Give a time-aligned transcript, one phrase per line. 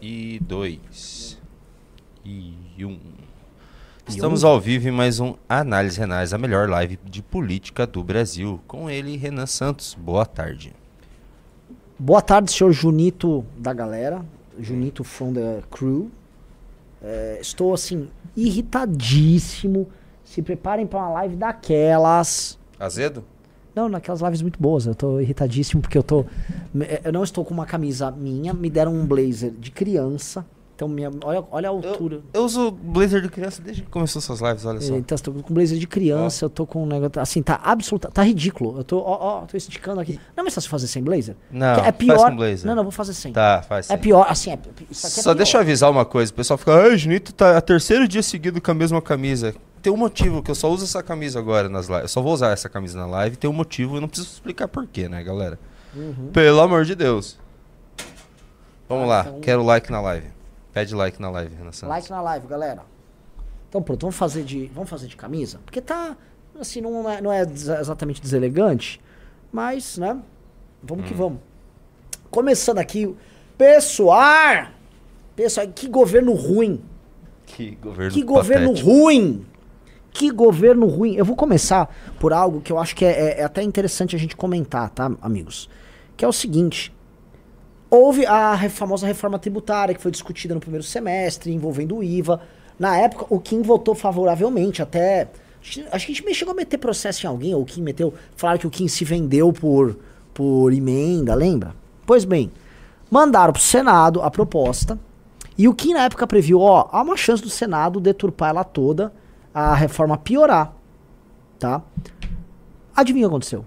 [0.00, 1.38] E dois.
[2.24, 2.98] E um.
[4.06, 8.60] Estamos ao vivo em mais um Análise Renais, a melhor live de política do Brasil.
[8.66, 9.94] Com ele, Renan Santos.
[9.94, 10.72] Boa tarde.
[11.98, 14.24] Boa tarde, senhor Junito da galera.
[14.58, 16.10] Junito from the crew.
[17.02, 19.88] É, estou, assim, irritadíssimo.
[20.24, 22.58] Se preparem para uma live daquelas.
[22.78, 23.24] Azedo?
[23.78, 24.86] Não, naquelas lives muito boas.
[24.86, 26.24] Eu tô irritadíssimo porque eu tô.
[27.04, 28.52] Eu não estou com uma camisa minha.
[28.52, 30.44] Me deram um blazer de criança.
[30.74, 32.16] Então, minha, olha, olha a altura.
[32.32, 34.94] Eu, eu uso blazer de criança desde que começou suas lives, olha só.
[34.94, 37.20] Então, eu tô com blazer de criança, eu tô com um negócio.
[37.20, 38.08] Assim, tá absoluta.
[38.12, 38.78] Tá ridículo.
[38.78, 40.20] Eu tô, ó, ó, tô esticando aqui.
[40.36, 41.36] Não é mais fácil fazer sem blazer?
[41.50, 42.18] Não, é pior.
[42.18, 42.66] faz com blazer.
[42.66, 43.32] Não, não, vou fazer sem.
[43.32, 43.94] Tá, faz sem.
[43.94, 44.58] É pior, assim, é,
[44.92, 45.34] Só é pior.
[45.34, 46.30] deixa eu avisar uma coisa.
[46.30, 49.54] O pessoal fica, ai, Junito tá a terceiro dia seguido com a mesma camisa.
[49.82, 52.02] Tem um motivo que eu só uso essa camisa agora nas lives.
[52.02, 53.36] Eu só vou usar essa camisa na live.
[53.36, 55.58] Tem um motivo, eu não preciso explicar porquê, né, galera?
[55.94, 56.30] Uhum.
[56.32, 57.38] Pelo amor de Deus.
[58.88, 59.40] Vamos ah, lá, então...
[59.40, 60.26] quero like na live.
[60.72, 61.88] Pede like na live, Renan Santos.
[61.88, 62.82] Like na live, galera.
[63.68, 65.60] Então pronto, vamos fazer de, vamos fazer de camisa?
[65.64, 66.16] Porque tá,
[66.58, 69.00] assim, não é, não é exatamente deselegante,
[69.52, 70.18] mas, né?
[70.82, 71.08] Vamos hum.
[71.08, 71.40] que vamos.
[72.30, 73.14] Começando aqui,
[73.56, 74.68] pessoal!
[75.36, 76.82] Pessoal, que governo ruim.
[77.46, 79.46] Que governo Que governo ruim.
[80.12, 81.14] Que governo ruim.
[81.14, 84.18] Eu vou começar por algo que eu acho que é, é, é até interessante a
[84.18, 85.68] gente comentar, tá, amigos?
[86.16, 86.92] Que é o seguinte.
[87.90, 92.40] Houve a famosa reforma tributária que foi discutida no primeiro semestre, envolvendo o IVA.
[92.78, 95.28] Na época, o Kim votou favoravelmente, até.
[95.90, 98.12] Acho que a gente chegou a meter processo em alguém, ou o Kim meteu.
[98.36, 99.98] Falaram que o Kim se vendeu por,
[100.34, 101.74] por emenda, lembra?
[102.04, 102.50] Pois bem,
[103.10, 104.98] mandaram pro Senado a proposta.
[105.56, 109.12] E o Kim na época previu: ó, há uma chance do Senado deturpar ela toda,
[109.52, 110.72] a reforma piorar.
[111.58, 111.82] Tá?
[112.94, 113.64] Adivinha o que aconteceu?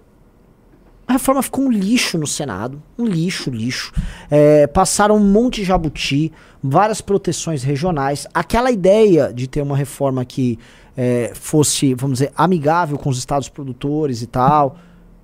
[1.08, 3.92] A reforma ficou um lixo no Senado, um lixo, lixo.
[4.30, 6.32] É, passaram um monte de jabuti,
[6.64, 8.26] várias proteções regionais.
[8.34, 10.58] Aquela ideia de ter uma reforma que
[10.96, 14.78] é, fosse, vamos dizer, amigável com os estados produtores e tal,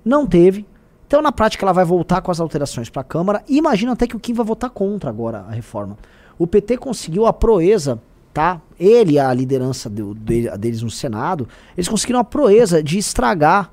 [0.04, 0.66] não teve.
[1.06, 3.42] Então, na prática, ela vai voltar com as alterações para a Câmara.
[3.48, 5.96] Imagina até que o Kim vai votar contra agora a reforma.
[6.38, 7.98] O PT conseguiu a proeza,
[8.38, 8.62] tá?
[8.78, 13.72] Ele a liderança do, deles no Senado, eles conseguiram a proeza de estragar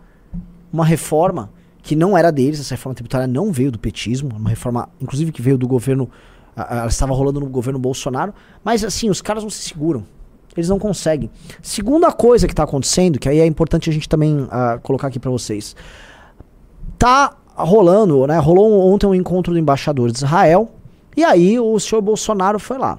[0.73, 1.51] uma reforma
[1.83, 5.39] que não era deles, essa reforma tributária não veio do petismo, uma reforma, inclusive, que
[5.39, 6.09] veio do governo,
[6.55, 8.33] ela estava rolando no governo Bolsonaro,
[8.63, 10.03] mas assim, os caras não se seguram.
[10.57, 11.29] Eles não conseguem.
[11.61, 15.19] Segunda coisa que está acontecendo, que aí é importante a gente também uh, colocar aqui
[15.19, 15.75] para vocês.
[16.97, 18.39] Tá rolando, né?
[18.39, 20.71] Rolou ontem um encontro do embaixador de Israel,
[21.15, 22.97] e aí o senhor Bolsonaro foi lá.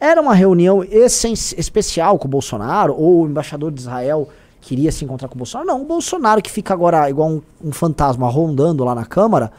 [0.00, 4.28] Era uma reunião especial com o Bolsonaro, ou o embaixador de Israel
[4.58, 5.68] queria se encontrar com o Bolsonaro.
[5.68, 9.52] Não, o Bolsonaro que fica agora igual um, um fantasma rondando lá na Câmara,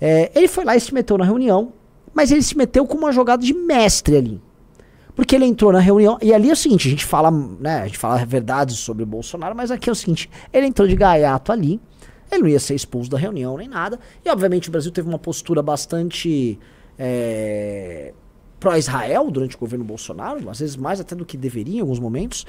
[0.00, 1.72] é, ele foi lá e se meteu na reunião,
[2.14, 4.40] mas ele se meteu com uma jogada de mestre ali.
[5.14, 7.86] Porque ele entrou na reunião, e ali é o seguinte, a gente fala, né, a
[7.86, 11.50] gente fala verdades sobre o Bolsonaro, mas aqui é o seguinte, ele entrou de gaiato
[11.50, 11.80] ali,
[12.30, 15.18] ele não ia ser expulso da reunião nem nada, e obviamente o Brasil teve uma
[15.18, 16.58] postura bastante
[16.96, 18.14] é,
[18.60, 22.46] pró-Israel durante o governo Bolsonaro, às vezes mais até do que deveria em alguns momentos.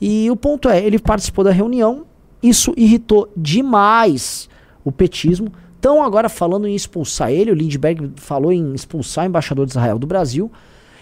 [0.00, 2.04] E o ponto é, ele participou da reunião,
[2.42, 4.48] isso irritou demais
[4.84, 5.52] o petismo.
[5.76, 9.98] Estão agora falando em expulsar ele, o Lindbergh falou em expulsar o embaixador de Israel
[9.98, 10.50] do Brasil.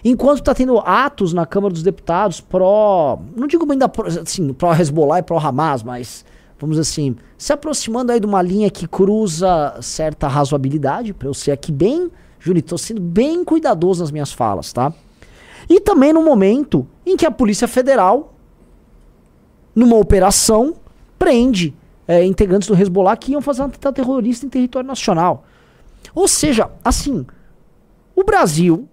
[0.04, 3.20] Enquanto está tendo atos na Câmara dos Deputados pró.
[3.36, 3.90] Não digo ainda
[4.22, 6.24] assim, pró-Hezbollah e pró-Hamas, mas
[6.58, 11.52] vamos assim, se aproximando aí de uma linha que cruza certa razoabilidade, para eu ser
[11.52, 12.10] aqui bem
[12.40, 14.92] Júlio, estou sendo bem cuidadoso nas minhas falas, tá?
[15.68, 18.34] E também no momento em que a Polícia Federal,
[19.74, 20.74] numa operação,
[21.18, 21.74] prende
[22.08, 25.44] é, integrantes do Hezbollah que iam fazer um atentado terrorista em território nacional.
[26.14, 27.24] Ou seja, assim,
[28.16, 28.88] o Brasil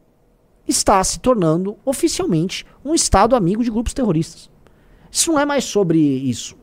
[0.68, 4.50] está se tornando oficialmente um Estado amigo de grupos terroristas.
[5.09, 6.56] Isso não é mais sobre isso.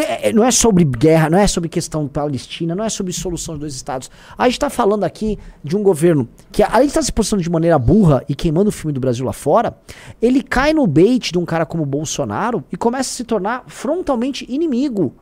[0.00, 3.54] É, é, não é sobre guerra, não é sobre questão palestina, não é sobre solução
[3.54, 4.10] de dois estados.
[4.36, 7.50] A gente está falando aqui de um governo que, além de estar se posicionando de
[7.50, 9.76] maneira burra e queimando o filme do Brasil lá fora,
[10.20, 14.46] ele cai no bait de um cara como Bolsonaro e começa a se tornar frontalmente
[14.48, 15.14] inimigo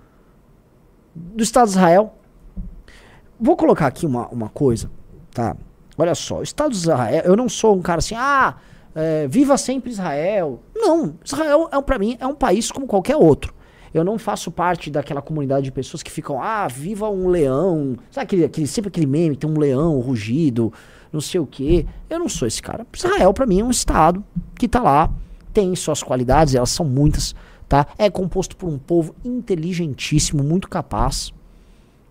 [1.14, 2.14] do Estado de Israel.
[3.38, 4.90] Vou colocar aqui uma, uma coisa,
[5.32, 5.56] tá?
[5.98, 8.56] Olha só, o Estado de Israel, eu não sou um cara assim, ah,
[8.94, 10.60] é, viva sempre Israel.
[10.74, 13.54] Não, Israel é para mim é um país como qualquer outro.
[13.98, 17.96] Eu não faço parte daquela comunidade de pessoas que ficam, ah, viva um leão.
[18.10, 20.72] Sabe aquele, aquele sempre aquele meme, tem um leão, rugido,
[21.12, 21.86] não sei o quê.
[22.08, 22.86] Eu não sou esse cara.
[22.94, 24.24] Israel, para mim, é um estado
[24.58, 25.10] que tá lá,
[25.52, 27.34] tem suas qualidades, elas são muitas,
[27.68, 27.86] tá?
[27.96, 31.32] É composto por um povo inteligentíssimo, muito capaz,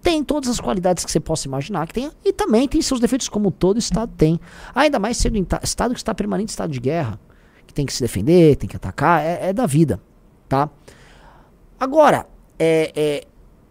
[0.05, 3.27] tem todas as qualidades que você possa imaginar que tem, e também tem seus defeitos,
[3.27, 4.39] como todo Estado tem.
[4.75, 7.19] Ainda mais sendo Estado que está permanente em estado de guerra,
[7.65, 9.99] que tem que se defender, tem que atacar, é, é da vida,
[10.47, 10.69] tá?
[11.85, 12.25] Agora,
[12.57, 13.27] é, é,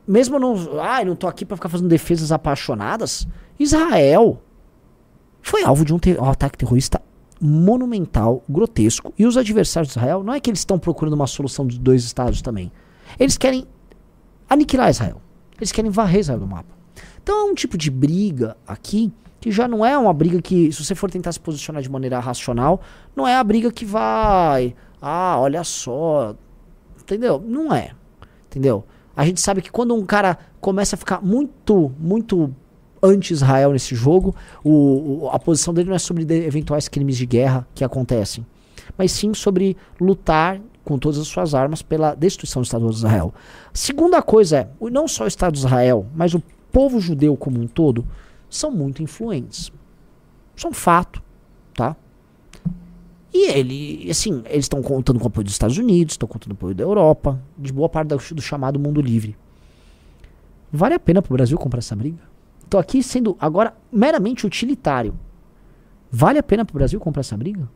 [0.07, 3.27] mesmo não, ah, não tô aqui para ficar fazendo defesas apaixonadas,
[3.59, 4.41] Israel
[5.43, 7.03] foi alvo de um, um ataque terrorista
[7.41, 11.67] monumental, grotesco, e os adversários de Israel não é que eles estão procurando uma solução
[11.67, 12.71] dos dois estados também.
[13.19, 13.67] Eles querem
[14.49, 15.21] aniquilar Israel.
[15.57, 16.73] Eles querem varrer Israel do mapa.
[17.21, 20.85] Então é um tipo de briga aqui que já não é uma briga que, se
[20.85, 22.81] você for tentar se posicionar de maneira racional,
[23.17, 24.73] não é a briga que vai.
[25.03, 26.37] Ah, olha só.
[27.03, 27.43] Entendeu?
[27.45, 27.91] Não é.
[28.55, 28.85] Entendeu?
[29.17, 32.55] A gente sabe que quando um cara começa a ficar muito, muito
[33.03, 37.67] anti-Israel nesse jogo, o, o, a posição dele não é sobre eventuais crimes de guerra
[37.75, 38.47] que acontecem,
[38.97, 43.35] mas sim sobre lutar com todas as suas armas pela destruição do Estado de Israel.
[43.73, 47.67] Segunda coisa é, não só o Estado de Israel, mas o povo judeu como um
[47.67, 48.07] todo
[48.49, 49.73] são muito influentes.
[50.55, 51.21] Isso é um fato,
[51.75, 51.97] tá?
[53.35, 56.67] E ele, assim, eles estão contando com o apoio dos Estados Unidos, estão contando com
[56.67, 59.37] o apoio da Europa, de boa parte do, do chamado mundo livre.
[60.73, 62.23] Vale a pena para o Brasil comprar essa briga?
[62.63, 65.19] Estou aqui sendo agora meramente utilitário.
[66.13, 67.69] Vale a pena para o Brasil comprar essa briga?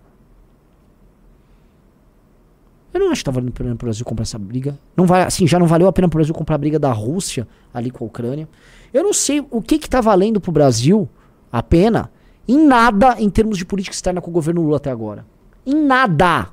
[2.94, 4.78] Eu não acho que tá valendo a pena pro Brasil comprar essa briga.
[4.96, 7.48] Não vai, assim, já não valeu a pena pro Brasil comprar a briga da Rússia
[7.74, 8.48] ali com a Ucrânia.
[8.94, 11.08] Eu não sei o que que tá valendo pro Brasil
[11.50, 12.12] a pena
[12.46, 15.26] em nada em termos de política externa com o governo Lula até agora.
[15.68, 16.48] Em nada.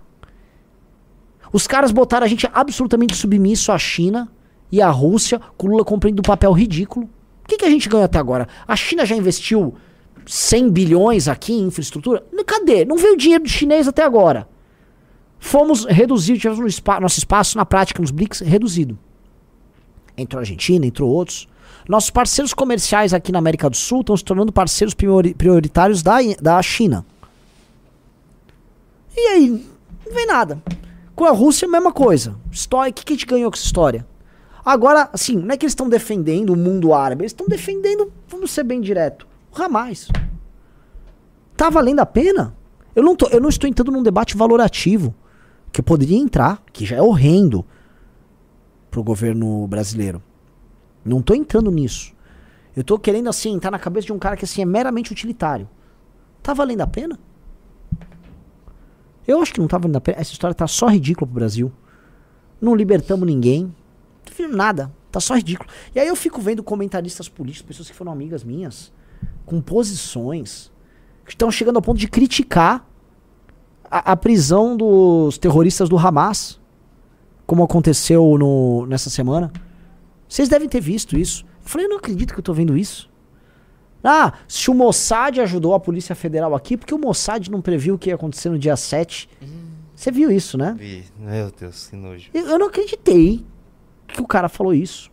[1.54, 4.30] Os caras botaram a gente absolutamente submisso à China
[4.70, 7.06] e à Rússia, com Lula cumprindo um papel ridículo.
[7.42, 8.46] O que, que a gente ganhou até agora?
[8.68, 9.74] A China já investiu
[10.26, 12.26] 100 bilhões aqui em infraestrutura?
[12.46, 12.84] Cadê?
[12.84, 14.50] Não veio dinheiro de chinês até agora.
[15.40, 19.00] Fomos reduzidos, tivemos nosso espaço na prática nos BRICS reduzido.
[20.18, 21.48] Entrou a Argentina, entrou outros.
[21.88, 26.62] Nossos parceiros comerciais aqui na América do Sul estão se tornando parceiros prioritários da, da
[26.62, 27.06] China.
[29.16, 29.66] E aí,
[30.06, 30.62] não vem nada.
[31.16, 32.36] Com a Rússia, mesma coisa.
[32.52, 34.06] História, o que, que a gente ganhou com essa história?
[34.66, 38.52] Agora, assim, não é que eles estão defendendo o mundo árabe, eles estão defendendo, vamos
[38.52, 40.08] ser bem direto, o Hamas.
[41.56, 42.56] Tá valendo a pena?
[42.96, 45.14] Eu não, tô, eu não estou entrando num debate valorativo
[45.72, 47.64] que poderia entrar, que já é horrendo
[48.90, 50.22] pro governo brasileiro.
[51.04, 52.14] Não tô entrando nisso.
[52.76, 55.70] Eu tô querendo, assim, entrar na cabeça de um cara que, assim, é meramente utilitário.
[56.42, 57.20] Tá valendo a pena?
[59.28, 60.20] Eu acho que não tá valendo a pena.
[60.20, 61.72] Essa história tá só ridícula pro Brasil.
[62.62, 63.64] Não libertamos ninguém.
[64.26, 64.92] Não fiz nada.
[65.12, 65.70] Tá só ridículo.
[65.94, 68.92] E aí eu fico vendo comentaristas políticos, pessoas que foram amigas minhas,
[69.46, 70.72] com posições,
[71.24, 72.88] que estão chegando ao ponto de criticar
[73.90, 76.60] a, a, prisão dos terroristas do Hamas,
[77.46, 79.52] como aconteceu no, nessa semana.
[80.28, 81.46] Vocês devem ter visto isso.
[81.64, 83.10] Eu falei, eu não acredito que eu tô vendo isso.
[84.08, 87.98] Ah, se o Mossad ajudou a Polícia Federal aqui, porque o Mossad não previu o
[87.98, 89.28] que ia acontecer no dia 7.
[89.96, 90.76] Você viu isso, né?
[90.78, 91.06] Vi.
[91.18, 92.30] Meu Deus, que nojo.
[92.32, 93.44] Eu, eu não acreditei
[94.08, 95.10] que o cara falou isso.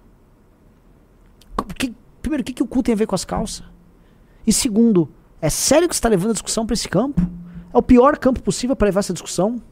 [1.79, 3.65] Que, primeiro, o que, que o cu tem a ver com as calças?
[4.47, 5.09] E segundo,
[5.41, 7.23] é sério que você está levando a discussão para esse campo?
[7.73, 9.63] É o pior campo possível para levar essa discussão.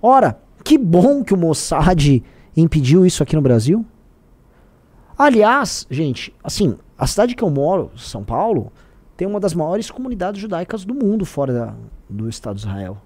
[0.00, 2.22] Ora, que bom que o Mossad
[2.56, 3.84] impediu isso aqui no Brasil.
[5.18, 8.70] Aliás, gente, assim, a cidade que eu moro, São Paulo,
[9.16, 11.74] tem uma das maiores comunidades judaicas do mundo fora da,
[12.06, 12.98] do Estado de Israel.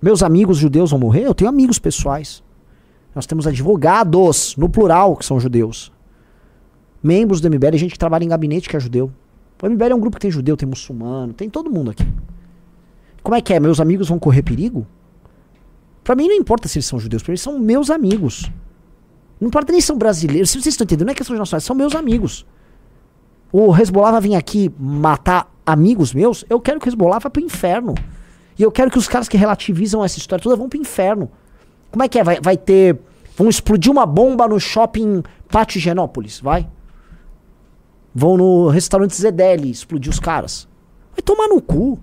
[0.00, 1.26] Meus amigos judeus vão morrer?
[1.26, 2.42] Eu tenho amigos pessoais.
[3.14, 5.92] Nós temos advogados, no plural, que são judeus.
[7.02, 9.12] Membros do MBL, gente que trabalha em gabinete que é judeu.
[9.62, 12.10] O MBL é um grupo que tem judeu, tem muçulmano, tem todo mundo aqui.
[13.22, 13.60] Como é que é?
[13.60, 14.86] Meus amigos vão correr perigo?
[16.02, 18.50] Pra mim não importa se eles são judeus, pra eles são meus amigos.
[19.40, 20.50] Não importa nem são brasileiros.
[20.50, 22.46] Se vocês estão entendendo, não é questão de nacionalidade, são meus amigos.
[23.52, 27.42] O Hezbollah vai vir aqui matar amigos meus, eu quero que o Hezbollah vá pro
[27.42, 27.94] inferno.
[28.58, 31.30] E eu quero que os caras que relativizam essa história toda vão pro inferno.
[31.90, 32.24] Como é que é?
[32.24, 32.98] Vai, vai ter.
[33.36, 36.66] Vão explodir uma bomba no shopping Pátio Genópolis, vai?
[38.14, 40.66] Vão no restaurante Zedeli explodir os caras.
[41.12, 41.98] Vai tomar no cu.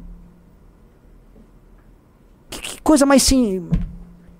[2.51, 3.67] Que, que coisa mais sim.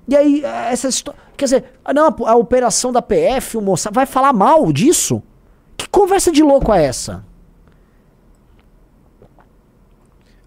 [0.08, 1.20] E aí, essa história.
[1.36, 5.22] Quer dizer, não, a operação da PF, o moça, vai falar mal disso?
[5.76, 7.26] Que conversa de louco é essa?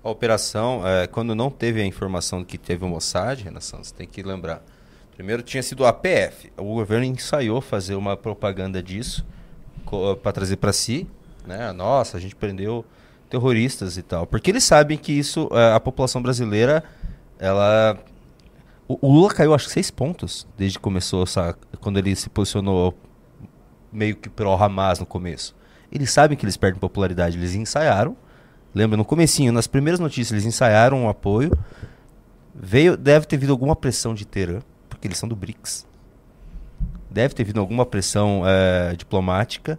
[0.02, 4.06] A operação, é, quando não teve a informação que teve o Mossad, Renação, você tem
[4.06, 4.62] que lembrar.
[5.16, 6.52] Primeiro tinha sido a PF.
[6.56, 9.26] O governo ensaiou fazer uma propaganda disso
[10.22, 11.08] para trazer para si,
[11.44, 11.72] né?
[11.72, 12.84] Nossa, a gente prendeu
[13.28, 16.84] terroristas e tal, porque eles sabem que isso é, a população brasileira
[17.38, 17.98] ela
[18.88, 21.56] O, o Lula caiu, acho que seis pontos desde que começou essa.
[21.80, 22.94] Quando ele se posicionou
[23.92, 25.54] meio que pro Hamas no começo.
[25.90, 28.16] Eles sabem que eles perdem popularidade, eles ensaiaram.
[28.74, 31.50] Lembra, no comecinho, nas primeiras notícias, eles ensaiaram um apoio.
[32.54, 35.86] Veio, deve ter vindo alguma pressão de Teherã, porque eles são do BRICS.
[37.10, 39.78] Deve ter vindo alguma pressão é, diplomática.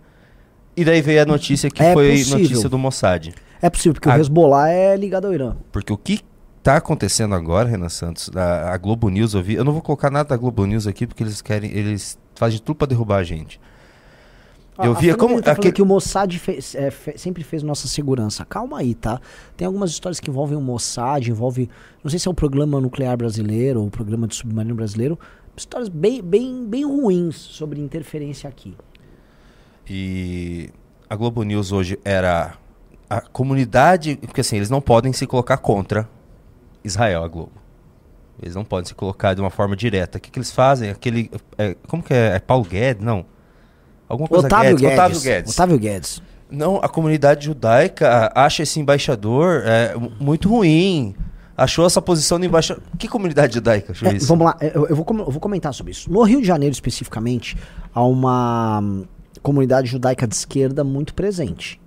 [0.75, 2.39] E daí veio a notícia que É foi possível.
[2.39, 3.33] notícia do Mossad.
[3.61, 5.55] É possível, porque A- o Hezbollah é ligado ao Irã.
[5.71, 6.21] Porque o que
[6.71, 10.09] tá acontecendo agora, Renan Santos, a, a Globo News, eu vi, eu não vou colocar
[10.11, 13.59] nada da Globo News aqui porque eles querem, eles fazem tudo pra derrubar a gente.
[14.77, 17.87] Eu a via como tá aquele- que o Mossad fez- é, fe- sempre fez nossa
[17.87, 18.45] segurança.
[18.45, 19.19] Calma aí, tá?
[19.55, 21.69] Tem algumas histórias que envolvem o Mossad, envolve,
[22.03, 25.17] não sei se é o programa nuclear brasileiro ou o programa de submarino brasileiro,
[25.55, 28.75] histórias bem, bem, bem ruins sobre interferência aqui.
[29.89, 30.69] E
[31.09, 32.55] a Globo News hoje era
[33.09, 36.07] a comunidade, porque assim, eles não podem se colocar contra
[36.87, 37.51] Israel, a Globo.
[38.41, 40.17] Eles não podem se colocar de uma forma direta.
[40.17, 40.89] O que, que eles fazem?
[40.91, 41.31] Aquele.
[41.57, 42.35] é, como que é?
[42.35, 43.03] É Paulo Guedes?
[43.03, 43.25] Não.
[44.07, 44.93] Alguma coisa Otávio Guedes.
[44.93, 45.53] Otávio Guedes.
[45.53, 46.21] Otávio Guedes.
[46.49, 51.15] Não, a comunidade judaica acha esse embaixador é, mu- muito ruim.
[51.57, 52.83] Achou essa posição do embaixador.
[52.99, 54.27] Que comunidade judaica achou É, isso?
[54.27, 56.09] vamos lá, eu, eu vou, eu vou comentar sobre isso.
[56.09, 57.57] No Rio de Janeiro, especificamente,
[57.93, 59.05] há uma hum,
[59.41, 61.81] comunidade judaica de esquerda muito presente.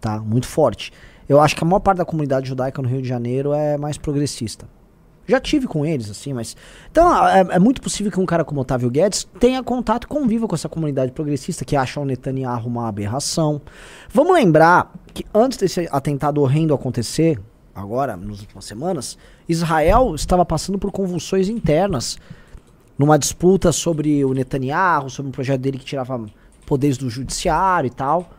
[0.00, 0.18] Tá?
[0.18, 0.90] Muito forte.
[1.28, 3.96] Eu acho que a maior parte da comunidade judaica no Rio de Janeiro é mais
[3.96, 4.66] progressista.
[5.26, 6.54] Já tive com eles, assim, mas.
[6.90, 10.46] Então, é, é muito possível que um cara como Otávio Guedes tenha contato e conviva
[10.46, 13.60] com essa comunidade progressista que acha o Netanyahu uma aberração.
[14.10, 17.40] Vamos lembrar que antes desse atentado horrendo acontecer,
[17.74, 19.16] agora, nas últimas semanas,
[19.48, 22.18] Israel estava passando por convulsões internas
[22.98, 26.24] numa disputa sobre o Netanyahu, sobre um projeto dele que tirava
[26.66, 28.30] poderes do judiciário e tal.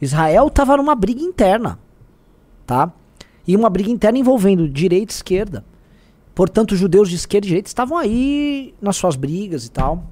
[0.00, 1.78] Israel estava numa briga interna,
[2.66, 2.92] tá?
[3.46, 5.64] E uma briga interna envolvendo direita e esquerda.
[6.34, 10.04] Portanto, judeus de esquerda e direita estavam aí nas suas brigas e tal.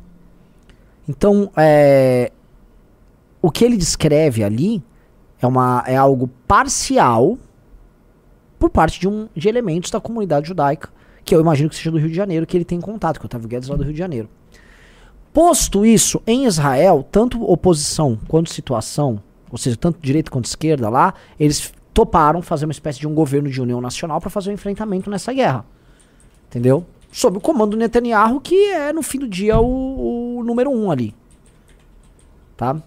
[1.09, 2.30] Então, é,
[3.40, 4.83] o que ele descreve ali
[5.40, 7.38] é, uma, é algo parcial
[8.59, 10.90] por parte de, um, de elementos da comunidade judaica,
[11.25, 13.26] que eu imagino que seja do Rio de Janeiro, que ele tem contato, que o
[13.26, 14.28] Otávio Guedes é lá do Rio de Janeiro.
[15.33, 21.14] Posto isso, em Israel, tanto oposição quanto situação, ou seja, tanto direita quanto esquerda lá,
[21.38, 25.11] eles toparam fazer uma espécie de um governo de união nacional para fazer um enfrentamento
[25.11, 25.65] nessa guerra.
[26.49, 26.87] Entendeu?
[27.13, 30.91] Sob o comando do Netanyahu, que é, no fim do dia, o, o número um
[30.91, 31.15] ali.
[32.57, 32.81] Tá?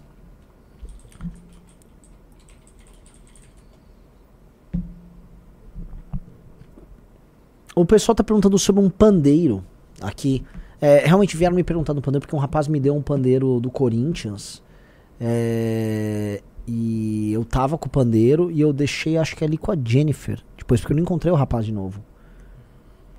[7.74, 9.64] O pessoal tá perguntando sobre um pandeiro
[10.00, 10.44] aqui.
[10.80, 13.70] É, realmente vieram me perguntando um pandeiro, porque um rapaz me deu um pandeiro do
[13.70, 14.62] Corinthians.
[15.20, 19.76] É, e eu tava com o pandeiro e eu deixei, acho que ali com a
[19.82, 20.42] Jennifer.
[20.56, 22.02] Depois, porque eu não encontrei o rapaz de novo.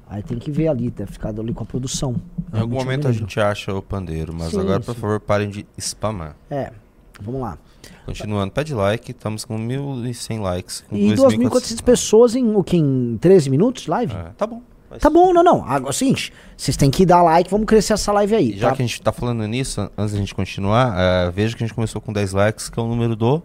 [0.07, 2.15] Aí tem que ver ali, deve ficar ali com a produção.
[2.53, 5.01] Em algum momento a gente acha o pandeiro, mas Sim, agora, por sim.
[5.01, 6.35] favor, parem de spamar.
[6.49, 6.71] É,
[7.19, 7.57] vamos lá.
[8.05, 10.85] Continuando, pede like, estamos com 1.100 likes.
[10.87, 12.77] Com E 2.400 2.400 pessoas em o que?
[12.77, 14.13] Em 13 minutos de live?
[14.13, 14.61] É, tá bom.
[14.95, 15.63] Vai Tá bom, não, não.
[15.65, 18.57] Agora é o seguinte, vocês têm que dar like, vamos crescer essa live aí.
[18.57, 18.75] Já tá?
[18.75, 21.67] que a gente tá falando nisso, an- antes da gente continuar, eh, veja que a
[21.67, 23.41] gente começou com 10 likes, que é o número do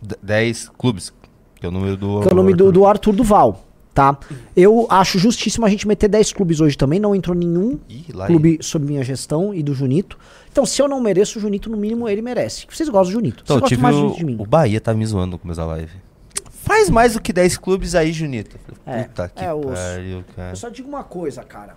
[0.00, 1.12] d- 10 clubes,
[1.58, 2.20] que é o número do...
[2.20, 3.64] Que é o nome do, do Arthur Duval,
[3.94, 4.18] tá?
[4.54, 8.58] Eu acho justíssimo a gente meter 10 clubes hoje também, não entrou nenhum Ih, clube
[8.60, 10.18] sob minha gestão e do Junito.
[10.52, 12.66] Então, se eu não mereço o Junito, no mínimo ele merece.
[12.70, 13.42] Vocês gostam do Junito.
[13.44, 14.36] Então, Vocês gostam mais o, de mim.
[14.38, 15.92] o Bahia tá me zoando no começo da live.
[16.66, 18.58] Faz mais do que 10 clubes aí, Junito.
[18.84, 20.50] É, Puta que é pariu, cara.
[20.50, 21.76] Eu só digo uma coisa, cara.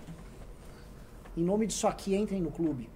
[1.36, 2.90] Em nome disso aqui, entrem no clube.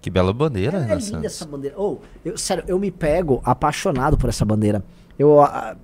[0.00, 1.76] Que bela bandeira, É, é né, linda essa bandeira.
[1.78, 4.82] Oh, eu, sério, eu me pego apaixonado por essa bandeira.
[5.16, 5.40] Eu.
[5.40, 5.76] ah,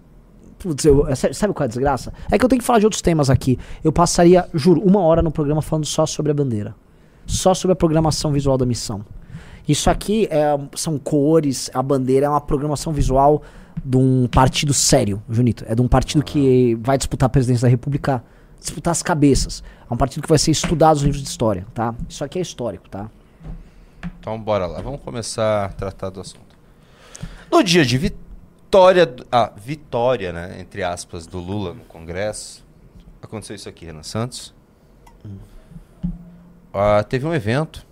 [0.59, 2.13] putz, eu- é sabe qual é a desgraça?
[2.33, 3.57] É que eu tenho que falar de outros temas aqui.
[3.85, 6.75] Eu passaria, juro, uma hora no programa falando só sobre a bandeira.
[7.25, 9.05] Só sobre a programação visual da missão.
[9.67, 13.43] Isso aqui é, são cores, a bandeira é uma programação visual
[13.85, 15.65] de um partido sério, Junito.
[15.67, 18.23] É de um partido que vai disputar a presidência da República,
[18.61, 19.63] disputar as cabeças.
[19.91, 21.95] É um partido que vai ser estudado nos livros de história, tá?
[22.09, 23.11] Isso aqui é histórico, tá?
[24.21, 26.45] Então bora lá, vamos começar a tratar do assunto.
[27.51, 32.65] No dia de vitória, do- ah, vitória, né, entre aspas, do Lula no Congresso,
[33.23, 34.53] aconteceu isso aqui, Renan Santos.
[36.73, 37.87] Ah, teve um evento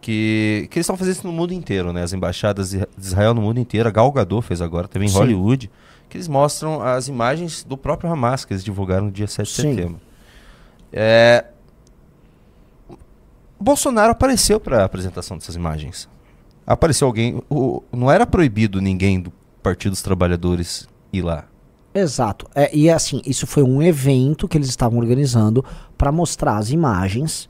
[0.00, 2.02] que, que eles estão fazendo isso no mundo inteiro, né?
[2.02, 5.18] As embaixadas de Israel no mundo inteiro, a Gal Gadot fez agora, também em Sim.
[5.18, 5.70] Hollywood,
[6.08, 9.54] que eles mostram as imagens do próprio Hamas que eles divulgaram no dia 7 de
[9.54, 9.62] Sim.
[9.74, 10.00] setembro.
[10.92, 11.44] É,
[13.60, 16.08] Bolsonaro apareceu para a apresentação dessas imagens.
[16.66, 17.42] Apareceu alguém.
[17.50, 21.44] o- não era proibido ninguém do Partido dos Trabalhadores ir lá.
[21.92, 22.46] Exato.
[22.54, 25.64] É, e assim, isso foi um evento que eles estavam organizando
[25.98, 27.48] para mostrar as imagens.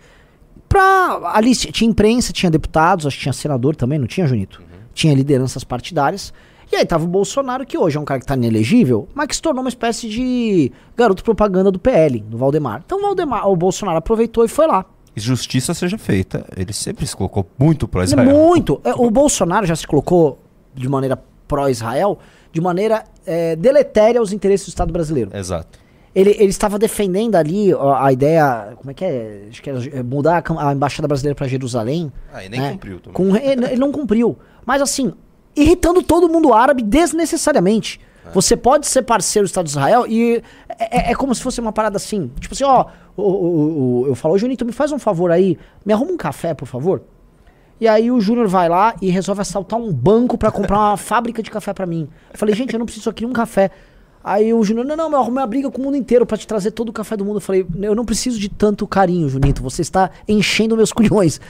[0.70, 4.62] Pra, ali tinha imprensa, tinha deputados, acho que tinha senador também, não tinha, Junito?
[4.94, 6.32] Tinha lideranças partidárias.
[6.70, 9.34] E aí tava o Bolsonaro, que hoje é um cara que tá inelegível, mas que
[9.34, 12.84] se tornou uma espécie de garoto propaganda do PL, do Valdemar.
[12.86, 14.84] Então o, Valdemar, o Bolsonaro aproveitou e foi lá.
[15.16, 16.46] E justiça seja feita.
[16.56, 18.30] Ele sempre se colocou muito pro Israel.
[18.30, 18.80] Muito.
[18.84, 20.38] É, O Bolsonaro já se colocou
[20.72, 22.16] de maneira pró-Israel,
[22.52, 25.36] de maneira é, deletéria aos interesses do Estado brasileiro.
[25.36, 25.79] Exato.
[26.14, 29.44] Ele, ele estava defendendo ali ó, a ideia, como é que é?
[29.48, 32.12] Acho que era é, mudar a, a embaixada brasileira para Jerusalém.
[32.32, 32.72] Ah, e nem né?
[32.72, 33.12] cumpriu também.
[33.14, 34.36] Com, ele, ele não cumpriu.
[34.66, 35.12] Mas assim,
[35.54, 38.00] irritando todo mundo árabe desnecessariamente.
[38.26, 38.30] É.
[38.32, 40.42] Você pode ser parceiro do Estado de Israel e
[40.78, 42.30] é, é- é como se fosse uma parada assim.
[42.40, 42.86] Tipo assim, ó,
[43.16, 46.16] o, o- o- eu falo, ô Junito, me faz um favor aí, me arruma um
[46.16, 47.02] café, por favor.
[47.80, 51.42] E aí o Júnior vai lá e resolve assaltar um banco pra comprar uma fábrica
[51.42, 52.08] de café pra mim.
[52.32, 53.70] Eu falei, gente, eu não preciso só queria um café.
[54.22, 56.46] Aí o Júnior, não, não, eu arrumei uma briga com o mundo inteiro pra te
[56.46, 57.36] trazer todo o café do mundo.
[57.36, 59.62] Eu falei, eu não preciso de tanto carinho, Junito.
[59.62, 61.40] Você está enchendo meus culhões.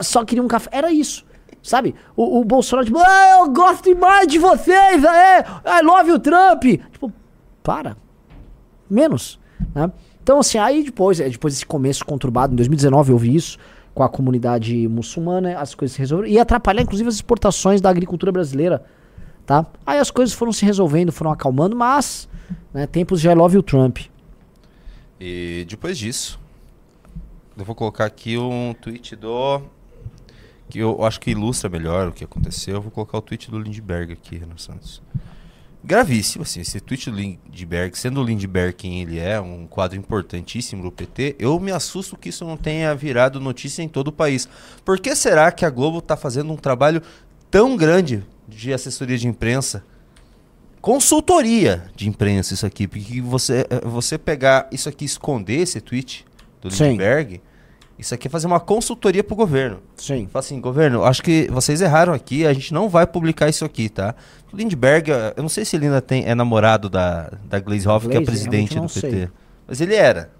[0.00, 0.70] Só queria um café.
[0.72, 1.24] Era isso.
[1.62, 1.94] Sabe?
[2.16, 6.62] O, o Bolsonaro, tipo, ah, eu gosto demais de vocês, é, I love you, Trump.
[6.62, 7.12] Tipo,
[7.62, 7.96] para.
[8.88, 9.38] Menos.
[9.74, 9.90] Né?
[10.22, 13.58] Então, assim, aí depois, é, depois desse começo conturbado, em 2019 eu vi isso
[13.94, 16.30] com a comunidade muçulmana, as coisas se resolveram.
[16.30, 18.82] E atrapalhar, inclusive, as exportações da agricultura brasileira.
[19.46, 19.66] Tá?
[19.84, 22.28] Aí as coisas foram se resolvendo, foram acalmando, mas
[22.72, 23.98] né, tempos de I love you, Trump.
[25.20, 26.40] E depois disso,
[27.56, 29.62] eu vou colocar aqui um tweet do.
[30.68, 32.76] Que eu acho que ilustra melhor o que aconteceu.
[32.76, 35.02] Eu vou colocar o tweet do Lindbergh aqui, Renan Santos.
[35.84, 40.82] Gravíssimo, assim, esse tweet do Lindbergh, sendo o Lindbergh quem ele é, um quadro importantíssimo
[40.82, 44.48] do PT, eu me assusto que isso não tenha virado notícia em todo o país.
[44.82, 47.02] Por que será que a Globo está fazendo um trabalho
[47.50, 49.84] tão grande de assessoria de imprensa
[50.84, 56.26] consultoria de imprensa isso aqui, porque você, eh, você pegar isso aqui esconder esse tweet
[56.60, 56.90] do Sim.
[56.90, 57.40] Lindbergh,
[57.98, 59.80] isso aqui é fazer uma consultoria pro governo.
[59.96, 60.28] Sim.
[60.30, 63.88] Fala assim, governo, acho que vocês erraram aqui, a gente não vai publicar isso aqui,
[63.88, 64.14] tá?
[64.52, 67.88] O Lindbergh, eh, eu não sei se ele ainda tem, é namorado da, da Glaze
[67.88, 69.00] Hoff, que é presidente do PT.
[69.00, 69.28] sei.
[69.66, 70.30] Mas ele era.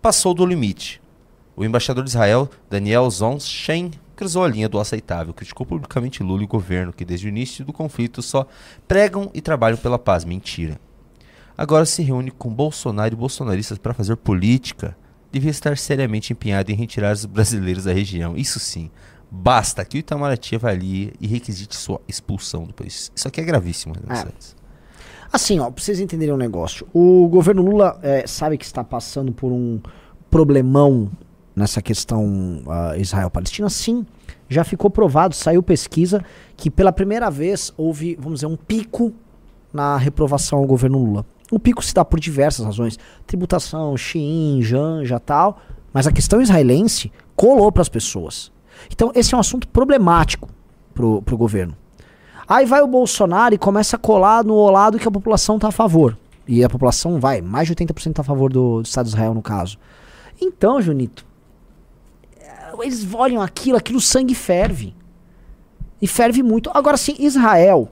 [0.00, 1.02] Passou do limite.
[1.56, 6.44] O embaixador de Israel, Daniel Zonshen, cruzou a linha do aceitável, criticou publicamente Lula e
[6.44, 8.46] o governo, que desde o início do conflito só
[8.86, 10.24] pregam e trabalham pela paz.
[10.24, 10.80] Mentira.
[11.56, 14.96] Agora se reúne com Bolsonaro e bolsonaristas para fazer política.
[15.30, 18.36] Devia estar seriamente empenhado em retirar os brasileiros da região.
[18.36, 18.90] Isso sim.
[19.30, 23.10] Basta que o Itamaraty avalie e requisite sua expulsão do país.
[23.14, 24.64] Isso aqui é gravíssimo, Renan É.
[25.32, 26.86] Assim, ó, pra vocês entenderem um negócio.
[26.92, 29.80] O governo Lula é, sabe que está passando por um
[30.30, 31.10] problemão
[31.54, 33.68] nessa questão ah, Israel-Palestina?
[33.68, 34.04] Sim.
[34.48, 36.22] Já ficou provado, saiu pesquisa
[36.56, 39.12] que pela primeira vez houve, vamos dizer, um pico
[39.72, 41.26] na reprovação ao governo Lula.
[41.50, 42.98] O pico se dá por diversas razões.
[43.26, 45.58] Tributação, Shein, Janja tal.
[45.92, 48.50] Mas a questão israelense colou para as pessoas.
[48.90, 50.48] Então, esse é um assunto problemático
[50.92, 51.76] pro, pro governo.
[52.46, 55.72] Aí vai o Bolsonaro e começa a colar no lado que a população tá a
[55.72, 56.18] favor.
[56.46, 59.32] E a população vai, mais de 80% tá a favor do, do Estado de Israel,
[59.32, 59.78] no caso.
[60.40, 61.24] Então, Junito,
[62.82, 64.94] eles olham aquilo, aquilo sangue ferve.
[66.00, 66.70] E ferve muito.
[66.74, 67.88] Agora sim, Israel,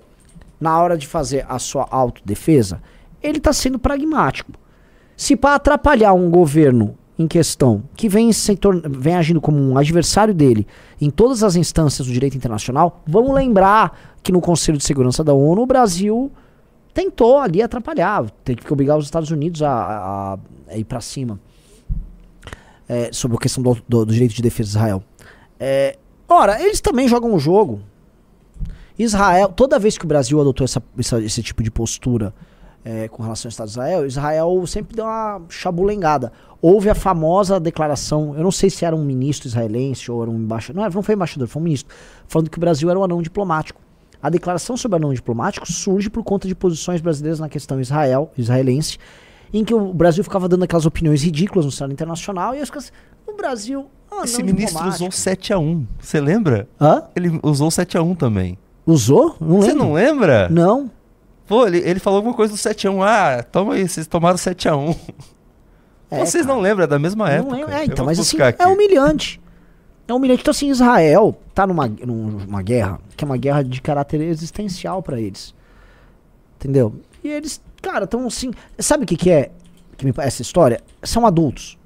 [0.61, 2.83] na hora de fazer a sua autodefesa,
[3.23, 4.53] ele tá sendo pragmático.
[5.17, 8.31] Se para atrapalhar um governo em questão que vem,
[8.91, 10.67] vem agindo como um adversário dele
[11.01, 15.33] em todas as instâncias do direito internacional, vamos lembrar que no Conselho de Segurança da
[15.33, 16.31] ONU o Brasil
[16.93, 20.39] tentou ali atrapalhar, tem que obrigar os Estados Unidos a, a-
[20.71, 21.39] a ir para cima
[22.95, 25.03] é, sobre a questão do, do- do direito de defesa de Israel.
[25.59, 25.97] É,
[26.29, 27.81] ora, eles também jogam o jogo.
[28.99, 32.35] Israel, toda vez que o Brasil adotou essa- essa- esse tipo de postura
[32.85, 36.33] é, com relação ao Estado de Israel, Israel sempre deu uma chabulengada.
[36.61, 40.35] Houve a famosa declaração, eu não sei se era um ministro israelense ou era um
[40.37, 41.95] embaixador, não, não foi embaixador, foi um ministro,
[42.27, 43.81] falando que o Brasil era um anão diplomático.
[44.21, 48.99] A declaração sobre anão diplomático surge por conta de posições brasileiras na questão Israel, israelense,
[49.53, 52.93] em que o Brasil ficava dando aquelas opiniões ridículas no cenário internacional e as coisas.
[53.27, 53.87] O Brasil.
[54.11, 55.87] anão Esse ministro usou 7x1.
[56.01, 56.69] Você lembra?
[56.81, 57.05] Hã?
[57.15, 58.59] Ele usou 7x1 também.
[58.87, 59.37] Usou?
[59.41, 59.85] Não Você lembro.
[59.85, 60.49] não lembra?
[60.49, 60.91] Não.
[61.47, 63.03] Pô, ele, ele falou alguma coisa do 7x1.
[63.05, 64.97] Ah, toma aí, vocês tomaram 7x1.
[66.11, 66.55] É, vocês cara.
[66.55, 67.57] não lembram, é da mesma Não época.
[67.57, 67.73] lembro.
[67.73, 68.63] É, então, mas assim, buscar aqui.
[68.63, 69.41] é humilhante.
[70.07, 70.43] É humilhante.
[70.43, 75.19] Então, assim, Israel tá numa, numa guerra, que é uma guerra de caráter existencial pra
[75.21, 75.55] eles.
[76.59, 76.95] Entendeu?
[77.25, 78.51] E eles, cara, tão assim.
[78.79, 79.51] Sabe o que, que é
[79.99, 80.81] que me parece história?
[81.03, 81.77] São adultos.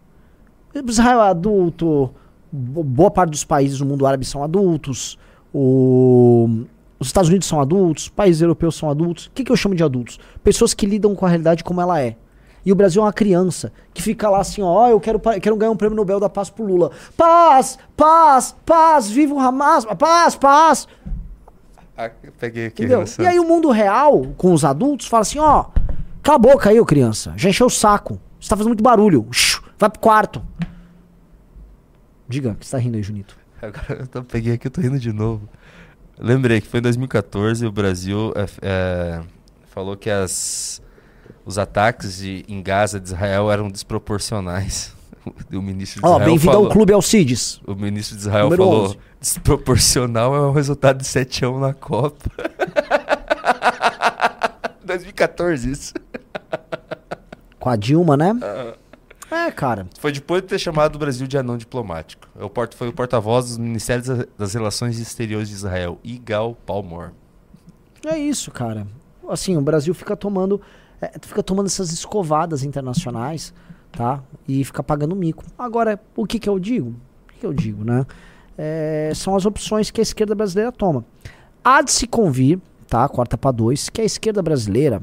[0.86, 2.10] Israel é adulto,
[2.52, 5.18] bo- boa parte dos países do mundo árabe são adultos.
[5.52, 6.64] O,
[6.98, 9.26] Os Estados Unidos são adultos, países europeus são adultos.
[9.26, 10.18] O que, que eu chamo de adultos?
[10.44, 12.16] Pessoas que lidam com a realidade como ela é.
[12.64, 15.70] E o Brasil é uma criança que fica lá assim, ó, eu quero, quero ganhar
[15.70, 16.90] um prêmio Nobel da Paz pro Lula.
[17.16, 20.88] Paz, paz, paz, viva o Hamas, paz, paz.
[21.96, 22.82] Ah, peguei aqui.
[23.22, 25.76] E aí o mundo real, com os adultos, fala assim, ó, cala
[26.34, 27.32] a boca aí, ô criança.
[27.36, 28.20] Já encheu o saco.
[28.40, 29.26] Você tá fazendo muito barulho.
[29.78, 30.42] Vai pro quarto.
[32.28, 33.36] Diga, o que você tá rindo aí, Junito?
[33.62, 35.48] Agora eu tô- peguei aqui, eu tô rindo de novo.
[36.18, 39.20] Lembrei que foi em 2014 o Brasil é, é,
[39.66, 40.82] falou que as,
[41.44, 44.94] os ataques de- em Gaza de Israel eram desproporcionais.
[45.52, 47.60] O ministro de Ó, Israel bem-vindo falou, ao Clube Alcides.
[47.66, 48.98] O ministro de Israel Número falou: 11.
[49.20, 52.30] desproporcional é um resultado de 7 a 1 na Copa.
[54.86, 55.94] 2014 isso.
[57.58, 58.32] Com a Dilma, né?
[59.30, 59.86] É, cara.
[59.98, 62.28] Foi depois de ter chamado o Brasil de anão diplomático.
[62.38, 66.54] É O porta, foi o porta-voz dos Ministérios das- das Relações Exteriores de Israel, Igal
[66.66, 67.10] Palmor.
[68.04, 68.86] É isso, cara.
[69.28, 70.60] Assim, o Brasil fica tomando,
[71.00, 73.52] é, fica tomando essas escovadas internacionais,
[73.90, 74.22] tá?
[74.46, 75.42] E fica pagando mico.
[75.58, 76.90] Agora, o que que eu digo?
[77.24, 78.06] O que que eu digo, né?
[78.56, 81.04] É, são as opções que a esquerda brasileira toma.
[81.64, 83.08] Há de se convir, tá?
[83.08, 85.02] Corta para dois, que a esquerda brasileira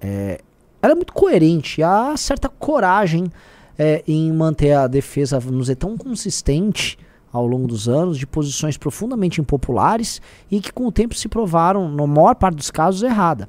[0.00, 0.40] é,
[0.80, 3.30] ela é muito coerente, há certa coragem
[3.78, 6.98] é, em manter a defesa, vamos dizer, tão consistente
[7.32, 11.88] ao longo dos anos, de posições profundamente impopulares e que com o tempo se provaram,
[11.90, 13.48] na maior parte dos casos, errada.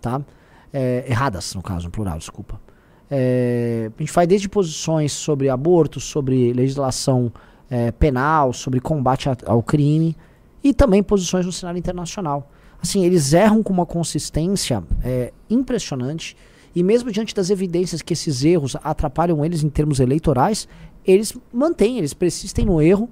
[0.00, 0.20] Tá?
[0.72, 2.60] É, erradas, no caso, no plural, desculpa.
[3.10, 7.32] É, a gente vai desde posições sobre aborto, sobre legislação
[7.70, 10.14] é, penal, sobre combate a- ao crime
[10.62, 12.50] e também posições no cenário internacional.
[12.80, 16.36] Assim, eles erram com uma consistência é, impressionante
[16.74, 20.68] e mesmo diante das evidências que esses erros atrapalham eles em termos eleitorais,
[21.04, 23.08] eles mantêm, eles persistem no erro,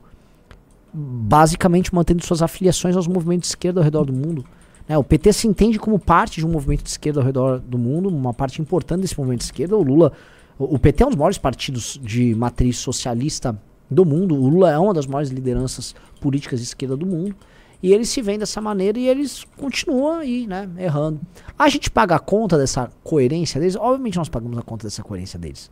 [0.92, 4.44] basicamente mantendo suas afiliações aos movimentos de esquerda ao redor do mundo.
[4.88, 4.96] né?
[4.96, 8.08] o PT se entende como parte de um movimento de esquerda ao redor do mundo,
[8.08, 9.76] uma parte importante desse movimento de esquerda.
[9.76, 10.12] O Lula,
[10.58, 14.34] o, o PT é um dos maiores partidos de matriz socialista do mundo.
[14.36, 17.34] O Lula é uma das maiores lideranças políticas de esquerda do mundo.
[17.82, 21.20] E eles se veem dessa maneira e eles continuam aí, né, errando.
[21.58, 23.76] A gente paga a conta dessa coerência deles?
[23.76, 25.70] Obviamente nós pagamos a conta dessa coerência deles,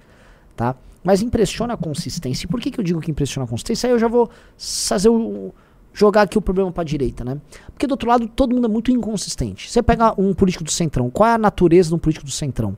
[0.54, 0.76] tá?
[1.02, 2.46] Mas impressiona a consistência.
[2.46, 3.88] E por que, que eu digo que impressiona a consistência?
[3.88, 5.52] Aí eu já vou fazer o,
[5.94, 7.40] jogar aqui o problema pra direita, né?
[7.66, 9.70] Porque do outro lado todo mundo é muito inconsistente.
[9.70, 12.76] Você pega um político do centrão, qual é a natureza de um político do centrão?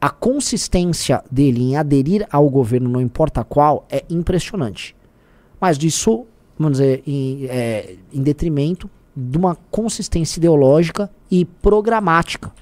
[0.00, 4.94] A consistência dele em aderir ao governo, não importa qual, é impressionante.
[5.60, 6.26] Mas disso,
[6.58, 12.52] vamos dizer, em, é, em detrimento de uma consistência ideológica e programática.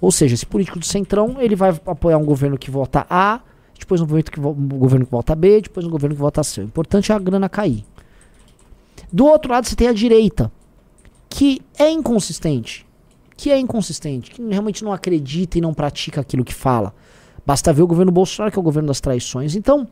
[0.00, 3.40] Ou seja, esse político do centrão, ele vai apoiar um governo que vota A,
[3.78, 6.62] depois um governo que, um governo que vota B, depois um governo que vota C.
[6.62, 7.84] O importante é a grana cair.
[9.12, 10.52] Do outro lado, você tem a direita,
[11.28, 12.86] que é inconsistente.
[13.36, 16.92] Que é inconsistente, que realmente não acredita e não pratica aquilo que fala.
[17.46, 19.54] Basta ver o governo Bolsonaro, que é o governo das traições.
[19.54, 19.88] Então,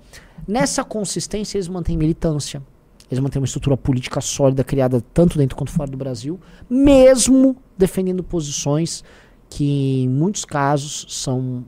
[0.47, 2.63] nessa consistência, eles mantêm militância.
[3.11, 8.23] Eles mantêm uma estrutura política sólida, criada tanto dentro quanto fora do Brasil, mesmo defendendo
[8.23, 9.05] posições
[9.49, 11.65] que, em muitos casos, são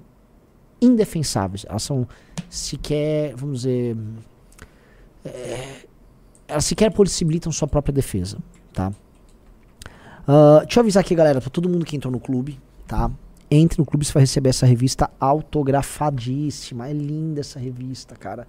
[0.80, 1.64] indefensáveis.
[1.68, 2.08] Elas são
[2.50, 3.96] sequer, vamos dizer.
[5.24, 5.86] é,
[6.48, 8.38] elas sequer possibilitam sua própria defesa,
[8.72, 8.92] tá?
[10.26, 13.10] Ah, deixa eu avisar aqui, galera, pra todo mundo que entrou no clube, tá?
[13.50, 16.86] Entre no clube, você vai receber essa revista autografadíssima.
[16.86, 18.46] É linda essa revista, cara.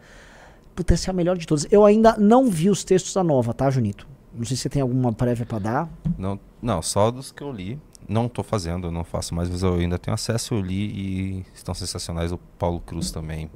[0.88, 1.68] É a melhor de todas.
[1.72, 4.08] Eu ainda não vi os textos da nova, tá, Junito?
[4.34, 5.90] Não sei se você tem alguma prévia pra dar.
[6.18, 7.80] Não, não, só dos que eu li.
[8.08, 11.46] Não tô fazendo, eu não faço mais, mas eu ainda tenho acesso, eu li e
[11.54, 12.32] estão sensacionais.
[12.32, 13.50] O Paulo Cruz também.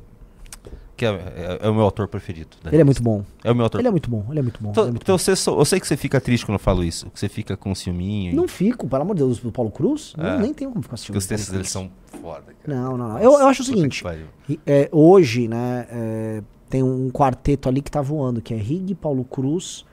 [0.95, 2.49] Que é, é- é o meu autor preferido.
[2.63, 3.25] da Ele é muito bom.
[3.43, 4.69] É o meu autor Ele é muito bom, ele é muito bom.
[4.69, 5.17] Então, é muito então bom.
[5.17, 7.09] você eu sei que você fica triste quando eu falo isso.
[7.09, 8.31] Que você fica com ciúminho.
[8.31, 10.13] e- Não fico, pelo amor de Deus, do Paulo Cruz.
[10.19, 10.21] É.
[10.21, 11.89] Não, nem tenho como ficar que os textos dele são
[12.21, 12.79] foda, cara.
[12.79, 13.17] Não, não, não.
[13.19, 14.03] Eu, eu acho o seguinte.
[14.47, 18.95] E, é, hoje, né, é, tem um quarteto ali que tá voando, que é Rig,
[18.95, 19.85] Paulo Cruz,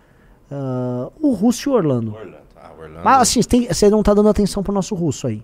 [0.50, 2.14] ah, o Russo e o Orlando.
[2.14, 2.36] Orlando.
[2.56, 3.04] Ah, Orlando.
[3.04, 5.42] Mas assim, você tem- você não tá dando atenção pro nosso russo aí.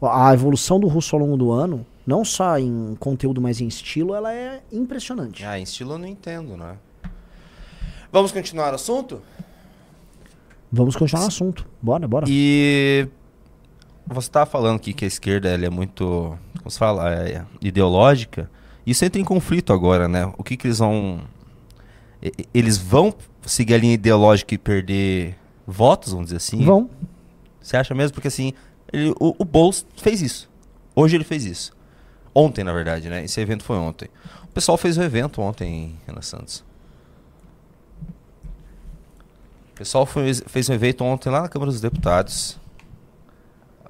[0.00, 4.14] A evolução do russo ao longo do ano, não só em conteúdo, mas em estilo,
[4.14, 5.44] ela é impressionante.
[5.44, 6.76] Ah, em estilo eu não entendo, né?
[8.10, 9.20] Vamos continuar o assunto?
[10.72, 11.66] Vamos continuar no assunto.
[11.82, 12.24] Bora, bora.
[12.26, 13.06] E
[14.06, 18.48] você estava falando aqui que a esquerda ela é muito, como se fala, é ideológica.
[18.86, 20.30] Isso entra em conflito agora, né?
[20.36, 21.20] O que, que eles vão.
[22.52, 23.14] Eles vão
[23.46, 26.64] seguir a linha ideológica e perder votos, vamos dizer assim?
[26.64, 26.88] Vão.
[27.60, 28.14] Você acha mesmo?
[28.14, 28.52] Porque assim,
[28.92, 30.50] ele- o, o Boulos fez isso.
[30.94, 31.72] Hoje ele fez isso.
[32.34, 33.24] Ontem, na verdade, né?
[33.24, 34.08] Esse evento foi ontem.
[34.44, 36.64] O pessoal fez o evento ontem, Renan Santos.
[39.72, 42.58] O pessoal foi- fez um evento ontem lá na Câmara dos Deputados.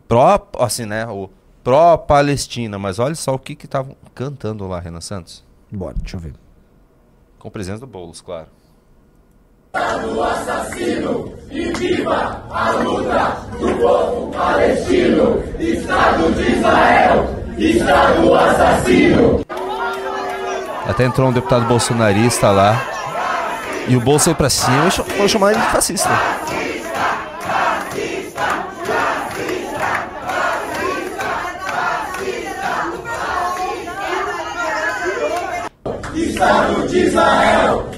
[0.08, 1.06] Pró, assim, né?
[1.06, 1.28] O
[1.64, 2.78] pró-Palestina.
[2.78, 5.42] Mas olha só o que que estavam cantando lá, Renan Santos.
[5.72, 6.34] Bora, deixa eu ver.
[7.38, 8.46] Com presença do Boulos, claro.
[20.86, 22.80] Até entrou um deputado bolsonarista lá.
[23.88, 25.52] E o Bolso foi pra cima e ch- foi chamar
[36.44, 37.94] ele de fascista.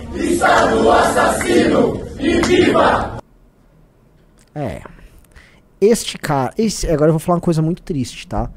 [4.54, 4.82] É.
[5.80, 6.52] Este cara.
[6.56, 8.50] Esse, agora eu vou falar uma coisa muito triste, tá?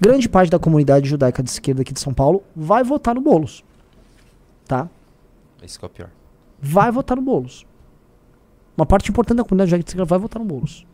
[0.00, 3.62] Grande parte da comunidade judaica de esquerda aqui de São Paulo vai votar no Boulos.
[4.66, 4.88] Tá?
[5.62, 6.08] Esse que é o pior.
[6.60, 7.66] Vai votar no Boulos.
[8.76, 10.86] Uma parte importante da comunidade judaica de esquerda vai votar no Boulos.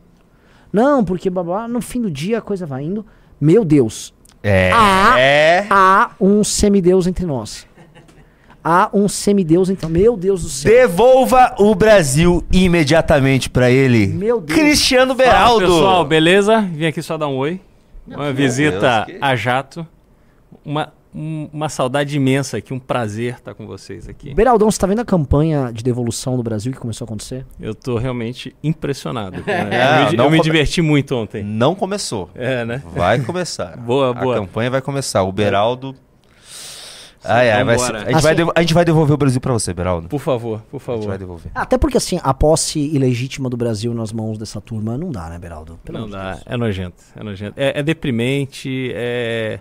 [0.71, 3.05] Não, porque blá, blá, no fim do dia a coisa vai indo.
[3.39, 4.13] Meu Deus,
[4.43, 4.71] É.
[4.73, 5.15] Ah.
[5.17, 5.65] É.
[5.69, 7.65] há um semideus entre nós.
[8.69, 10.69] Há um semideus entre Meu Deus do céu.
[10.69, 14.07] Devolva o Brasil imediatamente pra ele.
[14.07, 14.59] Meu Deus.
[14.59, 15.65] Cristiano Fala, Beraldo.
[15.67, 16.59] pessoal, beleza?
[16.73, 17.61] Vim aqui só dar um oi.
[18.05, 19.87] Uma visita Deus, que- a jato.
[20.65, 24.33] Uma, um- uma saudade imensa aqui, um prazer estar com vocês aqui.
[24.33, 27.45] Beraldão, você tá vendo a campanha de devolução do Brasil que começou a acontecer?
[27.61, 29.37] Eu tô realmente impressionado.
[29.47, 29.53] Não,
[30.05, 31.41] eu me, não eu me come- diverti muito ontem.
[31.41, 32.29] Não começou.
[32.35, 32.83] É, né?
[32.93, 33.77] Vai começar.
[33.79, 34.35] Boa, a boa.
[34.35, 35.23] campanha vai começar.
[35.23, 35.95] O Beraldo.
[37.27, 39.41] Ai, ai, vai ser- a, gente vai Assim- devo- a gente vai devolver o Brasil
[39.41, 40.07] pra você, Beraldo.
[40.07, 41.17] Por favor, por A gente vai favor.
[41.17, 41.51] devolver.
[41.53, 45.37] Até porque, assim, a posse ilegítima do Brasil nas mãos dessa turma não dá, né,
[45.39, 45.79] Beraldo?
[45.83, 46.43] Pelo Não amor de dá, Deus.
[46.47, 47.53] é nojento, é nojento.
[47.57, 49.59] É, é deprimente, é.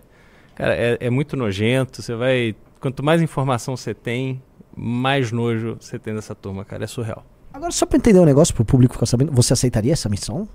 [0.54, 2.00] Cara, é, é muito nojento.
[2.02, 2.54] Você vai.
[2.80, 4.40] Quanto mais informação você tem,
[4.76, 6.84] mais nojo você tem dessa turma, cara.
[6.84, 7.24] É surreal.
[7.52, 10.46] Agora, só pra entender o negócio, pro público ficar sabendo, você aceitaria essa missão?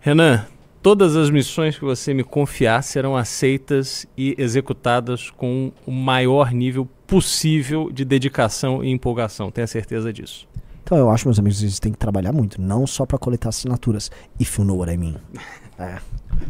[0.00, 0.44] Renan,
[0.82, 6.88] todas as missões que você me confiar serão aceitas e executadas com o maior nível
[7.06, 9.50] possível de dedicação e empolgação.
[9.50, 10.46] Tenha certeza disso.
[10.82, 14.10] Então, eu acho, meus amigos, vocês têm que trabalhar muito, não só pra coletar assinaturas.
[14.40, 15.16] If you know what I mean.
[15.80, 16.00] É.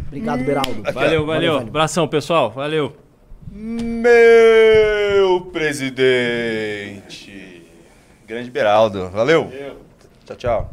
[0.07, 0.83] Obrigado, Beraldo.
[0.91, 1.59] Valeu, valeu.
[1.59, 1.69] velho.
[1.69, 2.51] Abração, pessoal.
[2.51, 2.97] Valeu.
[3.53, 7.29] Meu presidente.
[8.27, 9.11] Grande Beraldo.
[9.11, 9.53] Valeu.
[10.25, 10.71] Tchau, tchau.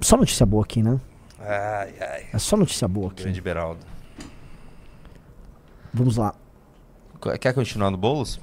[0.00, 1.00] Só notícia boa aqui, né?
[1.40, 2.26] Ai, ai.
[2.32, 3.22] É só notícia boa aqui.
[3.22, 3.80] Grande Beraldo.
[5.92, 6.34] Vamos lá.
[7.20, 8.40] Qu- Quer continuar no Boulos?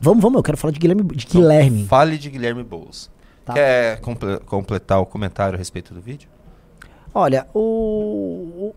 [0.00, 1.02] Vamos, vamos, eu quero falar de Guilherme.
[1.02, 1.86] De Guilherme.
[1.86, 3.10] Fale de Guilherme Boulos.
[3.44, 3.54] Tá.
[3.54, 6.28] Quer comple- completar o comentário a respeito do vídeo?
[7.14, 8.74] Olha, o-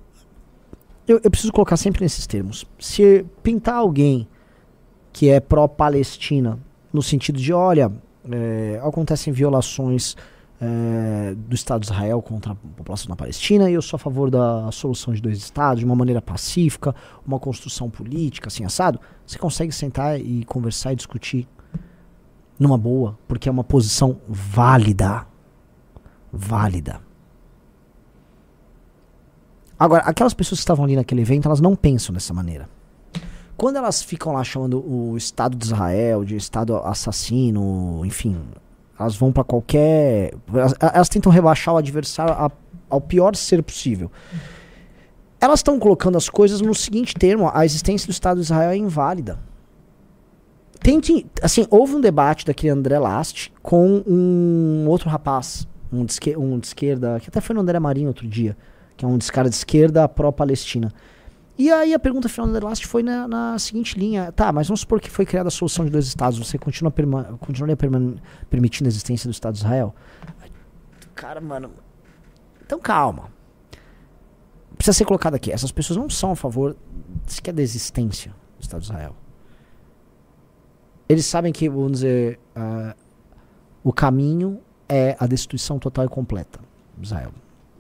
[1.08, 2.66] Eu, eu preciso colocar sempre nesses termos.
[2.80, 4.26] Se pintar alguém
[5.12, 6.58] que é pró-Palestina,
[6.94, 7.92] no sentido de, olha,
[8.32, 10.16] é, acontecem violações
[10.64, 14.32] é, do Estado de Israel contra a população da Palestina e eu sou a favor
[14.32, 16.96] da solução de dois Estados, de uma maneira pacífica,
[17.28, 21.48] uma construção política, assim, assado, você consegue sentar e conversar e discutir
[22.58, 25.28] numa boa, porque é uma posição válida.
[26.32, 27.02] Válida.
[29.78, 32.70] Agora, aquelas pessoas que estavam ali naquele evento, elas não pensam dessa maneira.
[33.58, 38.38] Quando elas ficam lá chamando o Estado de Israel de Estado assassino, enfim,
[39.00, 40.34] elas vão pra qualquer.
[40.54, 42.52] Elas, elas tentam rebaixar o adversário a-
[42.90, 44.12] ao pior ser possível.
[45.42, 48.78] Elas estão colocando as coisas no seguinte termo: a existência do Estado de Israel é
[48.78, 49.40] inválida.
[50.80, 51.26] Tente.
[51.42, 56.60] Assim, houve um debate daquele André Last com um outro rapaz, um de, esque- um
[56.60, 58.58] de esquerda, que até foi no André Marinho outro dia,
[58.98, 60.92] que é um cara de esquerda pró-Palestina.
[61.58, 64.80] E aí a pergunta final do Last foi na, na seguinte linha: tá, mas vamos
[64.82, 67.78] supor que foi criada a solução de dois estados, você continua perma- continuaria
[68.50, 69.94] permitindo a existência do Estado de Israel?
[71.14, 71.72] Cara, mano.
[72.66, 73.32] Então calma.
[74.76, 76.76] Precisa ser colocado aqui: essas pessoas não são a favor
[77.28, 79.16] sequer da existência do Estado de Israel.
[81.08, 82.96] Eles sabem que, vamos dizer, ah,
[83.84, 86.60] o caminho é a destruição total e completa
[86.98, 87.32] de Israel.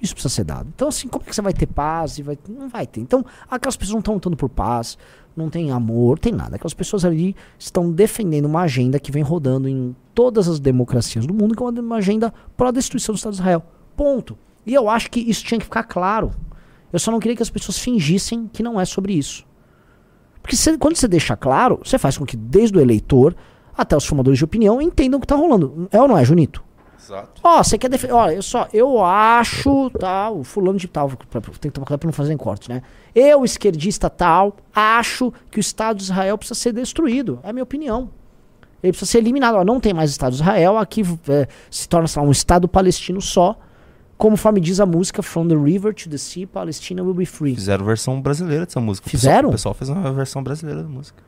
[0.03, 0.67] Isso precisa ser dado.
[0.75, 2.19] Então, assim, como é que você vai ter paz?
[2.19, 2.37] Vai...
[2.49, 2.99] Não vai ter.
[2.99, 4.97] Então, aquelas pessoas não estão lutando por paz,
[5.35, 6.57] não tem amor, tem nada.
[6.57, 11.33] Aquelas pessoas ali estão defendendo uma agenda que vem rodando em todas as democracias do
[11.33, 13.63] mundo, que é uma- agenda pró-destruição do Estado de Israel.
[13.95, 14.37] Ponto.
[14.65, 16.31] E eu acho que isso tinha que ficar claro.
[16.91, 19.45] Eu só não queria que as pessoas fingissem que não é sobre isso.
[20.41, 23.33] Porque você- quando você deixa claro, você faz com que desde o eleitor
[23.75, 25.87] até os formadores de opinião entendam o que está rolando.
[25.91, 26.61] É ou não é, Junito?
[27.03, 27.41] Exato.
[27.43, 28.13] Ó, você quer defender.
[28.13, 32.07] Olha, eu só, eu acho, tal, o fulano de tal, tem que tomar cuidado pra
[32.07, 32.81] não fazer cortes, né?
[33.13, 37.39] Eu, esquerdista tal, acho que o Estado de Israel precisa ser destruído.
[37.43, 38.09] É a minha opinião.
[38.81, 39.55] Ele precisa ser eliminado.
[39.55, 43.21] Ó, não tem mais Estado de Israel, aqui é, se torna lá, um Estado palestino
[43.21, 43.57] só.
[44.17, 47.55] Conforme diz a música From the River to the Sea, Palestina will be free.
[47.55, 49.07] Fizeram versão brasileira dessa música.
[49.07, 49.49] O Fizeram?
[49.51, 51.21] pessoal- O pessoal, fez uma versão brasileira da música.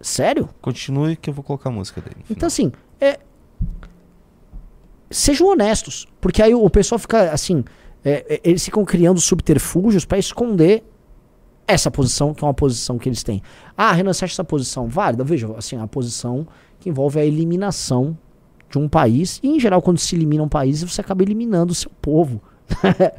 [0.00, 0.48] Sério?
[0.62, 2.24] Continue que eu vou colocar a música dele.
[2.30, 3.18] Então, assim, é...
[5.10, 6.06] sejam honestos.
[6.20, 7.64] Porque aí o pessoal fica assim.
[8.04, 10.84] é, é, eles ficam criando subterfúgios pra esconder
[11.66, 13.42] essa posição, que é uma posição que eles têm.
[13.76, 15.22] Ah, Renan, você acha essa posição válida?
[15.22, 16.46] Veja, assim, a posição
[16.80, 18.16] que envolve a eliminação
[18.70, 19.38] de um país.
[19.42, 22.40] E, em geral, quando se elimina um país, você acaba eliminando o seu povo.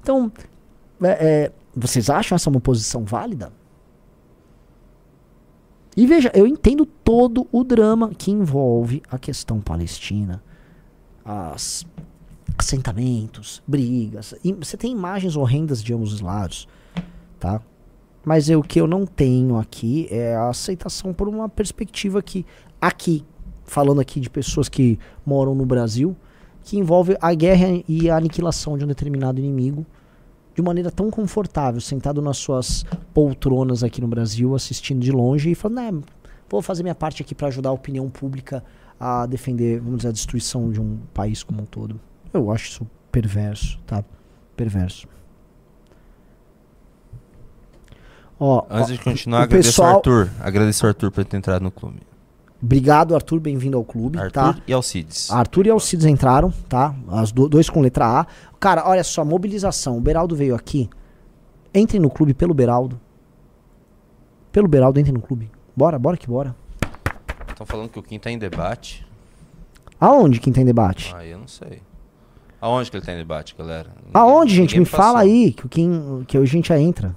[0.00, 0.30] então,
[1.02, 3.52] é, é, vocês acham essa uma posição válida?
[5.96, 10.40] E veja, eu entendo todo o drama que envolve a questão palestina,
[11.28, 11.86] as
[12.56, 14.34] assentamentos, brigas.
[14.58, 16.66] Você tem imagens horrendas de ambos os lados,
[17.38, 17.60] tá?
[18.24, 22.46] Mas eu, o que eu não tenho aqui é a aceitação por uma perspectiva que
[22.80, 23.24] aqui,
[23.64, 26.16] falando aqui de pessoas que moram no Brasil,
[26.62, 29.86] que envolve a guerra e a aniquilação de um determinado inimigo
[30.54, 35.54] de maneira tão confortável, sentado nas suas poltronas aqui no Brasil, assistindo de longe e
[35.54, 36.02] falando, né,
[36.48, 38.64] vou fazer minha parte aqui para ajudar a opinião pública
[38.98, 42.00] a defender, vamos dizer, a destruição de um país como um todo.
[42.32, 44.04] Eu acho isso perverso, tá?
[44.56, 45.06] Perverso.
[48.40, 50.30] Ó, Antes ó, de continuar, agradeço pessoal- ao Arthur.
[50.40, 52.00] Agradeço ao Arthur por ter entrado no clube.
[52.62, 54.56] obrigado, Arthur, bem-vindo ao clube, Arthur tá?
[54.66, 55.30] e Alcides.
[55.30, 56.94] Arthur e Alcides entraram, tá?
[57.08, 58.26] As do- dois com letra A.
[58.60, 59.96] Cara, olha só, mobilização.
[59.96, 60.88] O Beraldo veio aqui.
[61.74, 63.00] Entrem no clube pelo Beraldo.
[64.52, 65.50] Pelo Beraldo, entrem no clube.
[65.76, 66.54] Bora, bora que bora.
[67.58, 69.04] Estão falando que o Kim tá em debate.
[69.98, 71.12] Aonde quem tem debate?
[71.12, 71.82] Ah, eu não sei.
[72.60, 73.88] Aonde que ele tá em debate, galera?
[73.96, 74.78] Ninguém- Aonde, gente?
[74.78, 75.18] Me fala passou.
[75.28, 77.16] aí, que, o Kim, que a gente já entra.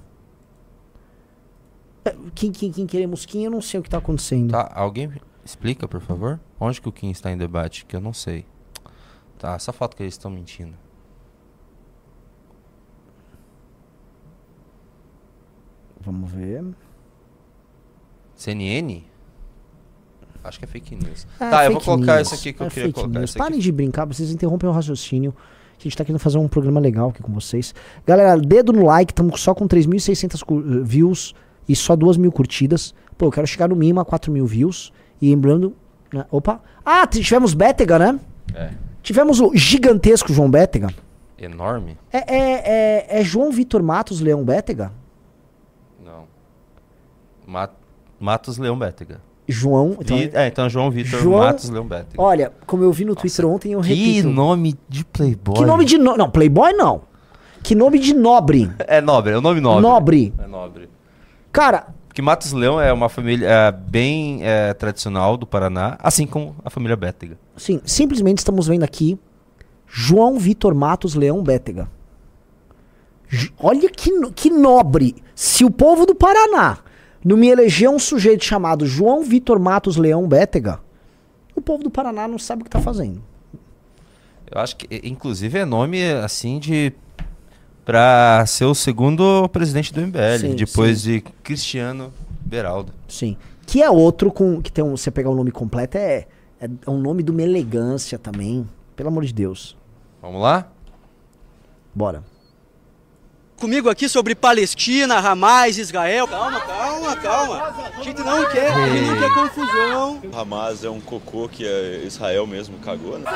[2.04, 4.50] É, Quem, quem, quem queremos quem, eu não sei o que tá acontecendo.
[4.50, 5.12] Tá, alguém
[5.44, 6.40] explica, por favor?
[6.58, 7.84] Onde que o Kim está em debate?
[7.86, 8.44] Que eu não sei.
[9.38, 10.74] Tá, só falta que eles estão mentindo.
[16.00, 16.64] Vamos ver.
[18.34, 19.04] CNN?
[20.44, 21.26] Acho que é fake news.
[21.38, 22.26] Ah, tá, eu vou colocar news.
[22.28, 23.18] isso aqui que É eu queria fake colocar.
[23.20, 23.34] news.
[23.34, 25.34] Parem de brincar, vocês interrompem o raciocínio.
[25.78, 27.74] A gente tá querendo fazer um programa legal aqui com vocês.
[28.06, 31.34] Galera, dedo no like, estamos só com 3.600 cu- eh, views
[31.68, 32.94] e só 2 mil curtidas.
[33.18, 34.92] Pô, eu quero chegar no mínimo a 4 mil views.
[35.20, 35.74] E lembrando.
[36.12, 36.60] né, Opa!
[36.84, 38.20] Ah, tivemos Bétega, né?
[38.54, 38.70] É.
[39.02, 40.88] Tivemos o gigantesco João Bétega.
[41.38, 41.96] Enorme?
[42.12, 42.38] É, é,
[43.16, 44.92] é, é João Vitor Matos Leão Bétega?
[46.04, 46.24] Não.
[47.46, 47.70] Ma-
[48.20, 49.20] Matos Leão Bétega.
[49.52, 49.96] João.
[50.00, 52.20] Então, Vi- é, então João Vitor João- Matos Leão Bétega.
[52.20, 54.28] Olha, como eu vi no Twitter ontem, eu que repito.
[54.28, 55.54] nome de playboy.
[55.56, 55.98] Que nome de.
[55.98, 56.16] No...
[56.16, 57.02] Não, Playboy não.
[57.62, 58.68] Que nome de nobre.
[58.88, 59.82] É nobre, é o nome nobre.
[59.82, 60.34] Nobre.
[60.42, 60.88] É nobre.
[61.52, 66.56] Cara, Porque Matos Leão é uma família é, bem é, tradicional do Paraná, assim como
[66.64, 67.38] a família Bétega.
[67.56, 69.16] Sim, simplesmente estamos vendo aqui
[69.86, 71.88] João Vitor Matos Leão Bétega.
[73.28, 75.14] J- Olha que, que nobre.
[75.34, 76.78] Se o povo do Paraná
[77.24, 80.80] não me eleger um sujeito chamado João Vitor Matos Leão Bétega,
[81.54, 83.22] o povo do Paraná não sabe o que tá fazendo.
[84.50, 86.92] Eu acho que, inclusive, é nome assim de.
[87.84, 92.92] Pra ser o segundo presidente do MBL, Sim, depois de Cristiano Beraldo.
[93.08, 93.36] Sim.
[93.66, 94.60] Que é outro com.
[94.60, 94.96] Que tem um.
[94.96, 96.26] Você pegar o nome completo, é,
[96.60, 98.68] é um nome de uma elegância também.
[98.94, 99.76] Pelo amor de Deus.
[100.20, 100.70] Vamos lá?
[101.94, 102.22] Bora.
[103.62, 106.26] Comigo aqui sobre Palestina, Hamas, Israel.
[106.26, 107.74] Calma, calma, calma.
[107.96, 110.20] A gente não quer, a gente não quer confusão.
[110.34, 113.30] Hamas é um cocô que é Israel mesmo cagou, né?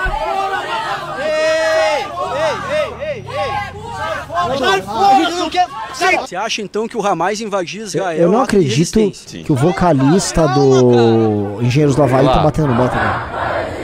[1.21, 2.03] Ei,
[2.43, 4.59] ei, ei, ei, ei.
[4.59, 5.69] Sai fora, a gente não quer.
[5.95, 6.19] Sai.
[6.19, 8.19] Você acha então que o Hamas invadir Israel?
[8.19, 8.99] eu não acredito
[9.45, 13.76] que o vocalista do Engenheiros do Havaí tá batendo no Bétega.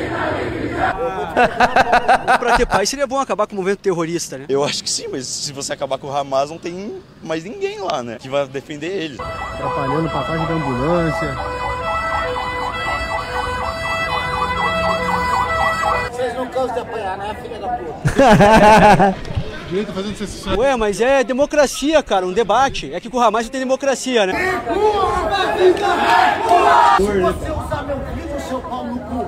[1.32, 4.46] Pra ter paz seria bom acabar com o movimento terrorista, né?
[4.48, 7.78] Eu acho que sim, mas se você acabar com o Hamas, não tem mais ninguém
[7.80, 8.18] lá, né?
[8.20, 9.20] Que vai defender eles.
[9.20, 11.36] atrapalhando passagem da ambulância.
[19.68, 20.58] Direito fazendo secessão.
[20.58, 22.92] Ué, mas é democracia, cara, um debate.
[22.92, 24.34] É que com o Hamas não tem democracia, né?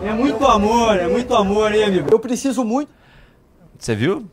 [0.05, 2.09] É muito amor, é muito amor, hein, amigo?
[2.11, 2.90] Eu preciso muito.
[3.78, 4.28] Você viu?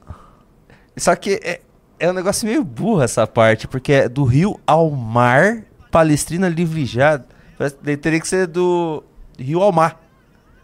[0.98, 1.62] Só que é,
[2.00, 6.86] é um negócio meio burro essa parte, porque é do rio ao mar, Palestrina livre
[6.86, 7.22] já.
[7.58, 9.04] Parece- daí Teria que ser do
[9.40, 10.00] rio ao mar.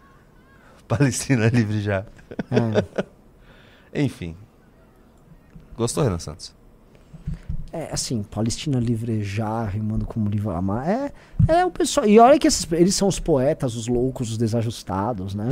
[0.86, 2.04] Palestrina livre já.
[3.94, 4.36] Enfim.
[5.76, 6.54] Gostou, Renan Santos?
[7.78, 10.88] É, assim, Palestina livrejar, rimando como livro amar.
[10.88, 11.12] É,
[11.46, 12.04] é o pessoal.
[12.08, 15.50] E olha que esses, eles são os poetas, os loucos, os desajustados, né?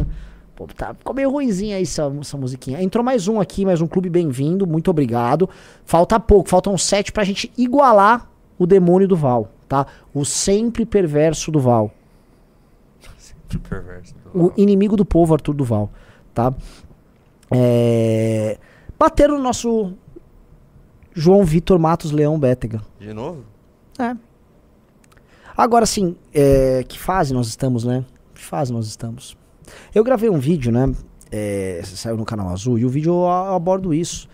[0.57, 2.83] Pô, tá, ficou meio ruimzinha aí essa, essa musiquinha.
[2.83, 5.49] Entrou mais um aqui, mais um clube bem-vindo, muito obrigado.
[5.85, 9.87] Falta pouco, faltam sete pra gente igualar o demônio do Val, tá?
[10.13, 11.95] O sempre perverso do Val.
[13.49, 14.17] Que perverso.
[14.35, 15.93] O inimigo do povo, Arthur Duval,
[16.35, 16.53] tá?
[17.53, 18.59] É...
[18.99, 19.95] Bateram no nosso
[21.17, 22.83] João Vitor Matos Leão Bétega.
[23.01, 23.43] De novo?
[23.99, 24.15] É.
[25.57, 28.05] Agora sim, é, que fase nós estamos, né?
[28.35, 29.35] Que fase nós estamos?
[29.95, 30.95] Eu gravei um vídeo, né?
[31.33, 34.29] É, saiu no canal Azul, e o vídeo eu, abordo isso.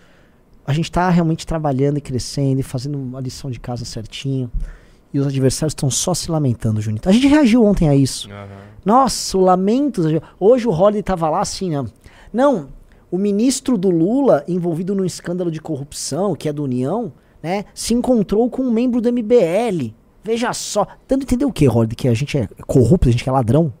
[0.67, 4.51] A gente tá realmente trabalhando e crescendo e fazendo uma lição de casa certinho.
[5.13, 7.07] E os adversários estão só se lamentando, Junito.
[7.07, 8.27] A gente reagiu ontem a isso.
[8.83, 10.01] Nossa, o lamento.
[10.37, 11.85] Hoje o Holly tava lá assim, né?
[12.31, 12.67] Não,
[13.13, 17.65] o ministro do Lula, envolvido num escândalo de corrupção, que é da União, né?
[17.75, 19.93] Se encontrou com um membro do MBL.
[20.23, 20.87] Veja só.
[21.07, 21.95] Dando a entender o que, Holly?
[21.95, 23.71] Que a gente é corrupto, a gente é ladrão?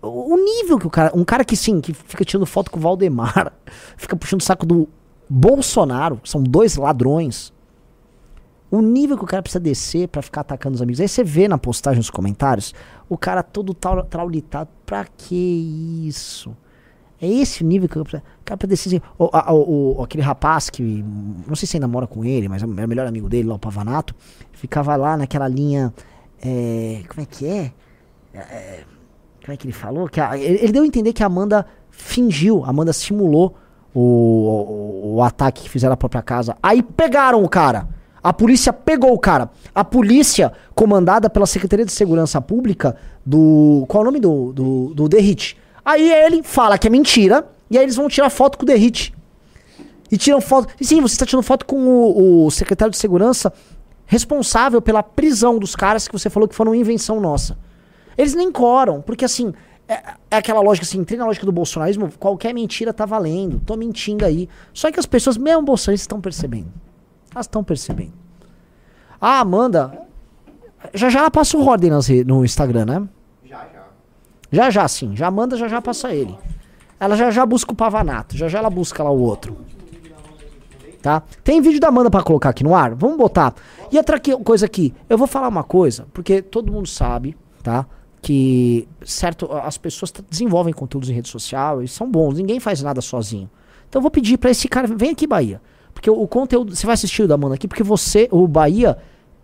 [0.00, 1.10] O nível que o cara.
[1.16, 3.52] Um cara que sim, que fica tirando foto com o Valdemar,
[3.98, 4.88] fica puxando o saco do
[5.28, 7.52] Bolsonaro, são dois ladrões.
[8.70, 11.00] O nível que o cara precisa descer pra ficar atacando os amigos.
[11.00, 12.72] Aí você vê na postagem, nos comentários,
[13.08, 14.70] o cara todo trau- traulitado.
[14.86, 16.54] Pra que isso?
[17.20, 18.04] É esse o nível que eu
[18.44, 18.58] cara
[18.88, 19.00] assim.
[19.18, 20.82] O, a- o- aquele rapaz que.
[21.46, 23.58] Não sei se ainda mora com ele, mas é o melhor amigo dele lá, o
[23.58, 24.14] Pavanato.
[24.52, 25.92] Ficava lá naquela linha.
[26.42, 27.72] é, como é que é?
[28.34, 28.80] É,
[29.42, 30.08] Como é que ele falou?
[30.08, 33.56] Que a- ele, ele deu a entender que a Amanda fingiu, a Amanda simulou
[33.94, 36.56] o, o, o ataque que fizeram à própria casa.
[36.62, 37.88] Aí pegaram o cara.
[38.22, 39.50] A polícia pegou o cara.
[39.74, 42.94] A polícia, comandada pela Secretaria de Segurança Pública
[43.24, 43.84] do.
[43.88, 45.56] Qual é o nome do, do, do Derrite?
[45.88, 47.48] Aí ele fala que é mentira.
[47.70, 49.14] E aí eles vão tirar foto com o Derrite.
[50.12, 50.68] E tiram foto.
[50.78, 53.50] E sim, você está tirando foto com o, o secretário de segurança
[54.04, 57.56] responsável pela prisão dos caras que você falou que foram invenção nossa.
[58.18, 59.54] Eles nem coram, porque assim,
[59.88, 63.74] é, é aquela lógica assim, entrei na lógica do bolsonarismo, qualquer mentira tá valendo, tô
[63.74, 64.46] mentindo aí.
[64.74, 66.70] Só que as pessoas, mesmo bolsonaristas, estão percebendo.
[67.34, 68.12] Elas estão percebendo.
[69.18, 70.06] A Amanda,
[70.92, 71.64] já já ela passa o
[72.26, 73.08] no Instagram, né?
[74.50, 74.86] Já já.
[74.88, 75.16] Sim.
[75.16, 76.36] Já manda, já já passa ele.
[77.00, 79.56] Ela já já busca o Pavanato, já já ela busca lá o outro.
[81.00, 81.22] Tá?
[81.44, 82.94] Tem vídeo da Amanda pra colocar aqui no ar?
[82.94, 83.54] Vamos botar.
[83.90, 87.86] E outra coisa aqui, eu vou falar uma coisa, porque todo mundo sabe, tá?
[88.20, 93.00] Que certo, as pessoas desenvolvem conteúdos em rede social e são bons, ninguém faz nada
[93.00, 93.48] sozinho.
[93.88, 95.62] Então eu vou pedir pra esse cara, vem aqui Bahia.
[95.94, 98.98] Porque o, o conteúdo, você vai assistir o da Amanda aqui, porque você, o Bahia,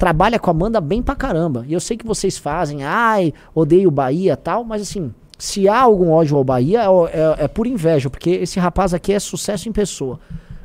[0.04, 1.64] trabalha com a Amanda bem pra caramba.
[1.66, 5.80] E eu sei que vocês fazem, ai, odeio o Bahia tal, mas assim, se há
[5.80, 6.86] algum ódio ao Bahia, é,
[7.40, 10.20] é- é por inveja, porque esse rapaz aqui é sucesso em pessoa.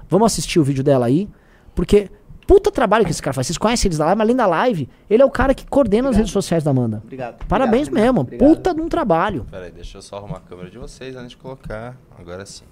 [0.10, 1.30] Vamos assistir o vídeo dela aí,
[1.74, 2.12] porque
[2.46, 3.48] puta trabalho que esse cara faz.
[3.48, 6.10] Vocês conhecem eles da live, mas além da live, ele é o cara que coordena
[6.10, 7.02] as redes sociais da Amanda.
[7.02, 7.46] Obrigado.
[7.48, 8.50] Parabéns Obrigado, mesmo, obrigado.
[8.50, 9.46] puta de um trabalho.
[9.50, 11.96] Pera aí, deixa eu só arrumar a câmera de vocês antes de colocar.
[12.20, 12.66] Agora sim.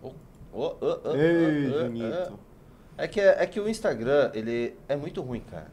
[0.00, 0.12] Oh,
[0.52, 2.49] oh, oh, oh, Ei, oh, oh, oh.
[3.00, 5.68] É que, é que o Instagram, ele é muito ruim, cara.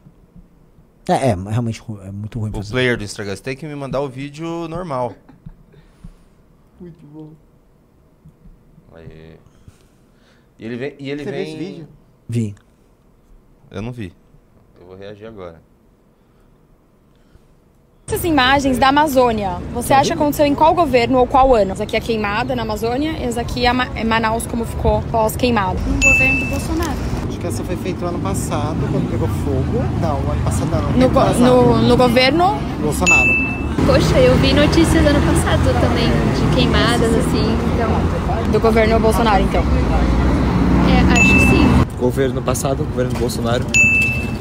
[1.06, 2.70] É, é realmente é muito ruim pra O você.
[2.72, 5.14] player do Instagram, você tem que me mandar o vídeo normal.
[6.80, 7.32] Muito bom.
[8.94, 9.38] Aí.
[10.58, 10.96] E ele vem.
[10.98, 11.48] E ele Você viu vem...
[11.48, 11.88] esse vídeo?
[12.28, 12.54] Vi.
[13.70, 14.14] Eu não vi.
[14.80, 15.60] Eu vou reagir agora.
[18.10, 21.72] Essas imagens da Amazônia, você acha que aconteceu em qual governo ou qual ano?
[21.72, 25.78] Essa aqui é queimada na Amazônia, essa aqui é, é Manaus como ficou pós-queimado.
[25.86, 26.94] no governo do Bolsonaro.
[27.28, 29.84] Acho que essa foi feita no ano passado, quando pegou fogo.
[30.00, 30.92] Não, ano passado não.
[30.98, 33.28] No, go- no, no governo, Bolsonaro.
[33.84, 38.50] Poxa, eu vi notícias ano passado também de queimadas assim, então.
[38.50, 39.62] do governo Bolsonaro, então.
[40.88, 41.84] É, acho que sim.
[42.00, 43.66] Governo passado, governo Bolsonaro.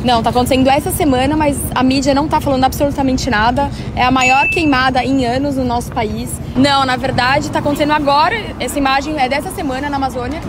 [0.03, 3.69] Não, tá acontecendo essa semana, mas a mídia não tá falando absolutamente nada.
[3.95, 6.29] É a maior queimada em anos no nosso país.
[6.55, 8.35] Não, na verdade, tá acontecendo agora.
[8.59, 10.39] Essa imagem é dessa semana na Amazônia,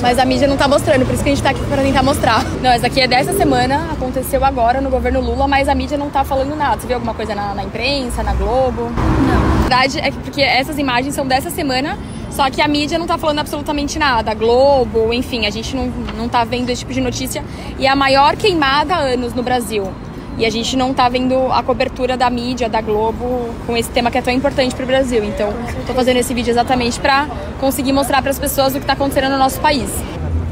[0.00, 2.02] mas a mídia não tá mostrando, por isso que a gente tá aqui pra tentar
[2.02, 2.42] mostrar.
[2.62, 6.10] Não, essa aqui é dessa semana, aconteceu agora no governo Lula, mas a mídia não
[6.10, 6.80] tá falando nada.
[6.80, 8.90] Você viu alguma coisa na, na imprensa, na Globo?
[8.90, 9.54] Não.
[9.54, 11.96] Na verdade, é que- porque essas imagens são dessa semana,
[12.34, 14.32] só que a mídia não tá falando absolutamente nada.
[14.32, 17.44] A Globo, enfim, a gente não, não tá vendo esse tipo de notícia.
[17.78, 19.88] E é a maior queimada há anos no Brasil.
[20.36, 24.10] E a gente não tá vendo a cobertura da mídia, da Globo, com esse tema
[24.10, 25.22] que é tão importante pro Brasil.
[25.22, 25.52] Então,
[25.86, 27.28] tô fazendo esse vídeo exatamente pra
[27.60, 29.88] conseguir mostrar para as pessoas o que tá acontecendo no nosso país.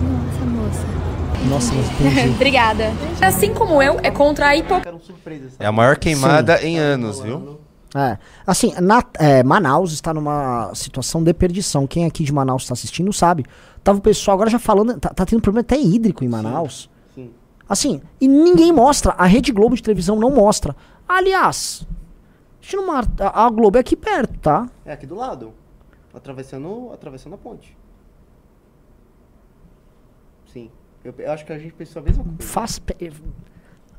[0.00, 0.86] Nossa, moça.
[1.50, 2.30] Nossa, mas.
[2.30, 2.92] Obrigada.
[3.20, 5.56] Assim como eu, é contra a hipocrisia.
[5.58, 7.58] É a maior queimada em anos, viu?
[7.94, 8.16] É.
[8.46, 11.86] Assim, na- é, Manaus está numa situação de perdição.
[11.86, 13.44] Quem aqui de Manaus está assistindo sabe.
[13.84, 14.98] Tava o pessoal agora já falando.
[14.98, 16.88] Tá, tá tendo problema até hídrico em Manaus.
[17.14, 17.30] sim.
[17.68, 19.12] Assim, e ninguém mostra.
[19.12, 20.74] A Rede Globo de televisão não mostra.
[21.08, 21.86] Aliás,
[23.20, 24.68] a, a Globo é aqui perto, tá?
[24.84, 25.52] É aqui do lado.
[26.14, 27.76] Atravessando, atravessando a ponte.
[30.46, 30.70] Sim.
[31.04, 32.80] Eu, eu acho que a gente pensou a mesma coisa.
[32.80, 33.12] Pe-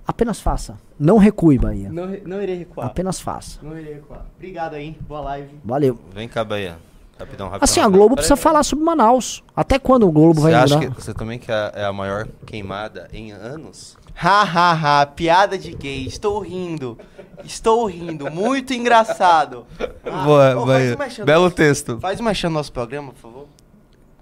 [0.06, 0.78] Apenas faça.
[1.00, 1.90] Não recue, Bahia.
[1.92, 2.88] Não, re- não irei recuar.
[2.88, 3.60] Apenas faça.
[3.64, 4.26] Não irei recuar.
[4.36, 4.98] Obrigado aí.
[5.08, 5.50] Boa live.
[5.64, 5.98] Valeu.
[6.14, 6.78] Vem cá, Bahia.
[7.18, 7.64] Rapidão, rapidão.
[7.64, 7.88] Assim, a.
[7.88, 9.44] Globo precisa falar sobre Manaus.
[9.56, 10.92] Até quando o Globo Você vai acha mudar?
[10.96, 13.98] que você também que é é a maior queimada em anos?
[14.22, 15.06] Ha, ha, ha.
[15.06, 16.06] Piada de gay.
[16.06, 16.98] Estou rindo.
[17.46, 18.30] Estou rindo.
[18.30, 19.66] Muito engraçado.
[20.06, 20.98] Ah, Boa, Bahia.
[21.22, 22.00] um Belo nosso- texto.
[22.00, 23.48] Faz uma chance no nosso programa, por favor.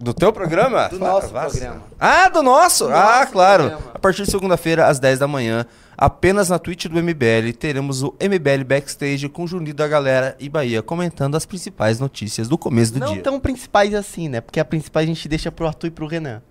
[0.02, 0.88] Do teu programa?
[0.90, 1.58] Do nosso faça.
[1.58, 1.84] programa.
[2.00, 2.86] Ah, do nosso?
[2.86, 3.64] Do ah, nosso claro.
[3.70, 3.92] programa.
[3.94, 8.16] A partir de segunda-feira, às 10 da manhã, apenas na Twitch do MBL, teremos o
[8.20, 12.94] MBL Backstage com o Juninho da Galera e Bahia comentando as principais notícias do começo
[12.94, 13.22] do não dia.
[13.22, 14.42] tão principais assim, né?
[14.42, 16.42] Porque a principal a gente deixa pro Arthur e pro Renan.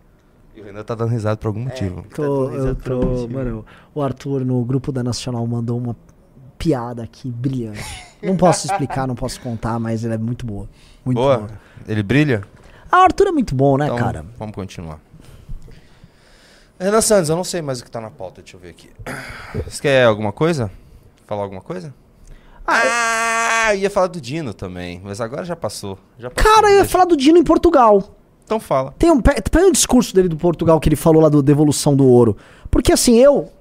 [0.54, 2.04] E o Renan tá dando risada por algum motivo.
[2.14, 3.32] Tô, dando eu tô, motivo.
[3.32, 5.96] mano, o Arthur no grupo da Nacional mandou uma
[6.56, 7.82] piada aqui brilhante.
[8.22, 10.68] Não posso explicar, não posso contar, mas ela é muito boa.
[11.04, 11.38] Muito Boa.
[11.38, 11.50] boa.
[11.88, 12.42] Ele brilha?
[12.90, 14.24] Ah, Arthur é muito bom, né, Então, cara?
[14.38, 14.98] Vamos continuar.
[16.78, 18.90] Renan Santos, eu não sei mais o que tá na pauta, deixa eu ver aqui.
[19.66, 20.70] Você quer alguma coisa?
[21.26, 21.94] Falar alguma coisa?
[22.66, 25.98] Ah, eu ia falar do Dino também, mas agora já passou.
[26.18, 28.14] Já passou Cara, eu ia falar do Dino em Portugal.
[28.44, 28.94] Então fala.
[28.98, 32.06] Tem um, pega o discurso dele do Portugal que ele falou lá do devolução do
[32.06, 32.36] ouro.
[32.70, 33.52] Porque assim, eu,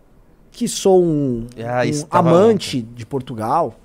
[0.51, 3.75] que sou um, Ah, um amante de Portugal,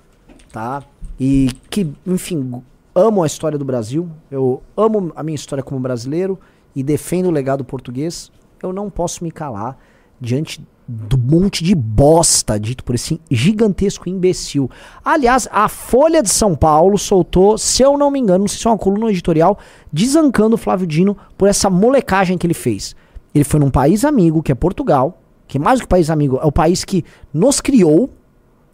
[0.51, 0.83] tá?
[1.19, 2.63] E que, enfim,
[2.95, 4.09] amo a história do Brasil.
[4.31, 6.39] Eu amo a minha história como brasileiro
[6.73, 8.31] e defendo o legado português.
[8.63, 9.77] Eu não posso me calar
[10.19, 14.69] diante do monte de bosta dito por esse gigantesco imbecil.
[15.03, 18.67] Aliás, a Folha de São Paulo soltou, se eu não me engano, não sei se
[18.67, 19.57] é uma coluna editorial,
[19.91, 22.95] desancando o Flávio Dino por essa molecagem que ele fez.
[23.33, 26.45] Ele foi num país amigo, que é Portugal, que mais do que país amigo, é
[26.45, 28.09] o país que nos criou,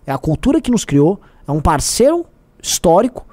[0.05, 2.25] é a cultura que nos criou, é um parceiro
[2.61, 3.25] histórico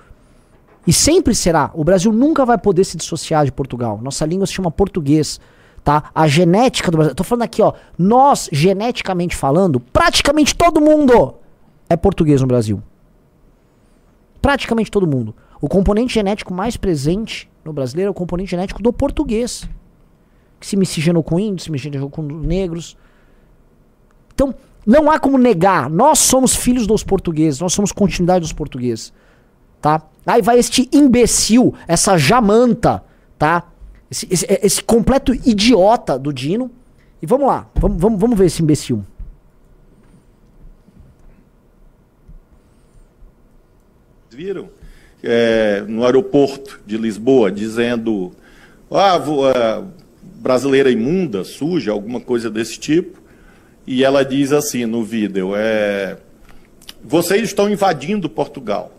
[0.89, 1.71] e sempre será.
[1.75, 4.01] O Brasil nunca vai poder se dissociar de Portugal.
[4.03, 5.39] Nossa língua se chama português,
[5.85, 6.05] tá?
[6.15, 7.15] A genética do Brasil.
[7.15, 7.75] Tô falando aqui, ó.
[7.99, 11.35] Nós, geneticamente falando, praticamente todo mundo
[11.91, 12.83] é português no Brasil.
[14.41, 15.37] Praticamente todo mundo.
[15.61, 19.69] O componente genético mais presente no brasileiro é o componente genético do português.
[20.59, 22.97] Que se miscigenou com índios, se miscigenou com negros.
[24.33, 24.55] Então,
[24.87, 25.91] não há como negar.
[25.91, 29.13] Nós somos filhos dos portugueses, nós somos continuidade dos portugueses
[29.81, 30.03] tá?
[30.27, 33.03] Aí vai este imbecil, essa jamanta,
[33.39, 33.65] tá?
[34.11, 36.71] Esse, esse- esse completo idiota do Dino.
[37.21, 39.05] E vamos lá, vamos, vamos, vamos ver esse imbecil.
[44.31, 44.69] viram
[45.23, 48.33] é, no aeroporto de Lisboa dizendo
[48.91, 49.85] ah, vo- ah,
[50.23, 53.19] brasileira imunda, suja, alguma coisa desse tipo.
[53.87, 56.19] E ela diz assim no vídeo: é,
[57.03, 58.93] vocês estão invadindo Portugal.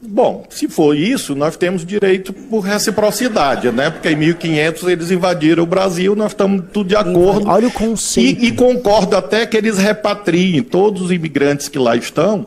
[0.00, 3.90] Bom, se for isso, nós temos direito por reciprocidade, né?
[3.90, 7.48] Porque em 1500 eles invadiram o Brasil, nós estamos tudo de acordo.
[7.48, 8.44] Olha o conceito.
[8.44, 12.46] E, e concordo até que eles repatriem todos os imigrantes que lá estão,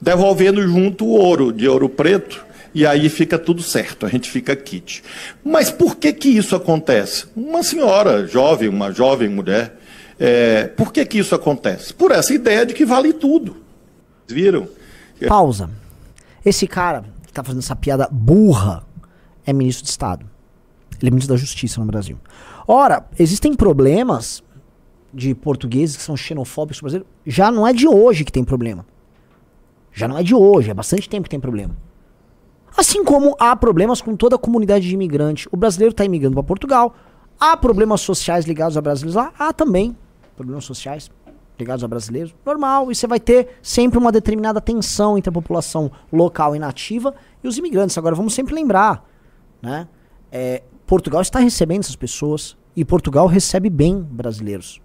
[0.00, 2.44] devolvendo junto o ouro, de ouro preto,
[2.74, 5.04] e aí fica tudo certo, a gente fica kit.
[5.44, 7.26] Mas por que que isso acontece?
[7.36, 9.76] Uma senhora jovem, uma jovem mulher,
[10.18, 11.92] é, por que que isso acontece?
[11.92, 13.58] Por essa ideia de que vale tudo.
[14.26, 14.66] Viram?
[15.28, 15.68] Pausa.
[16.44, 18.84] Esse cara que tá fazendo essa piada burra
[19.46, 20.26] é ministro de Estado.
[21.00, 22.18] Ele é ministro da Justiça no Brasil.
[22.66, 24.42] Ora, existem problemas
[25.12, 27.06] de portugueses que são xenofóbicos no Brasil.
[27.26, 28.86] Já não é de hoje que tem problema.
[29.92, 31.76] Já não é de hoje, é bastante tempo que tem problema.
[32.76, 35.46] Assim como há problemas com toda a comunidade de imigrante.
[35.52, 36.94] O brasileiro está imigrando para Portugal.
[37.38, 39.32] Há problemas sociais ligados a brasileiros lá.
[39.38, 39.96] Há também
[40.34, 41.10] problemas sociais
[41.62, 42.34] ligados a brasileiros.
[42.44, 42.90] Normal.
[42.90, 47.48] E você vai ter sempre uma determinada tensão entre a população local e nativa e
[47.48, 47.96] os imigrantes.
[47.96, 49.08] Agora, vamos sempre lembrar,
[49.60, 49.88] né?
[50.30, 54.80] É, Portugal está recebendo essas pessoas e Portugal recebe bem brasileiros.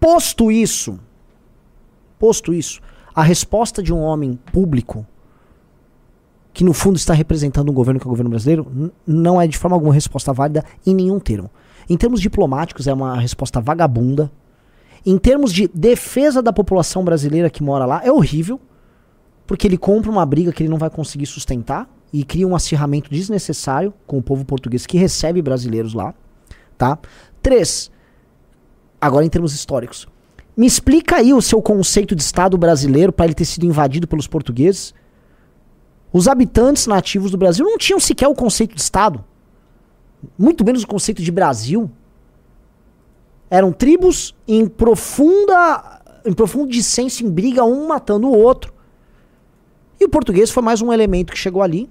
[0.00, 0.98] Posto isso,
[2.18, 2.80] posto isso,
[3.14, 5.06] a resposta de um homem público
[6.52, 9.56] que no fundo está representando um governo que é o governo brasileiro, não é de
[9.56, 11.50] forma alguma resposta válida em nenhum termo.
[11.88, 14.30] Em termos diplomáticos, é uma resposta vagabunda.
[15.04, 18.60] Em termos de defesa da população brasileira que mora lá, é horrível,
[19.46, 23.10] porque ele compra uma briga que ele não vai conseguir sustentar e cria um acirramento
[23.10, 26.14] desnecessário com o povo português que recebe brasileiros lá,
[26.78, 26.98] tá?
[27.42, 27.90] Três,
[29.00, 30.06] agora em termos históricos,
[30.54, 34.26] Me explica aí o seu conceito de Estado brasileiro para ele ter sido invadido pelos
[34.26, 34.94] portugueses.
[36.12, 39.24] Os habitantes nativos do Brasil não tinham sequer o conceito de Estado.
[40.38, 41.90] Muito menos o conceito de Brasil.
[43.52, 48.72] Eram tribos em profunda em profundo dissenso, em briga, um matando o outro.
[50.00, 51.90] E o português foi mais um elemento que chegou ali,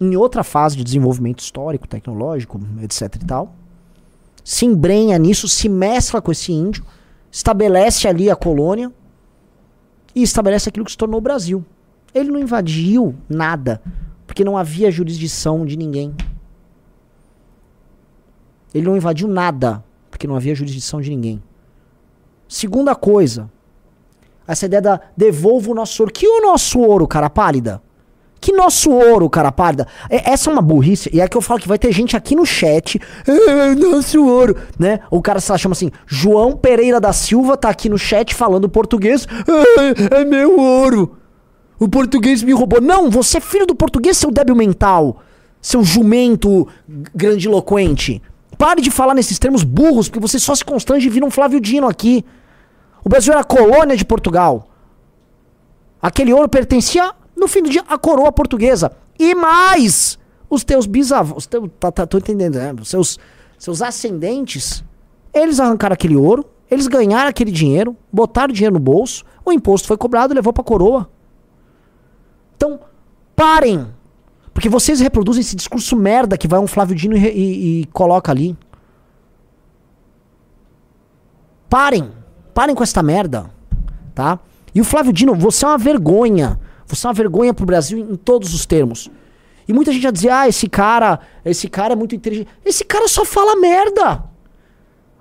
[0.00, 3.52] em outra fase de desenvolvimento histórico, tecnológico, etc e tal.
[4.44, 6.84] Se embrenha nisso, se mescla com esse índio,
[7.32, 8.92] estabelece ali a colônia
[10.14, 11.64] e estabelece aquilo que se tornou o Brasil.
[12.14, 13.82] Ele não invadiu nada,
[14.24, 16.14] porque não havia jurisdição de ninguém.
[18.72, 21.42] Ele não invadiu nada, porque não havia jurisdição de ninguém.
[22.48, 23.50] Segunda coisa,
[24.46, 26.12] essa ideia da devolva o nosso ouro.
[26.12, 27.80] Que o nosso ouro, cara pálida?
[28.40, 29.86] Que nosso ouro, cara pálida?
[30.08, 31.10] É, essa é uma burrice.
[31.12, 33.00] E é que eu falo que vai ter gente aqui no chat.
[33.26, 35.00] É, nosso ouro, né?
[35.10, 35.90] O cara, lá, chama assim.
[36.06, 39.26] João Pereira da Silva tá aqui no chat falando português.
[40.10, 41.16] É, é meu ouro.
[41.78, 42.80] O português me roubou.
[42.80, 45.22] Não, você é filho do português, seu débil mental.
[45.60, 46.66] Seu jumento
[47.14, 48.22] grandiloquente.
[48.60, 51.58] Pare de falar nesses termos burros, porque você só se constrange e vira um Flávio
[51.58, 52.22] Dino aqui.
[53.02, 54.68] O Brasil era colônia de Portugal.
[56.02, 58.92] Aquele ouro pertencia, no fim do dia, à coroa portuguesa.
[59.18, 60.18] E mais,
[60.50, 62.74] os teus bisavós, teu, tá, tá, tô entendendo, né?
[62.78, 63.18] Os seus,
[63.58, 64.84] seus ascendentes,
[65.32, 69.88] eles arrancaram aquele ouro, eles ganharam aquele dinheiro, botaram o dinheiro no bolso, o imposto
[69.88, 71.08] foi cobrado e levou pra coroa.
[72.58, 72.78] Então,
[73.34, 73.86] parem.
[74.52, 78.30] Porque vocês reproduzem esse discurso merda que vai um Flávio Dino e, e, e coloca
[78.30, 78.56] ali.
[81.68, 82.10] Parem.
[82.52, 83.50] Parem com esta merda.
[84.14, 84.38] Tá?
[84.74, 86.58] E o Flávio Dino, você é uma vergonha.
[86.86, 89.08] Você é uma vergonha pro Brasil em todos os termos.
[89.66, 92.48] E muita gente já dizia, ah, esse cara, esse cara é muito inteligente.
[92.64, 94.29] Esse cara só fala merda.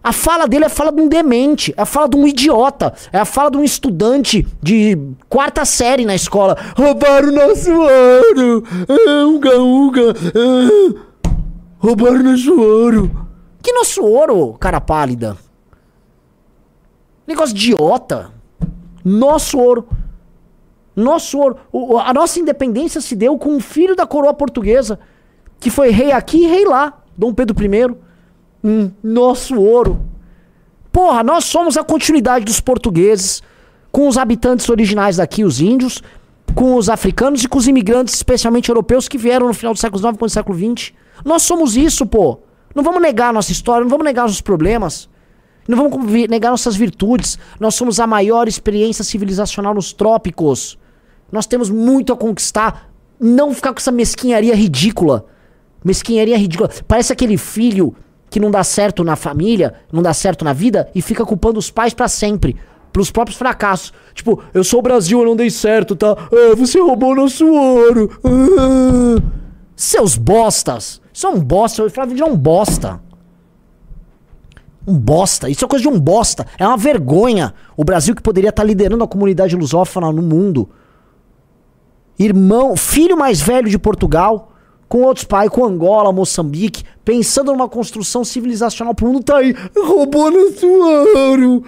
[0.01, 2.93] A fala dele é a fala de um demente, é a fala de um idiota,
[3.11, 4.97] é a fala de um estudante de
[5.27, 6.57] quarta série na escola.
[6.77, 8.63] Roubaram nosso ouro!
[8.87, 10.13] Ah, uga, uga!
[10.35, 10.99] Ah,
[11.79, 13.27] roubaram nosso ouro!
[13.61, 15.37] Que nosso ouro, cara pálida?
[17.27, 18.31] Negócio idiota.
[19.03, 19.87] Nosso ouro.
[20.95, 21.57] Nosso ouro.
[21.71, 24.97] O, a nossa independência se deu com um filho da coroa portuguesa,
[25.59, 28.08] que foi rei aqui e rei lá, Dom Pedro I.
[29.03, 30.01] Nosso ouro.
[30.91, 33.41] Porra, nós somos a continuidade dos portugueses,
[33.91, 36.01] com os habitantes originais daqui, os índios,
[36.53, 39.99] com os africanos e com os imigrantes, especialmente europeus, que vieram no final do século
[39.99, 40.93] XIX e do século XX.
[41.23, 42.39] Nós somos isso, pô.
[42.75, 45.09] Não vamos negar nossa história, não vamos negar os problemas.
[45.67, 47.37] Não vamos negar nossas virtudes.
[47.59, 50.77] Nós somos a maior experiência civilizacional nos trópicos.
[51.31, 52.89] Nós temos muito a conquistar.
[53.19, 55.25] Não ficar com essa mesquinharia ridícula.
[55.83, 56.69] Mesquinharia ridícula.
[56.87, 57.95] Parece aquele filho
[58.29, 61.71] que não dá certo na família, não dá certo na vida e fica culpando os
[61.71, 62.55] pais para sempre.
[62.91, 63.93] Pelos próprios fracassos.
[64.13, 66.11] Tipo, eu sou o Brasil, eu não dei certo, tá?
[66.11, 68.09] Ah, você roubou nosso ouro.
[68.23, 69.21] Ah.
[69.75, 70.99] Seus bostas.
[71.13, 71.83] Isso é um bosta.
[71.83, 72.99] O Flávio é um bosta.
[74.87, 75.49] Um bosta.
[75.49, 76.47] Isso é coisa de um bosta.
[76.57, 77.53] É uma vergonha.
[77.77, 80.67] O Brasil que poderia estar liderando a comunidade lusófona no mundo.
[82.17, 84.51] Irmão, filho mais velho de Portugal,
[84.89, 90.31] com outros pais, com Angola, Moçambique, pensando numa construção civilizacional pro mundo, tá aí, roubou
[90.31, 90.67] nosso
[91.15, 91.63] ouro.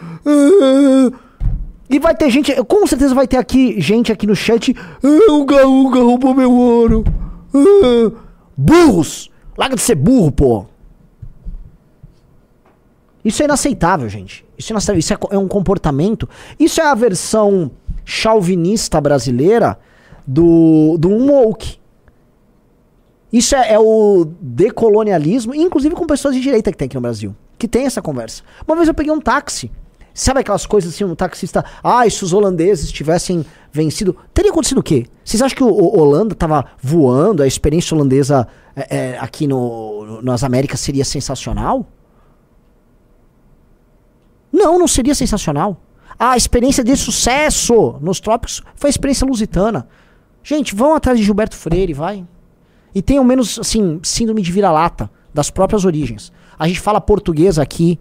[1.88, 5.46] E vai ter gente, com certeza vai ter aqui gente aqui no chat, ah, o
[5.46, 7.04] Gaúga roubou meu ouro.
[7.54, 8.12] Ah.
[8.58, 9.30] Burros!
[9.56, 10.66] Larga de ser burro, pô.
[13.24, 14.44] Isso é inaceitável, gente.
[14.58, 15.00] Isso é, inaceitável.
[15.00, 16.28] Isso é, é um comportamento.
[16.60, 17.70] Isso é a versão
[18.04, 19.78] chauvinista brasileira
[20.26, 21.81] do, do woke.
[23.32, 27.36] Isso é, é, o decolonialismo, inclusive com pessoas de direita que tem aqui no Brasil,
[27.58, 28.44] que tem essa conversa.
[28.68, 29.72] Uma vez eu peguei um táxi.
[30.14, 31.64] Sabe aquelas coisas assim, um taxista.
[31.82, 34.18] Ah, se os holandeses tivessem vencido.
[34.34, 35.06] Teria acontecido o quê?
[35.24, 40.22] Vocês acham que o, o Holanda tava voando, a experiência holandesa é, é, aqui no,
[40.22, 41.86] nas Américas seria sensacional?
[44.52, 45.78] Não, não seria sensacional.
[46.20, 49.88] A experiência de sucesso nos trópicos foi a experiência lusitana.
[50.44, 52.26] Gente, vão atrás de Gilberto Freire, vai.
[52.94, 56.32] E tenham menos, assim, síndrome de vira-lata das próprias origens.
[56.58, 58.00] A gente fala português aqui,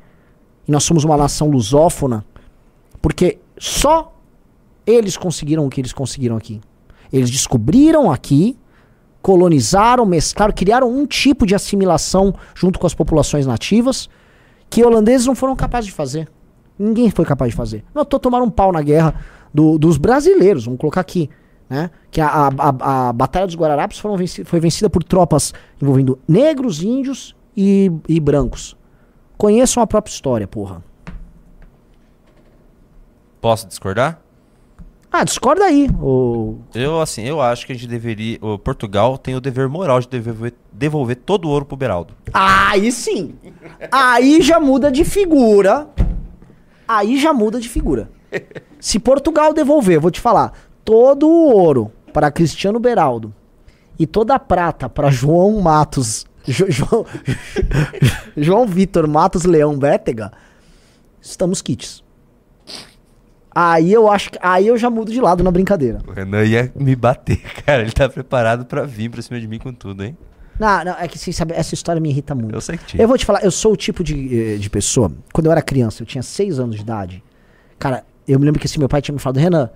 [0.66, 2.24] e nós somos uma nação lusófona,
[3.00, 4.14] porque só
[4.86, 6.60] eles conseguiram o que eles conseguiram aqui.
[7.12, 8.56] Eles descobriram aqui,
[9.22, 14.08] colonizaram, mesclaram, criaram um tipo de assimilação junto com as populações nativas
[14.68, 16.28] que holandeses não foram capazes de fazer.
[16.78, 17.84] Ninguém foi capaz de fazer.
[17.94, 19.14] Não, tô tomando um pau na guerra
[19.52, 21.28] do, dos brasileiros, vamos colocar aqui.
[21.70, 21.88] Né?
[22.10, 26.82] Que a, a, a, a Batalha dos Guararapes venci, foi vencida por tropas envolvendo negros,
[26.82, 28.76] índios e, e brancos.
[29.38, 30.82] Conheçam a própria história, porra.
[33.40, 34.20] Posso discordar?
[35.12, 35.88] Ah, discorda aí.
[36.74, 38.38] Eu, assim, eu acho que a gente deveria.
[38.40, 42.14] O Portugal tem o dever moral de devolver, devolver todo o ouro pro Beraldo.
[42.32, 43.34] Aí sim.
[43.90, 45.88] Aí já muda de figura.
[46.86, 48.10] Aí já muda de figura.
[48.78, 50.52] Se Portugal devolver, vou te falar,
[50.90, 53.32] todo o ouro para Cristiano Beraldo
[53.96, 57.06] e toda a prata para João Matos, Jo- João,
[58.36, 60.32] João Vitor Matos Leão Bétega,
[61.20, 62.02] estamos kits.
[63.54, 65.98] Aí eu acho que aí eu já mudo de lado na brincadeira.
[66.08, 67.82] O Renan ia me bater, cara.
[67.82, 70.16] Ele tá preparado pra vir pra cima de mim com tudo, hein?
[70.58, 72.52] Não, não, é que você sabe, essa história me irrita muito.
[72.54, 74.68] Eu sei que te Eu vou te falar, eu sou o tipo de, eh, de
[74.68, 75.10] pessoa.
[75.32, 77.22] Quando eu era criança, eu tinha seis anos de idade.
[77.78, 79.70] Cara, eu me lembro que assim, meu pai tinha me falado, Renan,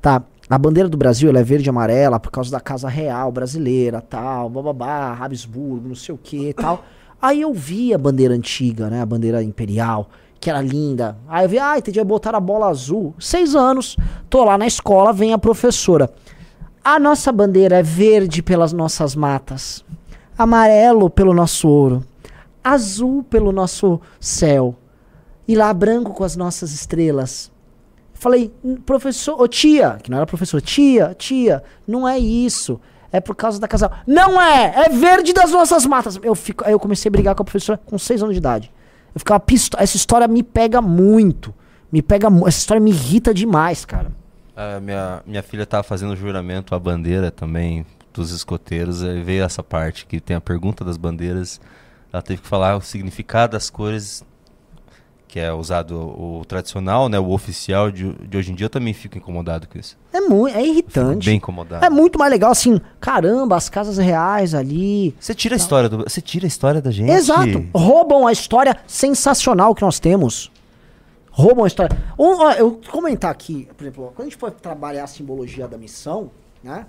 [0.00, 3.32] tá, a bandeira do Brasil ela é verde e amarela por causa da Casa Real
[3.32, 6.84] brasileira, tal, bababá, Habsburgo, não sei o que tal.
[7.20, 11.16] Aí eu vi a bandeira antiga, né, a bandeira imperial, que era linda.
[11.28, 13.12] Aí eu vi, ah, entendi, botar a bola azul.
[13.18, 13.96] Seis anos,
[14.30, 16.10] tô lá na escola, vem a professora.
[16.84, 19.84] A nossa bandeira é verde pelas nossas matas,
[20.38, 22.04] amarelo pelo nosso ouro,
[22.62, 24.76] azul pelo nosso céu
[25.48, 27.50] e lá branco com as nossas estrelas.
[28.16, 32.80] Falei, "Hum, professor, ô tia, que não era professor, tia, tia, não é isso.
[33.12, 33.90] É por causa da casal.
[34.06, 34.86] Não é!
[34.86, 36.18] É verde das nossas matas.
[36.22, 38.72] Eu fico, aí eu comecei a brigar com a professora com seis anos de idade.
[39.14, 39.82] Eu ficava pistola.
[39.82, 41.54] Essa história me pega muito.
[41.90, 44.10] Me pega Essa história me irrita demais, cara.
[44.82, 49.02] Minha, minha filha tava fazendo juramento à bandeira também dos escoteiros.
[49.02, 51.60] Aí veio essa parte que tem a pergunta das bandeiras.
[52.12, 54.24] Ela teve que falar o significado das cores
[55.28, 57.18] que é usado o, tradicional, né?
[57.18, 58.66] O oficial de, de hoje em dia.
[58.66, 59.98] Eu também fico incomodado com isso.
[60.12, 61.26] É muito, é irritante.
[61.26, 61.84] Bem incomodado.
[61.84, 65.14] É muito mais legal assim, caramba, as casas reais ali.
[65.18, 67.10] Você tira a história do, você tira a história da gente.
[67.10, 67.66] Exato.
[67.74, 70.50] Roubam a história sensacional que nós temos.
[71.30, 71.96] Roubam a história.
[72.18, 75.68] Um, ó, eu vou comentar aqui, por exemplo, quando a gente for trabalhar a simbologia
[75.68, 76.30] da missão,
[76.62, 76.86] né?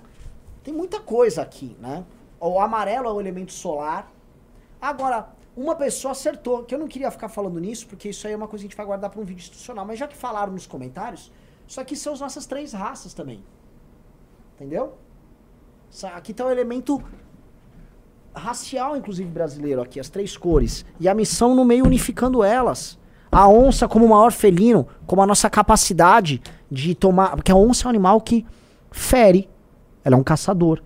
[0.62, 2.04] Tem muita coisa aqui, né?
[2.40, 4.10] O amarelo é o elemento solar.
[4.80, 5.28] Agora,
[5.58, 8.46] uma pessoa acertou, que eu não queria ficar falando nisso, porque isso aí é uma
[8.46, 10.68] coisa que a gente vai guardar para um vídeo institucional, mas já que falaram nos
[10.68, 11.32] comentários,
[11.66, 13.42] isso aqui são as nossas três raças também.
[14.54, 14.94] Entendeu?
[16.14, 17.02] Aqui tá o elemento
[18.32, 20.84] racial, inclusive brasileiro, aqui, as três cores.
[21.00, 22.96] E a missão no meio unificando elas.
[23.30, 26.40] A onça como o maior felino, como a nossa capacidade
[26.70, 27.34] de tomar.
[27.34, 28.46] Porque a onça é um animal que
[28.92, 29.48] fere.
[30.04, 30.82] Ela é um caçador.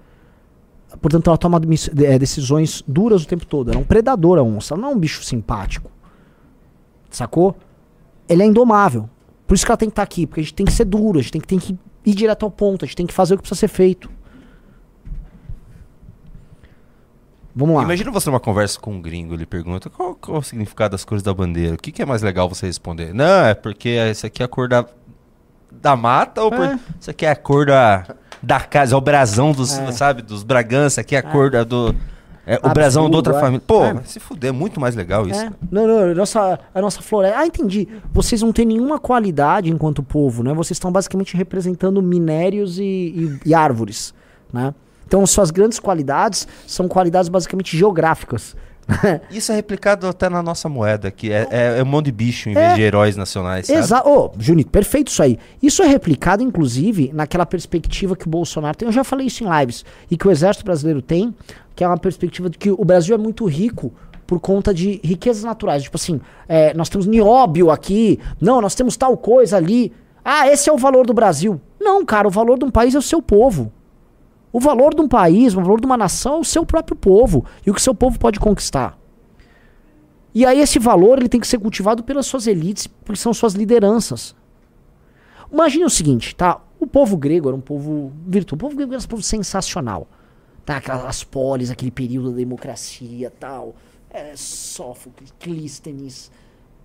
[1.01, 1.61] Portanto, ela toma
[1.99, 3.71] eh, decisões duras o tempo todo.
[3.71, 4.75] Ela é um predador, a onça.
[4.75, 5.91] Ela não é um bicho simpático.
[7.11, 7.57] Sacou?
[8.29, 9.09] Ele é indomável.
[9.47, 10.27] Por isso que ela tem que estar aqui.
[10.27, 12.45] Porque a gente tem que ser duro, a gente tem que, tem que ir direto
[12.45, 14.11] ao ponto, a gente tem que fazer o que precisa ser feito.
[17.55, 17.83] Vamos lá.
[17.83, 21.05] Imagina você numa conversa com um gringo, ele pergunta qual, qual é o significado das
[21.05, 21.75] cores da bandeira.
[21.75, 23.13] O que, que é mais legal você responder?
[23.13, 24.87] Não, é porque essa aqui é a cor da,
[25.71, 26.79] da mata ou por, É.
[26.99, 29.93] isso aqui é a cor da, da casa, é o brasão dos, É.
[29.93, 31.95] sabe, dos Bragança, aqui é a cor da, do...
[32.45, 33.41] É, o Habsburgo, brasão de outra é.
[33.41, 33.63] família.
[33.65, 34.03] Pô, É.
[34.05, 35.41] se fuder, é muito mais legal isso.
[35.41, 35.51] É.
[35.71, 37.39] Não, não, a nossa, a nossa floresta.
[37.39, 37.87] Ah, entendi.
[38.13, 40.53] Vocês não têm nenhuma qualidade enquanto povo, né?
[40.53, 44.13] Vocês estão basicamente representando minérios e, e- e árvores,
[44.53, 44.75] né?
[45.07, 48.57] Então, suas grandes qualidades são qualidades basicamente geográficas.
[49.31, 52.49] Isso é replicado até na nossa moeda, que é, é, é um monte de bicho
[52.49, 53.69] em vez de heróis nacionais?
[53.69, 54.09] Exato.
[54.09, 55.39] Ô, Junito, perfeito isso aí.
[55.63, 58.87] Isso é replicado, inclusive, naquela perspectiva que o Bolsonaro tem.
[58.87, 59.85] Eu já falei isso em lives.
[60.11, 61.35] E que o Exército Brasileiro tem,
[61.75, 63.93] que é uma perspectiva de que o Brasil é muito rico
[64.27, 65.83] por conta de riquezas naturais.
[65.83, 68.19] Tipo assim, é, nós temos nióbio aqui.
[68.41, 69.93] Não, nós temos tal coisa ali.
[70.25, 71.61] Ah, esse é o valor do Brasil.
[71.81, 73.73] Não, cara, o valor de um país é o seu povo.
[74.53, 77.45] O valor de um país, o valor de uma nação é o seu próprio povo.
[77.65, 78.99] E o que seu povo pode conquistar.
[80.35, 83.55] E aí esse valor ele tem que ser cultivado pelas suas elites, porque são suas
[83.55, 84.35] lideranças.
[85.51, 86.61] Imagine o seguinte, tá?
[86.81, 88.57] O povo grego era um povo virtuoso.
[88.57, 90.07] O povo grego era um povo sensacional.
[90.65, 90.77] Tá?
[90.77, 93.75] Aquelas polis, aquele período da democracia tal.
[94.11, 96.31] É, Sófocles, Clístenes,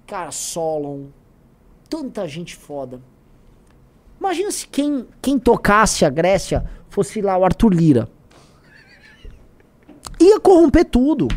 [0.06, 1.06] cara, Solon.
[1.90, 3.02] Tanta gente foda.
[4.20, 8.10] Imagina se quem, quem tocasse a Grécia fosse lá o Arthur Lira.
[10.20, 11.28] Ia corromper tudo.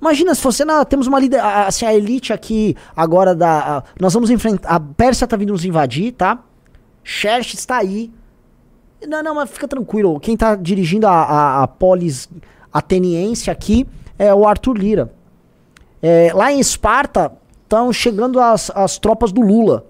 [0.00, 1.18] Imagina se fosse, não, temos uma
[1.66, 5.64] assim, a elite aqui agora da, a- nós vamos enfrentar, a Pérsia tá vindo nos
[5.64, 6.38] invadir, tá?
[7.04, 8.10] Xerxes está aí.
[9.06, 12.28] Não, não, mas fica tranquilo, quem tá dirigindo a, a, a polis
[12.72, 13.86] ateniense aqui
[14.18, 15.12] é o Arthur Lira.
[16.02, 17.32] É, lá em Esparta
[17.62, 19.86] estão chegando as, as tropas do Lula.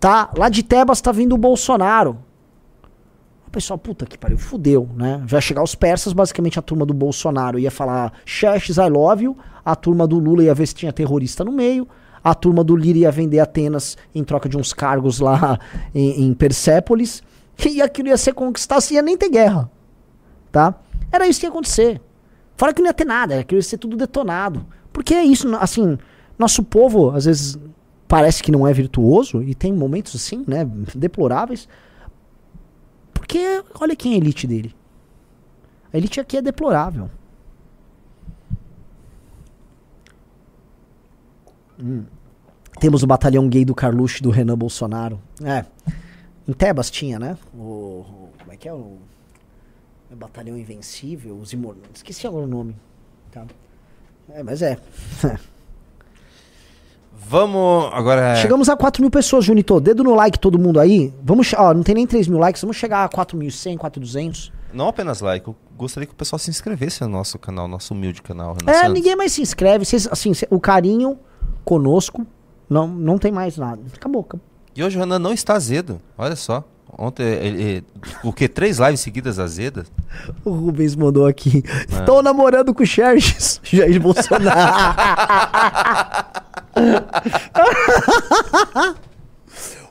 [0.00, 0.30] Tá?
[0.36, 2.18] Lá de Tebas tá vindo o Bolsonaro.
[3.46, 5.22] O pessoal, puta que pariu, fudeu, né?
[5.26, 9.36] Vai chegar os persas, basicamente a turma do Bolsonaro ia falar Xerxes, I love you.
[9.64, 11.88] A turma do Lula ia ver se tinha terrorista no meio.
[12.22, 15.58] a turma do Lira ia vender Atenas em troca de uns cargos lá
[15.94, 17.22] em, em Persépolis,
[17.64, 19.70] e aquilo ia ser conquistado, assim, ia nem ter guerra,
[20.52, 20.74] tá?
[21.10, 22.00] Era isso que ia acontecer.
[22.56, 24.66] Fora que não ia ter nada, aquilo ia ser tudo detonado.
[24.92, 25.98] Porque é isso, assim,
[26.38, 27.58] nosso povo, às vezes,
[28.08, 31.68] parece que não é virtuoso, e tem momentos assim, né, deploráveis,
[33.12, 34.74] porque olha quem é a elite dele.
[35.92, 37.10] A elite aqui é deplorável.
[41.80, 42.04] Hum.
[42.80, 45.20] Temos o batalhão gay do Carluxo e do Renan Bolsonaro.
[45.42, 45.64] É.
[46.46, 47.36] Em Tebas tinha, né?
[47.54, 48.96] O, como é que é o,
[50.10, 51.76] o batalhão invencível, os imor...
[51.94, 52.74] Esqueci agora o nome.
[53.30, 53.46] Tá.
[54.30, 54.78] É, mas é.
[57.26, 58.36] Vamos agora.
[58.36, 59.80] Chegamos a 4 mil pessoas, Junito.
[59.80, 61.12] Dedo no like, todo mundo aí.
[61.22, 64.52] Vamos, ó, não tem nem 3 mil likes, vamos chegar a 4.100, 4.200.
[64.72, 68.22] Não apenas like, eu gostaria que o pessoal se inscrevesse no nosso canal, nosso humilde
[68.22, 68.54] canal.
[68.60, 68.94] Renan É, Santos.
[68.94, 69.84] ninguém mais se inscreve.
[69.84, 71.18] Vocês, assim, o carinho
[71.64, 72.26] conosco
[72.68, 73.80] não, não tem mais nada.
[73.94, 74.44] Acabou, acabou.
[74.76, 76.00] E hoje o Renan não está azedo.
[76.16, 76.62] Olha só.
[76.96, 77.84] Ontem, ele, ele-
[78.24, 78.48] o que?
[78.48, 79.92] Três lives seguidas azedas?
[80.44, 81.62] O Rubens mandou aqui.
[81.92, 82.00] Ah.
[82.00, 84.94] Estou namorando com o Xerxes, Jair Bolsonaro.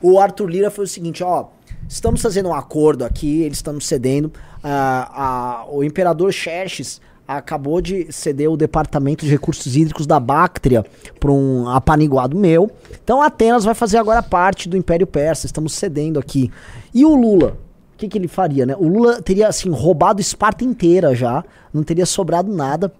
[0.02, 1.50] o Arthur Lira foi o seguinte, ó.
[1.88, 4.34] Estamos fazendo um acordo aqui, eles estão cedendo.
[4.64, 10.86] Ah, ah, o imperador Xerxes acabou de ceder o departamento de recursos hídricos da Báctria
[11.20, 12.72] para um apaniguado meu.
[13.04, 15.46] Então Atenas vai fazer agora parte do Império Persa.
[15.46, 16.50] Estamos cedendo aqui.
[16.94, 17.58] E o Lula?
[17.94, 18.76] O que, que ele faria, né?
[18.78, 21.44] O Lula teria, assim, roubado Esparta inteira já.
[21.74, 22.94] Não teria sobrado nada.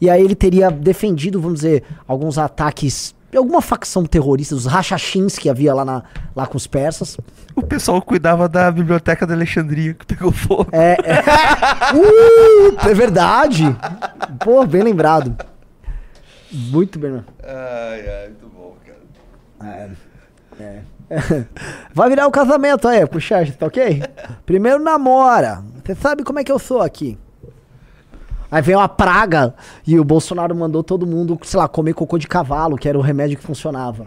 [0.00, 3.14] E aí ele teria defendido, vamos dizer, alguns ataques.
[3.36, 6.02] Alguma facção terrorista, os Rachachins que havia lá, na,
[6.34, 7.18] lá com os persas.
[7.54, 10.68] O pessoal cuidava da biblioteca da Alexandria que pegou fogo.
[10.72, 11.22] É, é,
[11.94, 13.64] Uh, é verdade.
[14.40, 15.36] Pô, bem lembrado.
[16.50, 17.34] Muito bem lembrado.
[17.44, 18.76] Ai, ai, muito bom,
[19.60, 19.90] cara.
[20.60, 20.62] É.
[20.62, 20.82] é.
[21.92, 24.02] Vai virar o casamento aí, pro Xerxes, tá ok?
[24.44, 25.62] Primeiro namora.
[25.84, 27.18] Você sabe como é que eu sou aqui.
[28.50, 29.54] Aí veio uma praga
[29.86, 33.02] e o Bolsonaro mandou todo mundo, sei lá, comer cocô de cavalo, que era o
[33.02, 34.06] remédio que funcionava.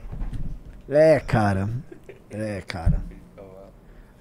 [0.89, 1.69] É, cara.
[2.29, 3.11] É, cara.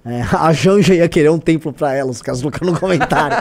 [0.03, 3.37] É, a Janja ia querer um templo pra ela, os caras colocando no comentário.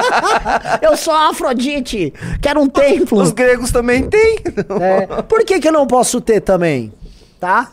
[0.80, 3.20] eu sou Afrodite, quero um templo.
[3.20, 4.38] Os gregos também têm.
[4.80, 6.90] É, por que, que eu não posso ter também?
[7.38, 7.72] Tá?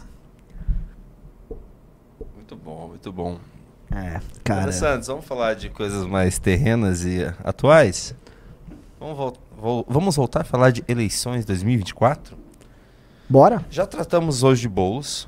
[2.35, 3.37] Muito bom, muito bom.
[3.93, 4.61] É, cara.
[4.61, 8.15] Renan Santos, vamos falar de coisas mais terrenas e atuais?
[8.99, 12.37] Vamos, vol- vol- vamos voltar a falar de eleições 2024?
[13.27, 13.65] Bora?
[13.69, 15.27] Já tratamos hoje de Boulos,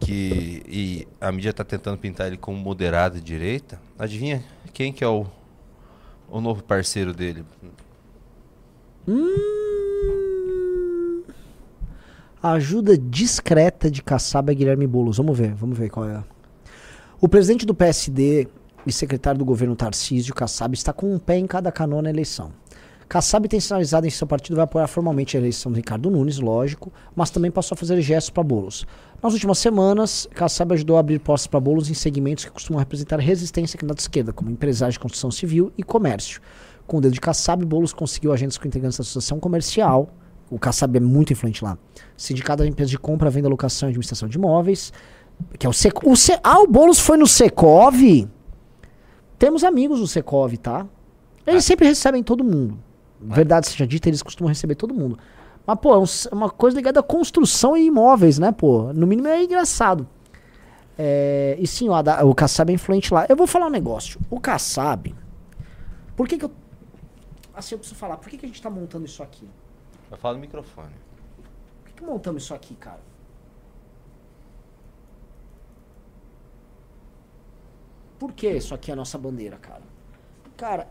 [0.00, 3.80] que e a mídia está tentando pintar ele como moderado de direita.
[3.98, 4.42] Adivinha
[4.72, 5.26] quem que é o,
[6.28, 7.44] o novo parceiro dele?
[12.42, 15.16] Ajuda discreta de caçaba é Guilherme Boulos.
[15.16, 16.22] Vamos ver, vamos ver qual é.
[17.24, 18.46] O presidente do PSD
[18.86, 22.52] e secretário do governo Tarcísio Kassab está com um pé em cada canoa na eleição.
[23.08, 26.92] Kassab tem sinalizado em seu partido vai apoiar formalmente a eleição do Ricardo Nunes, lógico,
[27.16, 28.86] mas também passou a fazer gestos para Boulos.
[29.22, 33.18] Nas últimas semanas, Kassab ajudou a abrir postos para Boulos em segmentos que costumam representar
[33.18, 36.42] resistência à candidato esquerda, como empresários de construção civil e comércio.
[36.86, 40.12] Com o dedo de Kassab, Boulos conseguiu agendas com integrantes da associação comercial,
[40.50, 41.78] o Kassab é muito influente lá.
[42.16, 44.92] Sindicato das empresas de compra, venda, locação e administração de imóveis.
[45.58, 46.04] Que é o Sec...
[46.04, 46.38] o Ce...
[46.42, 47.94] Ah, o Boulos foi no Secov?
[49.38, 50.86] Temos amigos no Secov, tá?
[51.46, 52.78] Eles sempre recebem todo mundo.
[53.20, 55.18] Verdade seja dita, eles costumam receber todo mundo.
[55.66, 58.92] Mas, pô, é um uma coisa ligada à construção e imóveis, né, pô?
[58.92, 60.06] No mínimo é engraçado.
[60.98, 63.26] É, e sim, o, Haddad- o Kassab é influente lá.
[63.28, 64.20] Eu vou falar um negócio.
[64.30, 65.14] O Kassab.
[66.16, 66.50] Por que que eu.
[67.54, 68.16] Assim, eu preciso falar.
[68.18, 69.48] Por que, que a gente tá montando isso aqui?
[70.10, 70.92] Eu falo no microfone.
[71.82, 73.00] Por que, que montamos isso aqui, cara?
[78.18, 79.82] Por que isso aqui é a nossa bandeira, cara?
[80.56, 80.88] Cara,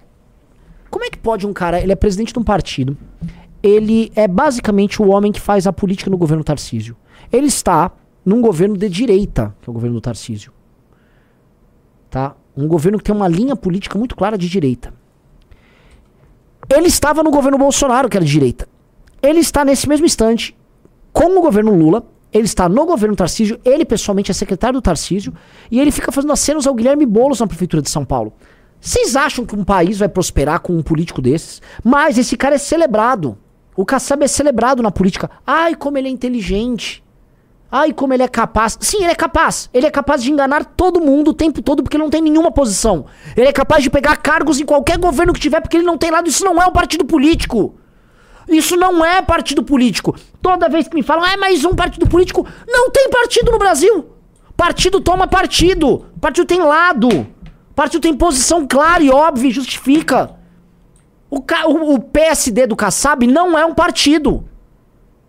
[0.93, 1.81] como é que pode um cara.
[1.81, 2.95] Ele é presidente de um partido.
[3.63, 6.95] Ele é basicamente o homem que faz a política no governo Tarcísio.
[7.31, 7.91] Ele está
[8.23, 10.51] num governo de direita, que é o governo do Tarcísio.
[12.11, 12.35] Tá?
[12.55, 14.93] Um governo que tem uma linha política muito clara de direita.
[16.69, 18.67] Ele estava no governo Bolsonaro, que era de direita.
[19.19, 20.55] Ele está nesse mesmo instante
[21.11, 22.05] com o governo Lula.
[22.33, 23.59] Ele está no governo Tarcísio.
[23.63, 25.33] Ele pessoalmente é secretário do Tarcísio.
[25.69, 28.33] E ele fica fazendo acenos ao Guilherme Boulos na prefeitura de São Paulo.
[28.81, 31.61] Vocês acham que um país vai prosperar com um político desses?
[31.83, 33.37] Mas esse cara é celebrado.
[33.75, 35.29] O Kassab é celebrado na política.
[35.45, 37.03] Ai, como ele é inteligente.
[37.71, 38.77] Ai, como ele é capaz.
[38.81, 39.69] Sim, ele é capaz.
[39.73, 42.51] Ele é capaz de enganar todo mundo o tempo todo porque ele não tem nenhuma
[42.51, 43.05] posição.
[43.35, 46.11] Ele é capaz de pegar cargos em qualquer governo que tiver porque ele não tem
[46.11, 46.27] lado.
[46.27, 47.75] Isso não é um partido político.
[48.47, 50.15] Isso não é partido político.
[50.41, 54.05] Toda vez que me falam, é mais um partido político, não tem partido no Brasil.
[54.55, 56.05] Partido toma partido.
[56.19, 57.25] Partido tem lado.
[57.75, 60.31] Partido tem posição clara e óbvia e justifica.
[61.29, 64.43] O, o- o PSD do Kassab não é um partido.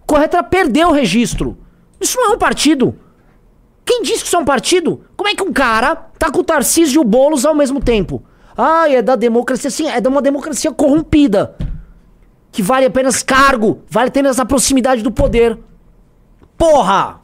[0.07, 1.57] Corretora perdeu o registro.
[2.01, 2.95] Isso não é um partido.
[3.87, 5.03] Quem disse que isso é um partido?
[5.17, 8.23] Como é que um cara tá com o Tarcísio e o Boulos ao mesmo tempo?
[8.57, 9.71] Ah, é da democracia.
[9.71, 11.57] Sim, é de uma democracia corrompida.
[12.55, 15.59] Que vale apenas cargo, vale apenas a proximidade do poder.
[16.57, 17.19] Porra!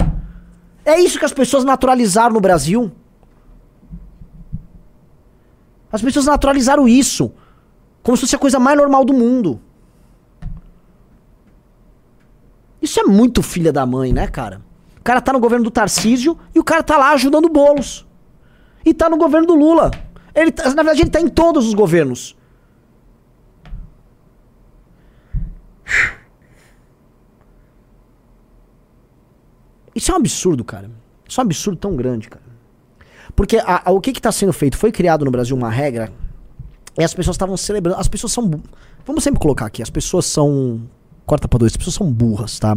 [0.85, 2.91] É isso que as pessoas naturalizaram no Brasil.
[5.93, 7.33] As pessoas naturalizaram isso.
[8.03, 9.61] Como se fosse a coisa mais normal do mundo.
[12.83, 14.61] Isso é muito filha da mãe, né, cara?
[14.99, 18.05] O cara tá no governo do Tarcísio e o cara tá lá ajudando o Boulos.
[18.85, 19.93] E tá no governo do Lula.
[20.35, 22.37] Ele tá- na verdade, ele tá em todos os governos.
[29.95, 30.91] Isso é um absurdo, cara.
[31.29, 32.45] Isso é um absurdo tão grande, cara.
[33.35, 34.77] Porque a- a- o que está sendo feito?
[34.77, 36.13] Foi criado no Brasil uma regra
[36.99, 37.99] e as pessoas estavam celebrando.
[37.99, 38.49] As pessoas são.
[39.05, 40.81] Vamos sempre colocar aqui: as pessoas são.
[41.27, 42.77] Corta pra dois, as pessoas são burras, tá?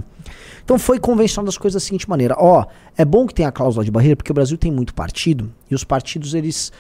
[0.64, 3.84] Então foi convencionado as coisas da seguinte maneira: ó, é bom que tenha a cláusula
[3.84, 6.72] de barreira, porque o Brasil tem muito partido e os partidos eles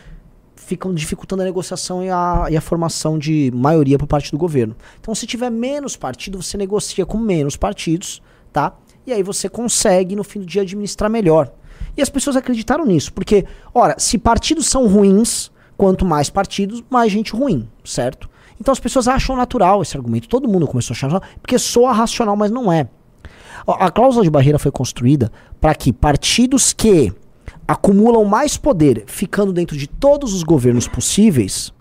[0.63, 4.75] ficam dificultando a negociação e a, e a formação de maioria por parte do governo.
[4.99, 8.75] Então, se tiver menos partido, você negocia com menos partidos, tá?
[9.05, 11.51] E aí você consegue, no fim do dia, administrar melhor.
[11.95, 17.11] E as pessoas acreditaram nisso, porque, ora, se partidos são ruins, quanto mais partidos, mais
[17.11, 18.29] gente ruim, certo?
[18.59, 20.29] Então as pessoas acham natural esse argumento.
[20.29, 22.87] Todo mundo começou a achar natural, porque soa racional, mas não é.
[23.67, 27.13] A cláusula de barreira foi construída para que partidos que
[27.67, 31.73] acumulam mais poder, ficando dentro de todos os governos possíveis,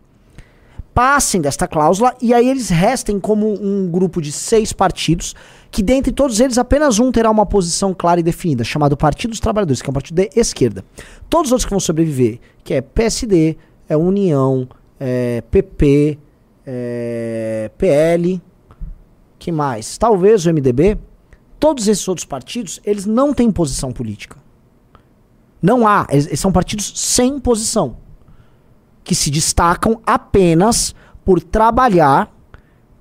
[0.94, 5.34] passem desta cláusula e aí eles restem como um grupo de seis partidos,
[5.70, 9.40] que dentre todos eles apenas um terá uma posição clara e definida, chamado Partido dos
[9.40, 10.84] Trabalhadores, que é um partido de esquerda.
[11.30, 13.56] Todos os outros que vão sobreviver, que é PSD,
[13.88, 14.68] é União,
[15.00, 16.18] é PP,
[16.66, 18.40] é PL,
[19.38, 19.98] que mais?
[19.98, 20.98] Talvez o MDB.
[21.58, 24.41] Todos esses outros partidos, eles não têm posição política.
[25.62, 26.06] Não há.
[26.10, 27.96] Eles, são partidos sem posição.
[29.04, 30.94] Que se destacam apenas
[31.24, 32.30] por trabalhar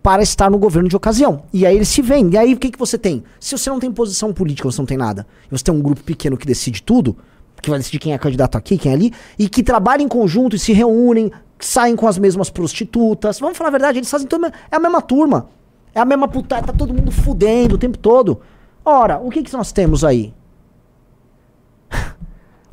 [0.03, 1.43] para estar no governo de ocasião.
[1.51, 2.33] E aí eles se vendem.
[2.33, 3.23] E aí o que, que você tem?
[3.39, 5.27] Se você não tem posição política, você não tem nada.
[5.49, 7.17] Você tem um grupo pequeno que decide tudo,
[7.61, 10.55] que vai decidir quem é candidato aqui, quem é ali, e que trabalha em conjunto
[10.55, 13.39] e se reúnem, saem com as mesmas prostitutas.
[13.39, 14.47] Vamos falar a verdade, eles fazem tudo.
[14.47, 15.49] É a mesma turma.
[15.93, 18.39] É a mesma puta, tá todo mundo fudendo o tempo todo.
[18.83, 20.33] Ora, o que, que nós temos aí?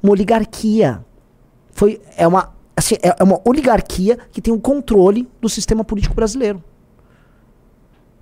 [0.08, 1.04] Uma oligarquia.
[1.72, 6.14] Foi, é, uma, assim, é, é uma oligarquia que tem o controle do sistema político
[6.14, 6.62] brasileiro.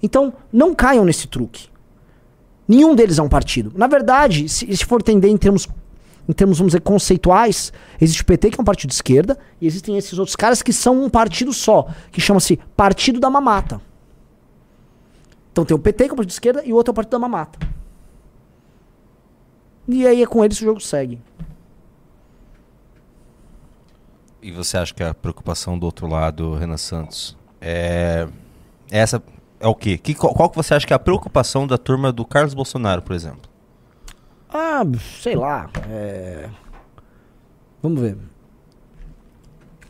[0.03, 1.69] Então, não caiam nesse truque.
[2.69, 3.73] Nenhum deles é um partido.
[3.77, 5.69] Na verdade, se, se for entender em termos,
[6.29, 9.67] em termos, vamos dizer, conceituais, existe o PT, que é um partido de esquerda, e
[9.67, 13.81] existem esses outros caras que são um partido só, que chama-se Partido da Mamata.
[15.53, 16.95] Então tem o PT, que é um partido de esquerda, e o outro é o
[16.95, 17.59] Partido da Mamata.
[19.89, 21.21] E aí é com eles que o jogo segue.
[24.47, 28.29] E você acha que a preocupação do outro lado, Renan Santos, é
[28.91, 29.21] essa
[29.59, 29.99] é o quê?
[29.99, 33.03] Que, qual, qual que você acha que é a preocupação da turma do Carlos Bolsonaro,
[33.03, 33.41] por exemplo?
[34.49, 34.83] Ah,
[35.21, 35.69] sei lá.
[35.89, 36.49] É...
[37.83, 38.17] Vamos ver.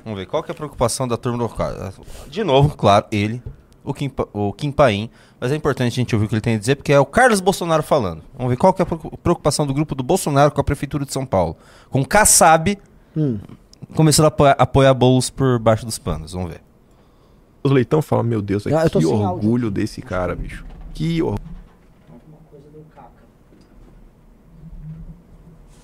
[0.03, 2.01] Vamos ver, qual que é a preocupação da turma do Carlos?
[2.29, 3.43] De novo, claro, ele,
[3.85, 6.55] o Kim, o Kim Paim, mas é importante a gente ouvir o que ele tem
[6.55, 8.23] a dizer, porque é o Carlos Bolsonaro falando.
[8.35, 11.05] Vamos ver qual que é a preocu- preocupação do grupo do Bolsonaro com a Prefeitura
[11.05, 11.59] de São Paulo.
[11.91, 12.79] Com o Kassab
[13.17, 13.39] Hum.
[13.95, 16.33] Começando a apoiar, apoiar bolos por baixo dos panos.
[16.33, 16.63] Vamos ver.
[17.63, 20.65] Os leitão falam, meu Deus, Ah, eu tô que orgulho desse cara, bicho.
[20.95, 21.57] Que orgulho.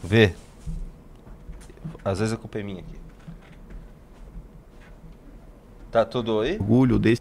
[0.02, 0.34] Vê.
[2.04, 3.00] Às vezes a culpa é minha aqui.
[5.90, 6.58] Tá tudo aí?
[6.58, 7.20] Orgulho desse.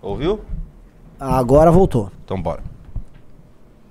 [0.00, 0.40] Ouviu?
[1.18, 2.10] Agora voltou.
[2.24, 2.62] Então bora.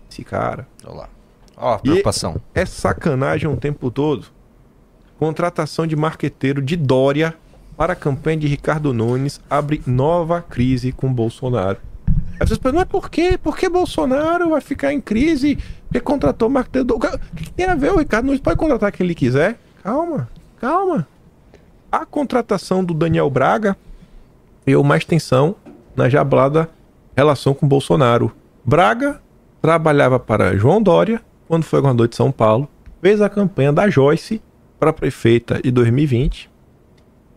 [0.09, 0.67] Esse cara.
[0.85, 1.09] Olha lá.
[1.57, 2.35] Ó, a preocupação.
[2.55, 4.27] E é sacanagem o tempo todo.
[5.19, 7.33] Contratação de marqueteiro de Dória
[7.77, 11.77] para a campanha de Ricardo Nunes abre nova crise com Bolsonaro.
[12.39, 13.37] Aí vocês perguntam, mas por quê?
[13.41, 15.57] Por que Bolsonaro vai ficar em crise?
[15.87, 16.87] Porque contratou marqueteiro.
[16.87, 16.99] do- O
[17.35, 17.91] que tem a ver?
[17.93, 19.57] O Ricardo Nunes pode contratar quem ele quiser.
[19.83, 21.07] Calma, calma.
[21.91, 23.77] A contratação do Daniel Braga
[24.65, 25.55] deu mais tensão
[25.95, 26.69] na jablada
[27.15, 28.31] relação com Bolsonaro.
[28.65, 29.21] Braga
[29.61, 32.67] trabalhava para João Dória quando foi governador de São Paulo,
[33.01, 34.41] fez a campanha da Joyce
[34.79, 36.49] para prefeita de 2020.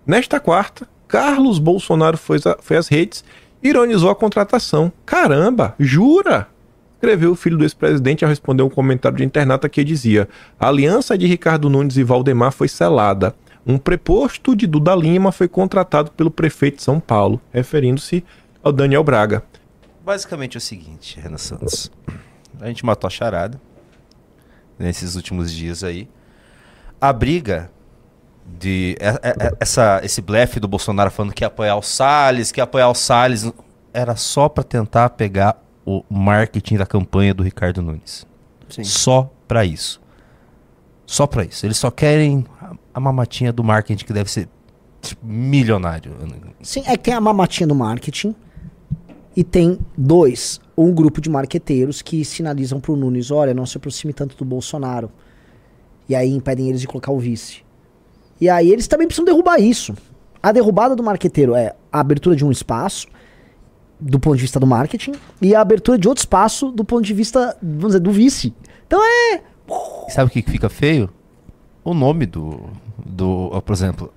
[0.07, 3.25] Nesta quarta, Carlos Bolsonaro foi, a- foi às redes
[3.63, 4.93] ironizou a contratação.
[5.05, 6.49] Caramba, jura?
[6.95, 10.29] Escreveu o filho do ex-presidente ao responder um comentário de internata que dizia:
[10.59, 13.35] A aliança de Ricardo Nunes e Valdemar foi selada.
[13.67, 18.25] Um preposto de Duda Lima foi contratado pelo prefeito de São Paulo, referindo-se
[18.63, 19.45] ao Daniel Braga.
[20.05, 21.91] Basicamente é o seguinte, Renan Santos.
[22.61, 23.61] A gente matou a charada
[24.79, 26.09] nesses últimos dias aí.
[27.01, 27.71] A briga
[28.59, 32.51] de é- é- é- essa, esse blefe do Bolsonaro falando que ia apoiar o Salles,
[32.51, 33.51] que ia apoiar o Salles,
[33.93, 38.27] era só pra tentar pegar o marketing da campanha do Ricardo Nunes.
[38.85, 40.01] Só pra isso.
[41.07, 41.65] Só pra isso.
[41.65, 44.49] Eles só querem a, a mamatinha do marketing que deve ser
[45.01, 46.15] tipo, milionário.
[46.63, 48.35] Sim, é que tem a mamatinha do marketing
[49.35, 54.13] e tem dois, um grupo de marqueteiros que sinalizam pro Nunes, olha, não se aproxime
[54.13, 55.11] tanto do Bolsonaro.
[56.09, 57.63] E aí impedem eles de colocar o vice.
[58.41, 59.95] E aí eles também precisam derrubar isso.
[60.43, 63.09] A derrubada do marqueteiro é a abertura de um espaço
[64.01, 67.13] do ponto de vista do marketing e a abertura de outro espaço do ponto de
[67.13, 68.55] vista, vamos dizer, do vice.
[68.87, 69.41] Então é
[70.07, 71.11] E sabe o que fica feio?
[71.85, 72.61] O nome do.
[73.05, 74.13] do por exemplo,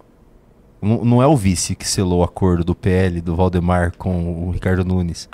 [0.81, 4.51] não não é o vice que selou o acordo do PL, do Valdemar com o
[4.51, 5.27] Ricardo Nunes.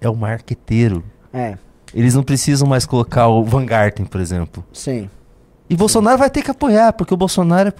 [0.00, 1.02] É o marqueteiro.
[1.32, 1.56] É.
[1.94, 4.64] Eles não precisam mais colocar o Van Garten, por exemplo.
[4.72, 5.08] Sim.
[5.74, 7.74] E Bolsonaro vai ter que apoiar, porque o Bolsonaro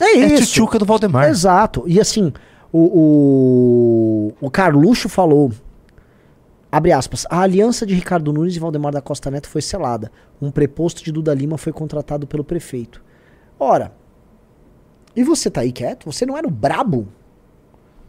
[0.00, 0.46] é, É é isso.
[0.46, 1.28] tchutchuca do Valdemar.
[1.28, 1.84] Exato.
[1.86, 2.32] E assim,
[2.72, 5.52] o, o, o Carluxo falou,
[6.72, 10.10] abre aspas, a aliança de Ricardo Nunes e Valdemar da Costa Neto foi selada.
[10.40, 13.04] Um preposto de Duda Lima foi contratado pelo prefeito.
[13.60, 13.92] Ora,
[15.14, 16.06] e você tá aí quieto?
[16.10, 17.06] Você não era o brabo?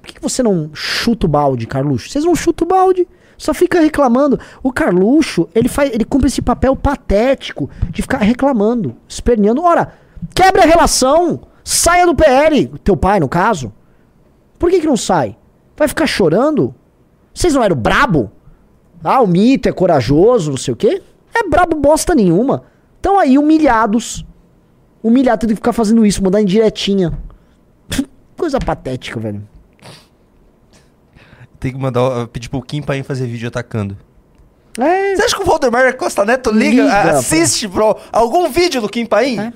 [0.02, 2.10] Por que, que você não chuta o balde, Carluxo?
[2.10, 3.06] Vocês não chutam o balde.
[3.38, 4.40] Só fica reclamando.
[4.64, 9.62] O Carluxo, ele, faz, ele cumpre esse papel patético de ficar reclamando, esperneando.
[9.62, 9.94] Ora,
[10.34, 11.42] quebra a relação.
[11.64, 13.72] Saia do PL, teu pai, no caso.
[14.58, 15.38] Por que, que não sai?
[15.76, 16.74] Vai ficar chorando?
[17.34, 18.32] Vocês não eram brabo?
[19.04, 21.04] Ah, o mito é corajoso, não sei o quê.
[21.36, 22.64] É brabo bosta nenhuma.
[22.96, 24.26] Estão aí humilhados.
[25.04, 27.18] Humilhado, tem que ficar fazendo isso, mandar em diretinha.
[28.36, 29.48] Coisa patética, velho.
[31.60, 33.98] Tem que mandar, pedir pro Kim Paim fazer vídeo atacando.
[34.78, 35.16] É.
[35.16, 39.06] Você acha que o Valdemar Costa Neto liga, Liga, assiste pro algum vídeo do Kim
[39.06, 39.52] Paim?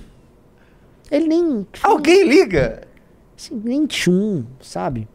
[1.12, 1.68] Ele nem.
[1.84, 2.88] Alguém liga?
[3.38, 5.08] Assim, nem tchum, sabe?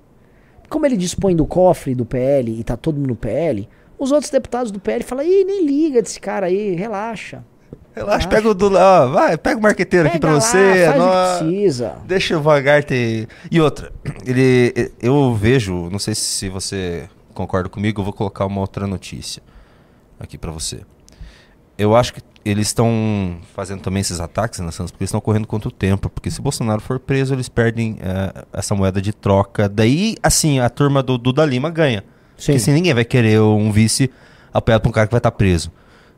[0.68, 3.68] Como ele dispõe do cofre do PL e tá todo mundo no PL,
[3.98, 7.44] os outros deputados do PL falam, ih, nem liga desse cara aí, relaxa.
[7.96, 10.84] Relaxa, pega o do ó, vai, pega o marqueteiro aqui pra lá, você.
[10.86, 11.94] faz nó- precisa.
[12.04, 13.26] Deixa o Van Garten.
[13.50, 13.90] E outra,
[14.24, 14.92] ele.
[15.00, 19.42] Eu vejo, não sei se você concorda comigo, eu vou colocar uma outra notícia
[20.20, 20.80] aqui pra você.
[21.78, 25.46] Eu acho que eles estão fazendo também esses ataques na Santos porque eles estão correndo
[25.46, 26.08] contra o tempo.
[26.10, 29.68] Porque se Bolsonaro for preso, eles perdem eh, essa moeda de troca.
[29.68, 32.00] Daí, assim, a turma do Duda Lima ganha.
[32.36, 32.52] Sim.
[32.52, 34.10] Porque assim, ninguém vai querer um vice
[34.52, 35.70] apoiado por um cara que vai estar preso.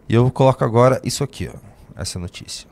[0.08, 1.67] E eu coloco agora isso aqui, ó.
[1.98, 2.68] Essa notícia.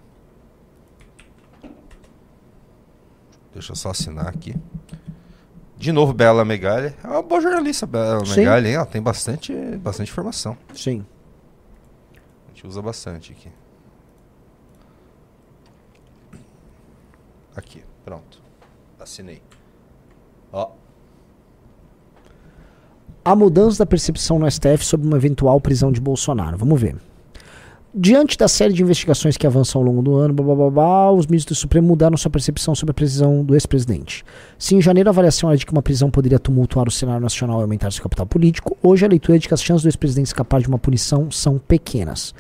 [3.53, 4.55] Deixa eu só assinar aqui.
[5.77, 6.95] De novo, Bela Megalha.
[7.03, 8.37] É uma boa jornalista, Bela Sim.
[8.41, 8.75] Megalha, hein?
[8.77, 10.57] Ela tem bastante, bastante informação.
[10.73, 11.05] Sim.
[12.15, 13.51] A gente usa bastante aqui.
[17.57, 18.41] Aqui, pronto.
[19.01, 19.43] Assinei.
[20.53, 20.71] Ó.
[23.25, 26.57] a mudança da percepção no STF sobre uma eventual prisão de Bolsonaro.
[26.57, 26.97] Vamos ver.
[27.99, 31.13] Diante da série de investigações que avançam ao longo do ano, blá, blá, blá, blá,
[31.13, 34.23] os ministros do Supremo mudaram sua percepção sobre a prisão do ex-presidente.
[34.59, 37.61] Se em janeiro a avaliação era de que uma prisão poderia tumultuar o cenário nacional
[37.61, 40.27] e aumentar seu capital político, hoje a leitura é de que as chances do ex-presidente
[40.27, 42.35] escapar de uma punição são pequenas.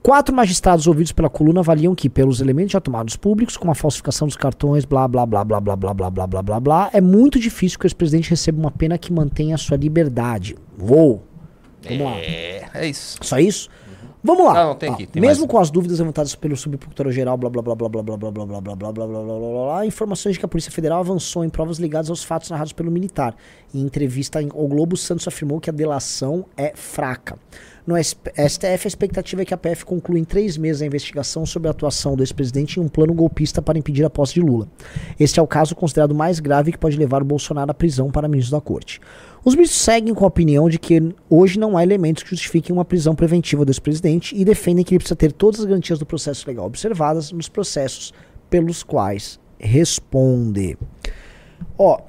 [0.00, 4.28] Quatro magistrados ouvidos pela coluna avaliam que, pelos elementos já tomados públicos, como a falsificação
[4.28, 7.40] dos cartões, blá blá blá blá blá blá blá blá blá blá blá, é muito
[7.40, 10.54] difícil que o ex-presidente receba uma pena que mantenha a sua liberdade.
[10.78, 11.24] Vou.
[11.82, 12.16] Vamos lá.
[12.18, 13.18] É, é isso.
[13.22, 13.68] Só isso?
[14.26, 14.54] Vamos lá.
[14.54, 15.50] Não, não, tem aqui, tem Mesmo mais.
[15.52, 18.60] com as dúvidas levantadas pelo subprocurador-geral, blá blá blá blá blá blá blá blá blá
[18.60, 21.44] blá blá blá blá blá blá blá blá informações de que a Polícia Federal avançou
[21.44, 23.36] em provas ligadas aos fatos narrados pelo militar.
[23.74, 27.38] Em entrevista ao Globo, Santos afirmou que a delação é fraca.
[27.86, 31.44] No SP STF, a expectativa é que a PF conclua em três meses a investigação
[31.44, 34.66] sobre a atuação do ex-presidente em um plano golpista para impedir a posse de Lula.
[35.20, 38.26] Este é o caso considerado mais grave que pode levar o Bolsonaro à prisão para
[38.26, 39.00] ministro da corte.
[39.44, 42.86] Os ministros seguem com a opinião de que hoje não há elementos que justifiquem uma
[42.86, 46.48] prisão preventiva do ex-presidente e defendem que ele precisa ter todas as garantias do processo
[46.48, 48.14] legal observadas nos processos
[48.48, 50.78] pelos quais responde.
[51.76, 52.00] Ó,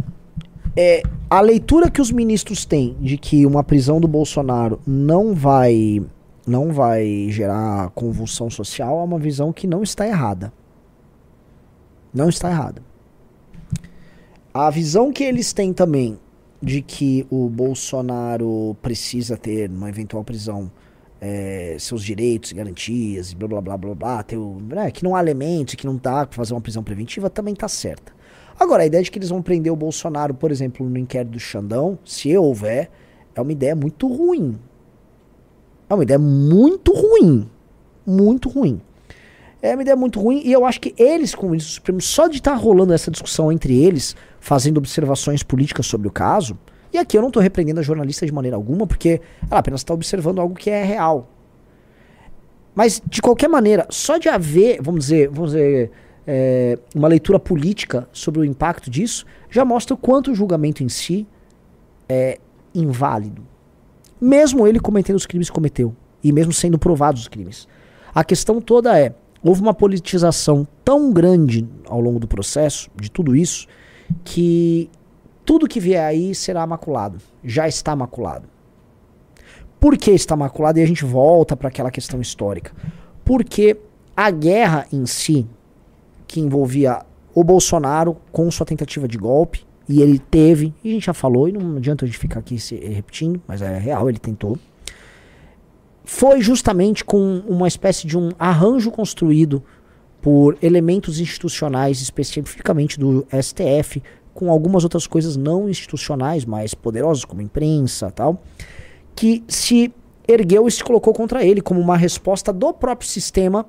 [0.76, 6.04] é, a leitura que os ministros têm de que uma prisão do Bolsonaro não vai
[6.46, 10.54] não vai gerar convulsão social é uma visão que não está errada.
[12.14, 12.84] Não está errada.
[14.54, 16.20] A visão que eles têm também
[16.62, 20.72] de que o Bolsonaro precisa ter, numa eventual prisão,
[21.20, 25.20] é, seus direitos garantias, blá blá blá blá blá, ter o, né, que não há
[25.20, 28.14] elementos, que não dá pra fazer uma prisão preventiva, também tá certa.
[28.60, 31.40] Agora, a ideia de que eles vão prender o Bolsonaro, por exemplo, no inquérito do
[31.40, 32.90] Xandão, se houver,
[33.36, 34.58] é uma ideia muito ruim.
[35.90, 37.50] É uma ideia muito ruim.
[38.06, 38.82] Muito ruim.
[39.62, 42.38] É uma ideia muito ruim e eu acho que eles, como ministro supremo, só de
[42.38, 46.58] estar rolando essa discussão entre eles, fazendo observações políticas sobre o caso,
[46.94, 49.20] e aqui eu não estou repreendendo a jornalista de maneira alguma, porque
[49.50, 51.30] ela apenas está observando algo que é real.
[52.76, 55.92] Mas, de qualquer maneira, só de haver, vamos dizer, vamos dizer
[56.28, 60.90] é, uma leitura política sobre o impacto disso, já mostra o quanto o julgamento em
[60.90, 61.28] si
[62.08, 62.40] é
[62.74, 63.44] inválido.
[64.20, 67.68] Mesmo ele cometendo os crimes que cometeu, e mesmo sendo provados os crimes.
[68.14, 73.36] A questão toda é, houve uma politização tão grande ao longo do processo, de tudo
[73.36, 73.68] isso,
[74.24, 74.90] que
[75.46, 77.20] tudo que vier aí será maculado.
[77.44, 78.48] Já está maculado.
[79.80, 80.80] Por que está maculado?
[80.80, 82.72] E a gente volta para aquela questão histórica.
[83.24, 83.78] Porque
[84.18, 85.48] a guerra em si,
[86.28, 87.02] que envolvia
[87.34, 91.48] o Bolsonaro com sua tentativa de golpe, e ele teve, e a gente já falou,
[91.48, 94.58] e não adianta a gente ficar aqui se repetindo, mas é real, ele tentou.
[96.04, 99.64] Foi justamente com uma espécie de um arranjo construído
[100.22, 104.02] por elementos institucionais, especificamente do STF,
[104.34, 108.42] com algumas outras coisas não institucionais, mais poderosas, como imprensa tal,
[109.16, 109.94] que se
[110.28, 113.66] ergueu e se colocou contra ele como uma resposta do próprio sistema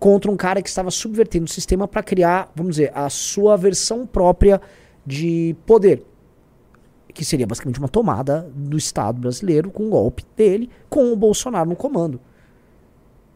[0.00, 4.06] contra um cara que estava subvertendo o sistema para criar, vamos dizer, a sua versão
[4.06, 4.58] própria
[5.06, 6.06] de poder.
[7.12, 11.68] Que seria basicamente uma tomada do Estado brasileiro com um golpe dele, com o Bolsonaro
[11.68, 12.18] no comando.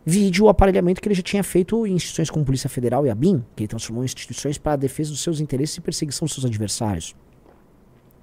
[0.07, 3.15] Vide o aparelhamento que ele já tinha feito em instituições como Polícia Federal e a
[3.15, 6.35] BIM, que ele transformou em instituições para a defesa dos seus interesses e perseguição dos
[6.35, 7.15] seus adversários.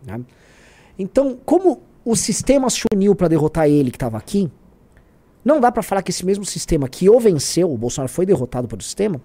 [0.04, 0.20] Né?
[0.98, 4.50] Então, como o sistema se uniu para derrotar ele que estava aqui,
[5.44, 8.68] não dá para falar que esse mesmo sistema que o venceu, o Bolsonaro foi derrotado
[8.68, 9.20] pelo sistema,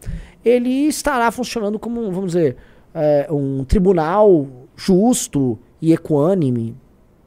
[0.44, 2.56] ele estará funcionando como, vamos dizer,
[2.94, 6.74] é, um tribunal justo e equânime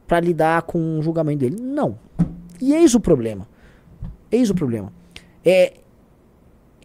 [0.08, 1.58] para lidar com o julgamento dele.
[1.62, 1.98] Não.
[2.60, 3.48] E eis o problema.
[4.32, 4.92] Eis o problema.
[5.46, 5.74] É,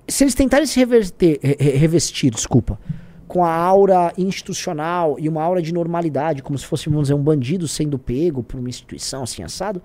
[0.06, 2.78] se eles tentarem se reverter, re- revestir, desculpa,
[3.26, 7.22] com a aura institucional e uma aura de normalidade, como se fosse, vamos dizer, um
[7.22, 9.80] bandido sendo pego por uma instituição assim assado,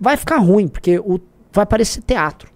[0.00, 1.20] vai ficar ruim, porque o,
[1.52, 2.50] vai parecer teatro.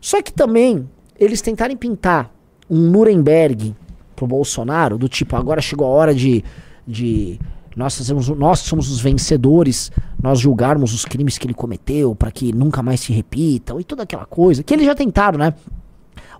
[0.00, 0.88] Só que também,
[1.18, 2.32] eles tentarem pintar
[2.68, 3.74] um Nuremberg
[4.16, 6.44] pro Bolsonaro, do tipo, agora chegou a hora de.
[6.86, 7.38] de
[7.76, 12.52] nós, fazemos, nós somos os vencedores, nós julgarmos os crimes que ele cometeu para que
[12.52, 14.62] nunca mais se repitam e toda aquela coisa.
[14.62, 15.54] Que eles já tentaram, né?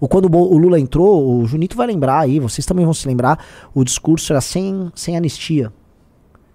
[0.01, 3.45] O, quando o Lula entrou, o Junito vai lembrar aí, vocês também vão se lembrar,
[3.75, 5.73] o discurso era sem, sem anistia.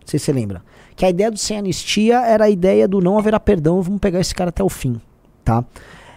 [0.06, 0.62] Não sei se você lembra.
[0.96, 4.20] Que a ideia do sem anistia era a ideia do não haverá perdão, vamos pegar
[4.20, 5.02] esse cara até o fim,
[5.44, 5.66] tá?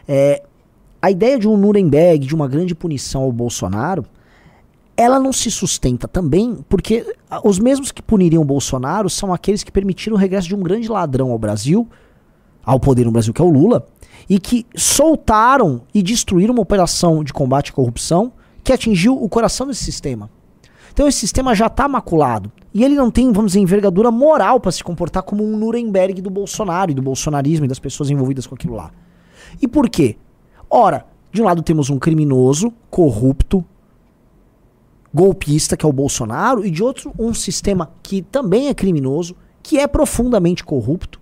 [0.06, 0.42] É,
[1.00, 4.04] a ideia de um Nuremberg, de uma grande punição ao Bolsonaro,
[4.96, 9.72] ela não se sustenta também porque os mesmos que puniriam o Bolsonaro são aqueles que
[9.72, 11.88] permitiram o regresso de um grande ladrão ao Brasil,
[12.62, 13.86] ao poder no Brasil, que é o Lula,
[14.28, 18.32] e que soltaram e destruíram uma operação de combate à corrupção
[18.62, 20.28] que atingiu o coração desse sistema.
[20.92, 22.52] Então esse sistema já está maculado.
[22.72, 26.30] E ele não tem, vamos dizer, envergadura moral para se comportar como um Nuremberg do
[26.30, 28.90] Bolsonaro e do bolsonarismo e das pessoas envolvidas com aquilo lá.
[29.60, 30.16] E por quê?
[30.68, 33.64] Ora, de um lado temos um criminoso, corrupto,
[35.12, 39.78] golpista, que é o Bolsonaro, e de outro, um sistema que também é criminoso, que
[39.78, 41.18] é profundamente corrupto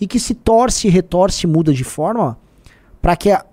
[0.00, 2.38] e que se torce, retorce, muda de forma
[3.02, 3.44] para que a-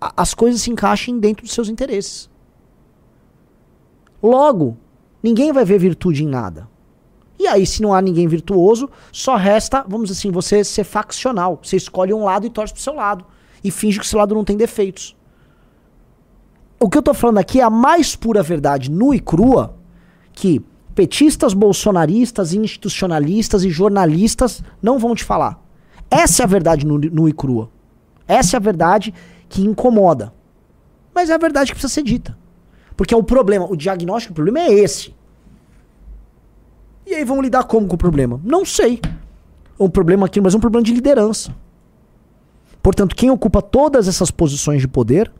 [0.00, 2.30] a- as coisas se encaixem dentro dos seus interesses.
[4.22, 4.76] Logo,
[5.22, 6.68] ninguém vai ver virtude em nada.
[7.38, 11.58] E aí, se não há ninguém virtuoso, só resta, vamos dizer assim, você ser faccional.
[11.62, 13.24] Você escolhe um lado e torce pro seu lado.
[13.62, 15.16] E finge que esse lado não tem defeitos.
[16.78, 19.76] O que eu tô falando aqui é a mais pura verdade, nua e crua,
[20.32, 20.62] que
[20.94, 25.62] petistas, bolsonaristas, institucionalistas e jornalistas não vão te falar.
[26.10, 27.70] Essa é a verdade nu- nua e crua.
[28.28, 29.12] Essa é a verdade
[29.48, 30.32] que incomoda.
[31.14, 32.36] Mas é a verdade que precisa ser dita.
[32.96, 35.14] Porque é o problema, o diagnóstico do problema é esse.
[37.06, 38.40] E aí vamos lidar como com o problema?
[38.42, 39.00] Não sei.
[39.78, 41.54] Um problema aqui, mas um problema de liderança.
[42.82, 45.30] Portanto, quem ocupa todas essas posições de poder,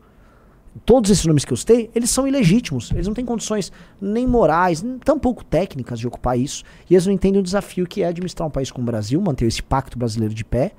[0.85, 2.91] todos esses nomes que eu citei, eles são ilegítimos.
[2.91, 6.63] Eles não têm condições nem morais, nem tampouco técnicas de ocupar isso.
[6.89, 9.45] E eles não entendem o desafio que é administrar um país como o Brasil, manter
[9.45, 10.71] esse pacto brasileiro de pé.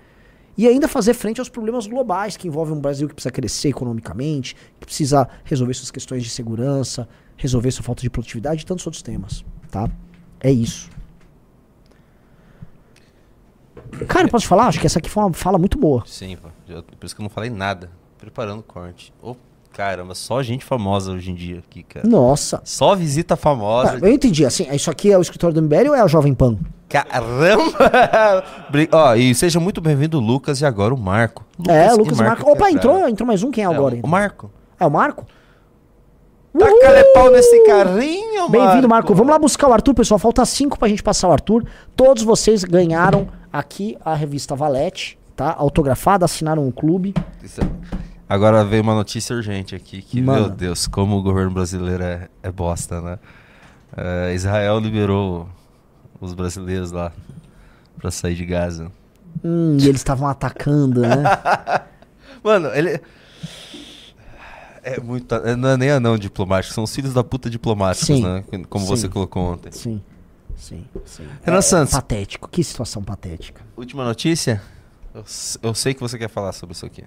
[0.57, 4.57] E ainda fazer frente aos problemas globais que envolvem um Brasil que precisa crescer economicamente,
[4.81, 9.03] que precisa resolver suas questões de segurança, resolver sua falta de produtividade e tantos outros
[9.03, 9.89] temas, tá?
[10.41, 10.91] É isso.
[14.07, 14.67] Cara, posso falar?
[14.67, 16.03] Acho que essa aqui foi uma fala muito boa.
[16.07, 16.49] Sim, pô.
[16.99, 17.91] Por isso que eu não falei nada.
[18.19, 19.13] Preparando o corte.
[19.23, 19.37] Oh,
[19.73, 22.07] caramba, só gente famosa hoje em dia aqui, cara.
[22.07, 22.61] Nossa.
[22.65, 23.95] Só visita famosa.
[23.95, 24.45] Ah, eu entendi.
[24.45, 26.59] Assim, é, isso aqui é o escritório do MBL ou é a Jovem Pan?
[26.89, 28.45] Caramba!
[28.93, 31.45] Ó, oh, e seja muito bem-vindo, Lucas, e agora o Marco.
[31.69, 32.47] É, Lucas é, Lucas e Marco.
[32.47, 32.51] Marco.
[32.51, 33.51] Opa, entrou, entrou mais um.
[33.51, 33.95] Quem é, é agora?
[33.95, 34.11] O então?
[34.11, 34.51] Marco.
[34.81, 35.27] É o Marco?
[36.57, 39.15] Taca-lhe pau nesse carrinho, Bem-vindo, Marco.
[39.15, 40.19] Vamos lá buscar o Arthur, pessoal.
[40.19, 41.65] Falta cinco pra gente passar o Arthur.
[41.95, 45.55] Todos vocês ganharam aqui a revista Valete, tá?
[45.59, 47.15] Autografada, assinaram um clube.
[47.43, 47.69] Isso é-
[48.29, 50.41] Agora veio uma notícia urgente aqui, que, Mano.
[50.41, 53.19] meu Deus, como o governo brasileiro é, é bosta, né?
[53.97, 55.49] É, Israel liberou
[56.21, 57.13] os brasileiros lá
[57.99, 58.91] pra sair de Gaza.
[59.43, 61.23] Hum, e eles estavam atacando, né?
[62.43, 63.01] Mano, ele...
[64.97, 65.35] É muito...
[65.35, 68.23] é- Não é nem anão diplomático, são os filhos da puta diplomáticos, Sim.
[68.23, 68.45] né?
[68.69, 68.91] Como Sim.
[68.91, 69.71] você colocou ontem.
[69.73, 70.01] Sim,
[70.57, 71.27] sim, sim.
[71.43, 71.95] Renan É Santos.
[71.95, 73.63] Patético, que situação patética.
[73.77, 74.63] Última notícia?
[75.15, 75.25] Eu,
[75.63, 77.05] eu sei que você quer falar sobre isso aqui.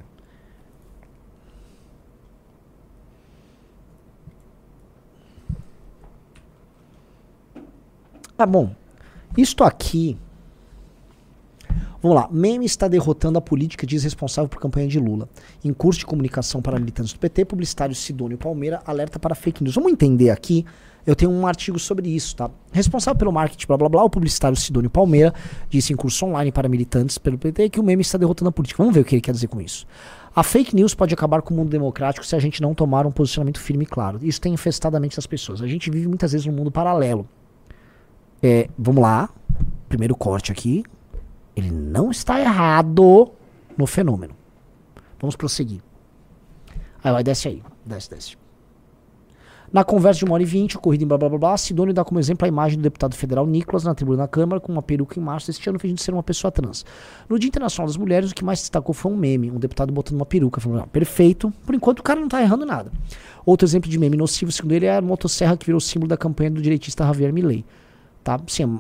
[8.38, 8.74] Ah, bom.
[9.38, 10.18] Isto aqui.
[12.02, 12.28] Vamos lá.
[12.32, 15.30] Meme está derrotando a política diz responsável por campanha de Lula.
[15.64, 19.76] Em curso de comunicação para militantes do PT, publicitário Sidônio Palmeira alerta para fake news.
[19.76, 20.66] Vamos entender aqui.
[21.06, 22.50] Eu tenho um artigo sobre isso, tá?
[22.72, 25.34] Responsável pelo marketing, blá blá blá, o publicitário Sidônio Palmeira
[25.70, 28.82] disse em curso online para militantes pelo PT que o meme está derrotando a política.
[28.82, 29.88] Vamos ver o que ele quer dizer com isso.
[30.36, 33.12] A fake news pode acabar com o mundo democrático se a gente não tomar um
[33.12, 34.20] posicionamento firme e claro.
[34.22, 35.62] Isso tem infestado a mente das pessoas.
[35.62, 37.28] A gente vive muitas vezes num mundo paralelo.
[38.42, 39.30] É, vamos lá.
[39.90, 40.84] Primeiro corte aqui.
[41.56, 43.32] Ele não está errado
[43.78, 44.34] no fenômeno.
[45.20, 45.82] Vamos prosseguir.
[47.04, 47.64] Aí vai, desce aí.
[47.86, 48.42] Desce, desce.
[49.72, 52.04] Na conversa de 1 hora e 20, ocorrida em blá blá blá blá, Sidônio dá
[52.04, 55.18] como exemplo a imagem do deputado federal Nicolas na tribuna da Câmara com uma peruca
[55.18, 56.86] em março deste ano, fingindo ser uma pessoa trans.
[57.30, 60.18] No Dia Internacional das Mulheres, o que mais destacou foi um meme, um deputado botando
[60.18, 60.60] uma peruca.
[60.60, 62.92] Falando, "Ah, perfeito, por enquanto o cara não tá errando nada.
[63.46, 66.52] Outro exemplo de meme nocivo, segundo ele, é a motosserra que virou símbolo da campanha
[66.52, 67.64] do direitista Javier Milei.
[68.24, 68.40] Tá?
[68.46, 68.80] Sim,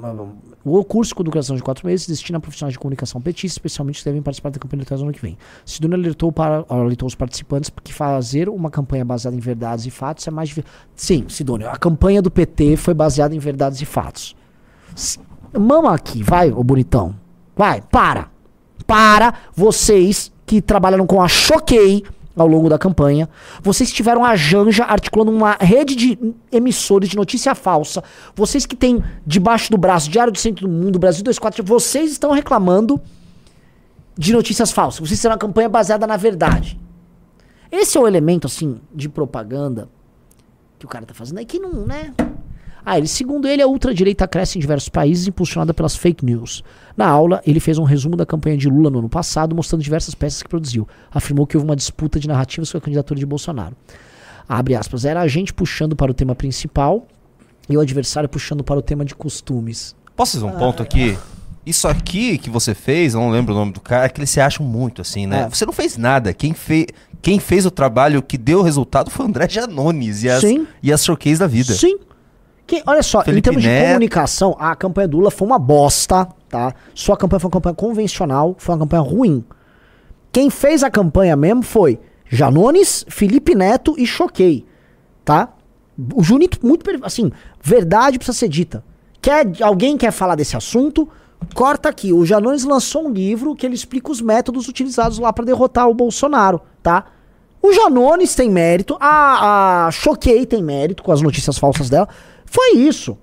[0.64, 4.06] o curso com duração de quatro meses destina a profissionais de comunicação petistas, especialmente que
[4.06, 5.36] devem participar da campanha eleitoral no ano que vem.
[5.66, 10.28] Sidônia alertou, para, alertou os participantes que fazer uma campanha baseada em verdades e fatos
[10.28, 10.70] é mais difícil.
[10.96, 14.36] Sim, Sidônia, a campanha do PT foi baseada em verdades e fatos.
[15.60, 17.16] Mama aqui, vai, ô bonitão.
[17.56, 18.30] Vai, para.
[18.86, 22.04] Para vocês que trabalharam com a Choquei
[22.36, 23.30] ao longo da campanha.
[23.62, 28.04] Vocês tiveram a Janja articulando uma rede de emissores de notícia falsa.
[28.36, 32.32] Vocês que têm debaixo do braço Diário do Centro do Mundo, Brasil 24, vocês estão
[32.32, 33.00] reclamando
[34.18, 35.00] de notícias falsas.
[35.00, 36.80] Vocês fizeram uma campanha baseada na verdade.
[37.72, 39.88] Esse é o elemento, assim, de propaganda
[40.78, 42.14] que o cara tá fazendo aí que não, né?
[42.86, 46.64] Ah, ele, segundo ele, a ultradireita cresce em diversos países, impulsionada pelas fake news.
[46.98, 50.16] Na aula, ele fez um resumo da campanha de Lula no ano passado, mostrando diversas
[50.16, 50.88] peças que produziu.
[51.12, 53.76] Afirmou que houve uma disputa de narrativas com a candidatura de Bolsonaro.
[54.48, 57.08] Abre aspas, era a gente puxando para o tema principal
[57.70, 59.96] e o adversário puxando para o tema de costumes.
[60.16, 61.18] Posso fazer um ponto aqui?
[61.66, 64.32] Isso aqui que você fez, eu não lembro o nome do cara, é que eles
[64.32, 65.44] se acham muito, assim, né?
[65.44, 65.50] É.
[65.50, 66.34] Você não fez nada.
[66.34, 66.88] Quem, fe...
[67.22, 70.68] Quem fez o trabalho que deu o resultado foi o André Janones e as, Sim.
[70.82, 71.74] e as showcase da vida.
[71.74, 71.98] Sim.
[72.72, 73.88] Que, olha só, em Felipe termos de Neto.
[73.88, 76.74] comunicação, a campanha do Lula foi uma bosta, tá?
[76.96, 79.44] Sua campanha foi uma campanha convencional, foi uma campanha ruim.
[80.32, 82.00] Quem fez a campanha mesmo foi
[82.30, 84.66] Janones, Felipe Neto e Choquei,
[85.26, 85.50] tá?
[86.16, 87.30] O Junito, muito, assim,
[87.62, 88.86] verdade precisa ser dita.
[89.22, 91.10] Quer, alguém quer falar desse assunto?
[91.54, 92.14] Corta aqui.
[92.14, 95.94] O Janones lançou um livro que ele explica os métodos utilizados lá pra derrotar o
[95.94, 97.04] Bolsonaro, tá?
[97.62, 102.08] O Janones tem mérito, a, a Choquei tem mérito com as notícias falsas dela.
[102.52, 103.18] Foi isso.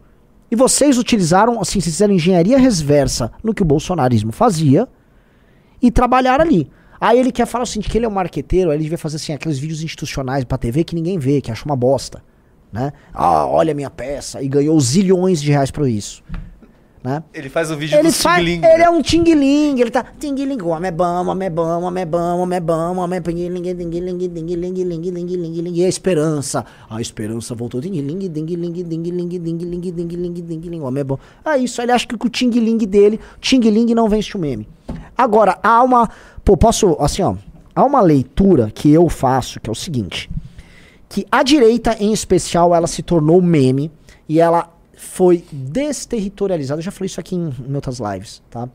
[0.51, 4.89] E vocês utilizaram, assim, vocês fizeram engenharia reversa no que o bolsonarismo fazia
[5.83, 6.71] e trabalharam ali.
[6.99, 9.17] Aí ele quer falar o seguinte, que ele é um marqueteiro, aí ele devia fazer
[9.17, 12.25] assim, aqueles vídeos institucionais pra TV que ninguém vê, que acha uma bosta.
[12.73, 12.91] Né?
[13.13, 14.43] Ah, olha a minha peça.
[14.43, 16.25] E ganhou zilhões de reais por isso.
[17.03, 17.23] Né?
[17.33, 20.69] Ele faz o vídeo Ele, do faz, ele é um ting-ling, ele tá ting-ling, o
[20.69, 22.97] homem é bom, o homem é bom, o homem é bom, o homem é bom,
[22.97, 28.29] o homem é ting-ling, ting-ling, ting-ling, ting-ling, ting-ling, e a esperança, a esperança voltou, ting-ling,
[28.29, 31.19] ting-ling, ting-ling, ting-ling, ting-ling, o homem é bom.
[31.45, 34.69] É isso, ele acha que com o ting-ling dele, ting-ling não vence o meme.
[35.17, 36.11] Agora, há uma,
[36.45, 37.37] pô, posso, assim, ó,
[37.75, 40.29] há uma leitura que eu faço, que é o seguinte,
[41.09, 43.91] que a direita, em especial, ela se tornou meme
[44.29, 44.69] e ela
[44.99, 46.83] foi desterritorializada.
[46.83, 48.69] Já falei isso aqui em, em outras lives, tá?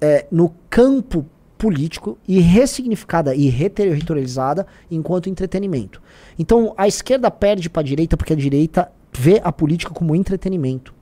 [0.00, 1.24] É, no campo
[1.56, 6.02] político e ressignificada e reterritorializada enquanto entretenimento.
[6.38, 10.92] Então a esquerda perde para a direita porque a direita vê a política como entretenimento.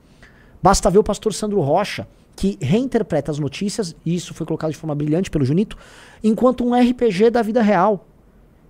[0.61, 4.77] Basta ver o pastor Sandro Rocha, que reinterpreta as notícias, e isso foi colocado de
[4.77, 5.77] forma brilhante pelo Junito,
[6.23, 8.07] enquanto um RPG da vida real.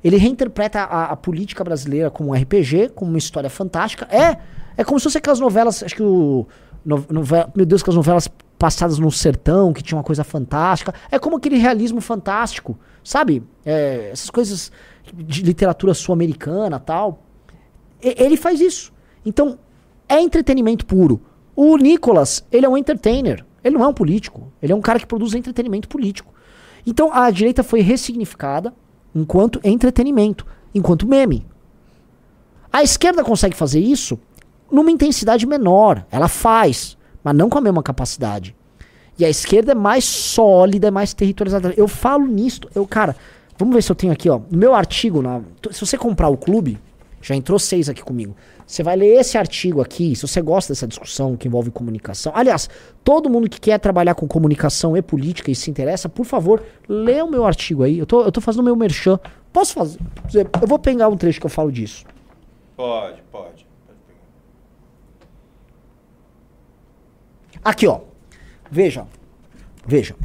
[0.04, 4.08] Ele reinterpreta a, a política brasileira como um RPG, como uma história fantástica.
[4.14, 4.38] É,
[4.78, 6.46] é como se fosse aquelas novelas, acho que o.
[6.84, 8.28] no- novela- meu Deus, aquelas novelas
[8.58, 10.94] passadas no sertão, que tinha uma coisa fantástica.
[11.12, 13.44] É como aquele realismo fantástico, sabe?
[13.66, 14.72] É, essas coisas
[15.14, 17.24] de literatura sul-americana tal.
[18.02, 18.94] E- Ele faz isso.
[19.26, 19.58] Então,
[20.08, 21.20] é entretenimento puro.
[21.56, 23.46] O Nicolas, ele é um entertainer.
[23.64, 24.52] Ele não é um político.
[24.62, 26.34] Ele é um cara que produz entretenimento político.
[26.86, 28.74] Então, a direita foi ressignificada
[29.14, 31.46] enquanto entretenimento, enquanto meme.
[32.72, 34.20] A esquerda consegue fazer isso
[34.76, 36.06] numa intensidade menor.
[36.12, 38.54] Ela faz, mas não com a mesma capacidade.
[39.18, 41.74] E a esquerda é mais sólida, é mais territorializada.
[41.78, 43.16] Eu falo nisto, eu, cara,
[43.58, 44.42] vamos ver se eu tenho aqui, ó.
[44.52, 45.42] No meu artigo, na,
[45.72, 46.78] se você comprar o clube,
[47.22, 48.36] já entrou seis aqui comigo.
[48.68, 52.34] Você vai ler esse artigo aqui, se você gosta dessa discussão que envolve comunicação.
[52.36, 52.70] Aliás,
[53.04, 57.22] todo mundo que quer trabalhar com comunicação e política e se interessa, por favor, lê
[57.22, 57.98] o meu artigo aí.
[57.98, 59.18] Eu tô, eu tô fazendo o meu merchan.
[59.54, 60.00] Posso fazer?
[60.62, 62.04] Eu vou pegar um trecho que eu falo disso.
[62.76, 63.55] Pode, pode.
[67.66, 68.02] Aqui, ó.
[68.70, 69.08] Veja.
[69.88, 70.16] Veja.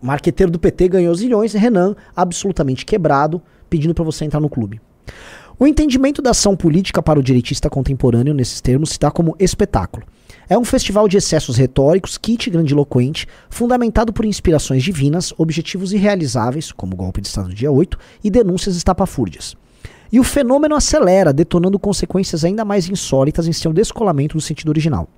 [0.00, 3.40] Marqueteiro do PT ganhou zilhões, Renan, absolutamente quebrado,
[3.70, 4.80] pedindo pra você entrar no clube.
[5.60, 10.04] O entendimento da ação política para o direitista contemporâneo, nesses termos, se dá como espetáculo.
[10.48, 16.94] É um festival de excessos retóricos, kit grandiloquente, fundamentado por inspirações divinas, objetivos irrealizáveis, como
[16.94, 19.54] o golpe de Estado do dia 8, e denúncias estapafúrdias.
[20.10, 25.08] E o fenômeno acelera, detonando consequências ainda mais insólitas em seu descolamento do sentido original.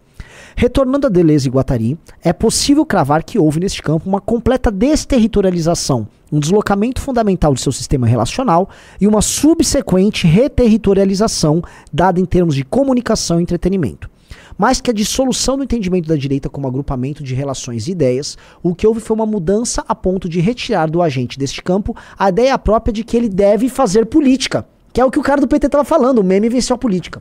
[0.56, 6.06] Retornando a Deleuze e Guattari, é possível cravar que houve neste campo uma completa desterritorialização,
[6.30, 8.68] um deslocamento fundamental de seu sistema relacional
[9.00, 11.60] e uma subsequente reterritorialização
[11.92, 14.08] dada em termos de comunicação e entretenimento.
[14.56, 18.74] Mais que a dissolução do entendimento da direita como agrupamento de relações e ideias, o
[18.76, 22.56] que houve foi uma mudança a ponto de retirar do agente deste campo a ideia
[22.56, 25.66] própria de que ele deve fazer política, que é o que o cara do PT
[25.66, 27.20] estava falando, o meme venceu a política.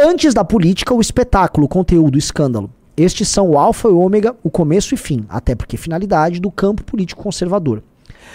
[0.00, 2.70] Antes da política, o espetáculo, o conteúdo, o escândalo.
[2.96, 6.52] Estes são o alfa e o ômega, o começo e fim, até porque finalidade do
[6.52, 7.82] campo político conservador.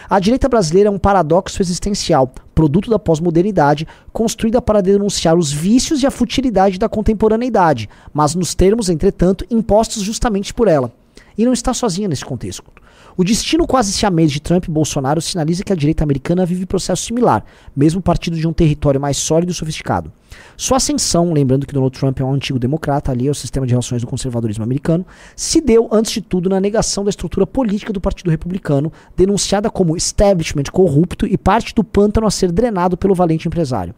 [0.09, 6.03] A direita brasileira é um paradoxo existencial, produto da pós-modernidade, construída para denunciar os vícios
[6.03, 10.91] e a futilidade da contemporaneidade, mas nos termos, entretanto, impostos justamente por ela.
[11.37, 12.63] E não está sozinha nesse contexto.
[13.15, 17.03] O destino quase siamês de Trump e Bolsonaro sinaliza que a direita americana vive processo
[17.03, 17.45] similar,
[17.75, 20.11] mesmo partido de um território mais sólido e sofisticado.
[20.57, 23.73] Sua ascensão, lembrando que Donald Trump é um antigo democrata, ali é o sistema de
[23.73, 28.01] relações do conservadorismo americano, se deu, antes de tudo, na negação da estrutura política do
[28.01, 33.47] Partido Republicano, denunciada como establishment corrupto e parte do pântano a ser drenado pelo valente
[33.47, 33.93] empresário.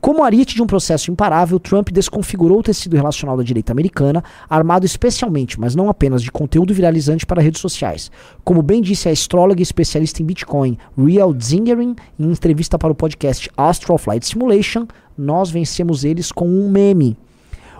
[0.00, 4.86] Como ariete de um processo imparável, Trump desconfigurou o tecido relacional da direita americana, armado
[4.86, 8.10] especialmente, mas não apenas, de conteúdo viralizante para redes sociais.
[8.44, 12.94] Como bem disse a astróloga e especialista em Bitcoin, Real Zingering, em entrevista para o
[12.94, 17.16] podcast Astral Flight Simulation, nós vencemos eles com um meme.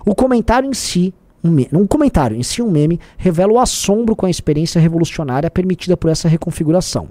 [0.05, 4.13] O comentário em si, um, me um comentário em si, um meme, revela o assombro
[4.13, 7.07] com a experiência revolucionária permitida por essa reconfiguração,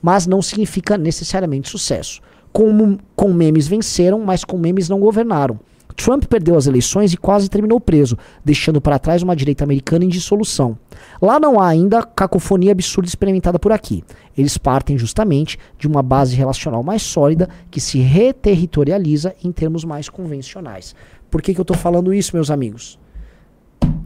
[0.00, 2.20] mas não significa necessariamente sucesso.
[2.52, 5.58] Com, com memes venceram, mas com memes não governaram.
[5.92, 10.08] Trump perdeu as eleições e quase terminou preso, deixando para trás uma direita americana em
[10.08, 10.76] dissolução.
[11.20, 14.02] Lá não há ainda cacofonia absurda experimentada por aqui.
[14.36, 20.08] Eles partem justamente de uma base relacional mais sólida que se reterritorializa em termos mais
[20.08, 20.94] convencionais.
[21.30, 22.98] Por que, que eu estou falando isso, meus amigos?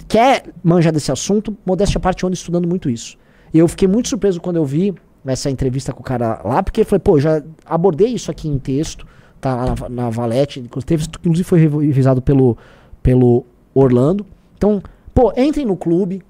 [0.08, 1.56] Quer manjar desse assunto?
[1.64, 3.16] Modéstia à parte, eu ando estudando muito isso.
[3.52, 4.94] Eu fiquei muito surpreso quando eu vi
[5.26, 8.58] essa entrevista com o cara lá, porque eu falei, pô, já abordei isso aqui em
[8.58, 9.06] texto,
[9.40, 12.56] tá na, na Valete, inclusive, foi revisado pelo,
[13.02, 13.44] pelo
[13.74, 14.26] Orlando.
[14.56, 14.82] Então,
[15.14, 16.22] pô, entrem no clube,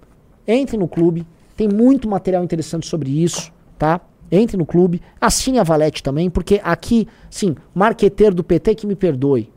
[0.47, 4.01] entrem no clube, tem muito material interessante sobre isso, tá?
[4.31, 8.97] Entre no clube, assine a Valete também, porque aqui, sim, marqueteiro do PT que me
[8.97, 9.53] perdoe.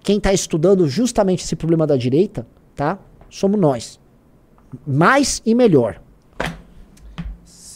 [0.00, 2.98] Quem tá estudando justamente esse problema da direita, tá?
[3.28, 4.00] Somos nós.
[4.86, 6.00] Mais e melhor.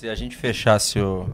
[0.03, 1.29] Se a gente fechasse o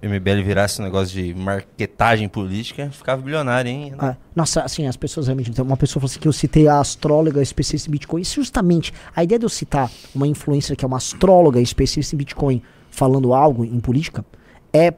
[0.00, 3.94] MBL virasse um negócio de marketagem política, ficava bilionário, hein?
[3.98, 5.50] Ah, nossa, assim, as pessoas realmente.
[5.50, 8.22] Então, uma pessoa falou assim que eu citei a astróloga especialista em Bitcoin.
[8.22, 12.62] Justamente, a ideia de eu citar uma influencer que é uma astróloga especialista em Bitcoin
[12.90, 14.24] falando algo em política
[14.72, 14.94] é.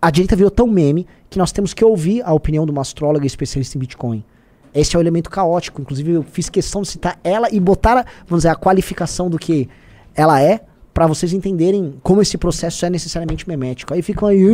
[0.00, 3.26] A direita virou tão meme que nós temos que ouvir a opinião de uma astróloga
[3.26, 4.24] especialista em Bitcoin.
[4.72, 5.82] Esse é o elemento caótico.
[5.82, 9.68] Inclusive, eu fiz questão de citar ela e botar, vamos dizer, a qualificação do que
[10.14, 10.62] ela é,
[10.98, 13.94] para vocês entenderem como esse processo é necessariamente memético.
[13.94, 14.44] Aí ficam aí.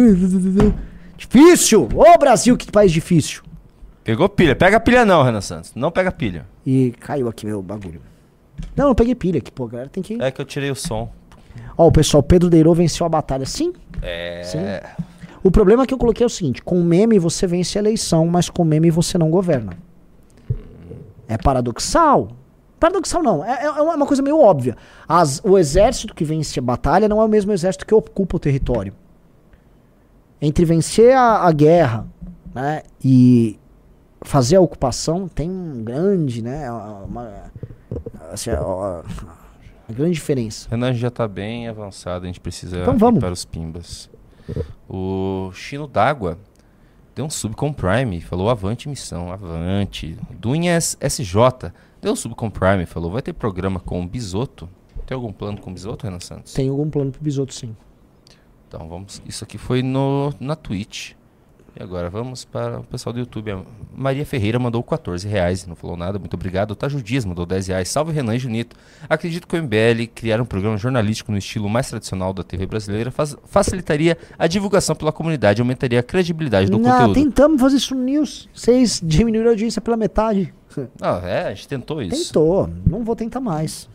[1.16, 1.88] Difícil!
[1.94, 3.42] Ô Brasil, que país difícil!
[4.04, 4.54] Pegou pilha.
[4.54, 5.72] Pega pilha não, Renan Santos.
[5.74, 6.44] Não pega pilha.
[6.66, 8.02] E caiu aqui meu bagulho.
[8.76, 10.20] Não, eu peguei pilha aqui, pô, galera tem que...
[10.22, 11.10] É que eu tirei o som.
[11.78, 13.46] Ó, o pessoal, Pedro Deirô venceu a batalha.
[13.46, 13.72] Sim,
[14.02, 14.42] É.
[14.44, 14.58] Sim.
[15.42, 18.50] O problema que eu coloquei é o seguinte: com meme você vence a eleição, mas
[18.50, 19.72] com meme você não governa.
[21.26, 22.28] É paradoxal?
[22.84, 24.76] Paradoxal não, é, é uma coisa meio óbvia.
[25.08, 28.38] As- o exército que vence a batalha não é o mesmo exército que ocupa o
[28.38, 28.92] território.
[30.38, 32.06] Entre vencer a, a guerra
[32.54, 33.58] né, e
[34.20, 37.44] fazer a ocupação tem um grande, né, uma,
[38.30, 39.02] assim, uma
[39.88, 40.68] grande diferença.
[40.70, 43.20] Renan já tá bem avançado, a gente precisa Então vamos.
[43.20, 44.10] para os pimbas.
[44.86, 46.36] O Chino d'Água
[47.14, 50.18] deu um sub com Prime, falou avante missão, avante.
[50.38, 51.72] Dunhas SJ
[52.04, 54.68] deu um sub com Prime, falou vai ter programa com o Bisoto.
[55.06, 56.52] Tem algum plano com o Bisoto, Renan Santos?
[56.52, 57.74] Tem algum plano pro bisoto, sim.
[58.68, 59.22] Então vamos.
[59.26, 61.12] Isso aqui foi no, na Twitch.
[61.78, 63.50] E agora vamos para o pessoal do YouTube.
[63.50, 63.60] A
[63.92, 66.70] Maria Ferreira mandou 14 reais, não falou nada, muito obrigado.
[66.70, 67.88] O Taju Dias mandou 10 reais.
[67.88, 68.76] Salve Renan e Junito.
[69.08, 73.10] Acredito que o MBL criar um programa jornalístico no estilo mais tradicional da TV brasileira
[73.10, 77.14] faz- facilitaria a divulgação pela comunidade e aumentaria a credibilidade do Não, conteúdo.
[77.14, 78.48] tentamos fazer isso no News.
[78.54, 80.54] Vocês diminuíram a audiência pela metade.
[81.00, 82.26] Ah, é, a gente tentou isso.
[82.26, 83.88] Tentou, não vou tentar mais.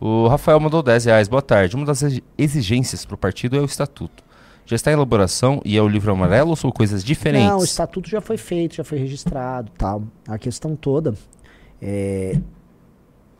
[0.00, 1.28] O Rafael mandou 10 reais.
[1.28, 1.74] Boa tarde.
[1.76, 4.22] Uma das exi- exigências para o partido é o estatuto.
[4.68, 7.48] Já está em elaboração e é o livro amarelo ou são coisas diferentes?
[7.48, 10.02] Não, o estatuto já foi feito, já foi registrado tal.
[10.28, 11.14] A questão toda
[11.80, 12.38] é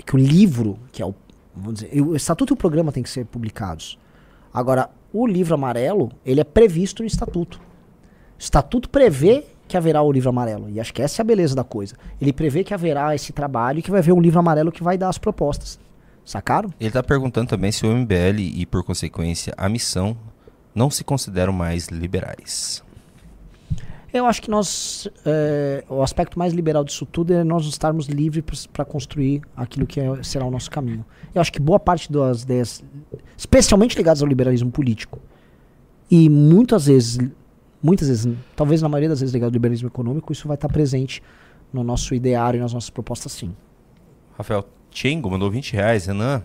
[0.07, 1.15] que o livro, que é o.
[1.55, 3.99] Vamos dizer, o estatuto e o programa têm que ser publicados.
[4.55, 7.59] Agora, o livro amarelo, ele é previsto no estatuto.
[7.59, 10.71] O estatuto prevê que haverá o livro amarelo.
[10.71, 11.95] E acho que essa é a beleza da coisa.
[12.19, 14.97] Ele prevê que haverá esse trabalho e que vai haver um livro amarelo que vai
[14.97, 15.79] dar as propostas.
[16.25, 16.71] Sacaram?
[16.81, 20.17] Ele está perguntando também se o MBL e, por consequência, a missão
[20.79, 22.83] não se consideram mais liberais.
[24.13, 25.07] Eu acho que nós.
[25.27, 30.01] é, o aspecto mais liberal disso tudo é nós estarmos livres para construir aquilo que
[30.01, 31.05] é- será o nosso caminho.
[31.35, 32.83] Eu acho que boa parte das ideias,
[33.37, 35.19] especialmente ligadas ao liberalismo político,
[36.11, 37.19] e muitas vezes,
[37.83, 41.23] muitas vezes, talvez na maioria das vezes ligado ao liberalismo econômico, isso vai estar presente
[41.71, 43.55] no nosso ideário e nas nossas propostas, sim.
[44.39, 46.07] Rafael Chengo mandou 20 reais.
[46.07, 46.43] Renan,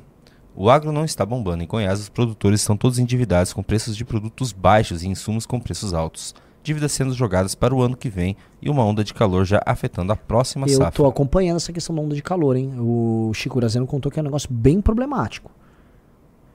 [0.55, 1.63] o agro não está bombando.
[1.63, 5.59] Em Goiás, os produtores estão todos endividados com preços de produtos baixos e insumos com
[5.59, 6.35] preços altos.
[6.63, 10.13] Dívidas sendo jogadas para o ano que vem e uma onda de calor já afetando
[10.13, 10.91] a próxima Eu safra.
[10.91, 12.73] tô acompanhando essa questão da onda de calor, hein?
[12.80, 15.51] O Chico Urazeno contou que é um negócio bem problemático.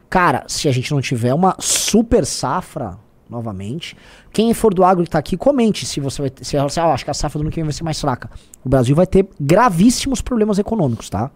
[0.08, 2.98] Cara, se a gente não tiver uma super safra,
[3.28, 3.94] novamente,
[4.32, 7.04] quem for do agro que tá aqui, comente se você vai se você ah, acha
[7.04, 8.30] que a safra do ano que vem vai ser mais fraca.
[8.64, 11.30] O Brasil vai ter gravíssimos problemas econômicos, tá?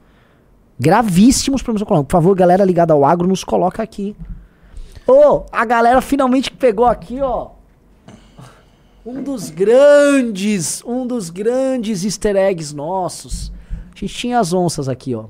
[0.83, 2.09] Gravíssimos problemas econômicos.
[2.09, 4.17] Por favor, galera ligada ao agro, nos coloca aqui.
[5.07, 7.51] Ô, a galera finalmente pegou aqui, ó.
[9.07, 13.53] Um dos grandes, um dos grandes easter eggs nossos.
[13.95, 15.27] A gente tinha as onças aqui, ó.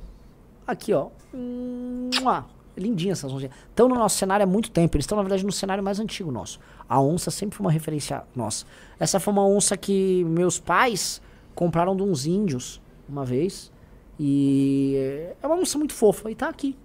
[0.66, 1.08] Aqui, ó.
[1.34, 2.46] Mua.
[2.74, 3.50] Lindinhas essas onças.
[3.68, 4.96] Estão no nosso cenário há muito tempo.
[4.96, 6.58] Eles estão, na verdade, no cenário mais antigo nosso.
[6.88, 8.64] A onça sempre foi uma referência nossa.
[8.98, 11.20] Essa foi uma onça que meus pais
[11.54, 13.70] compraram de uns índios uma vez.
[14.18, 16.30] E é uma onça muito fofa.
[16.30, 16.76] E tá aqui.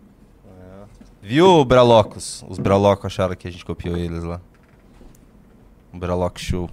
[1.22, 2.46] Viu, Bralocos?
[2.48, 4.40] Os Bralocos acharam que a gente copiou eles lá.
[5.94, 6.70] O Braloc Show.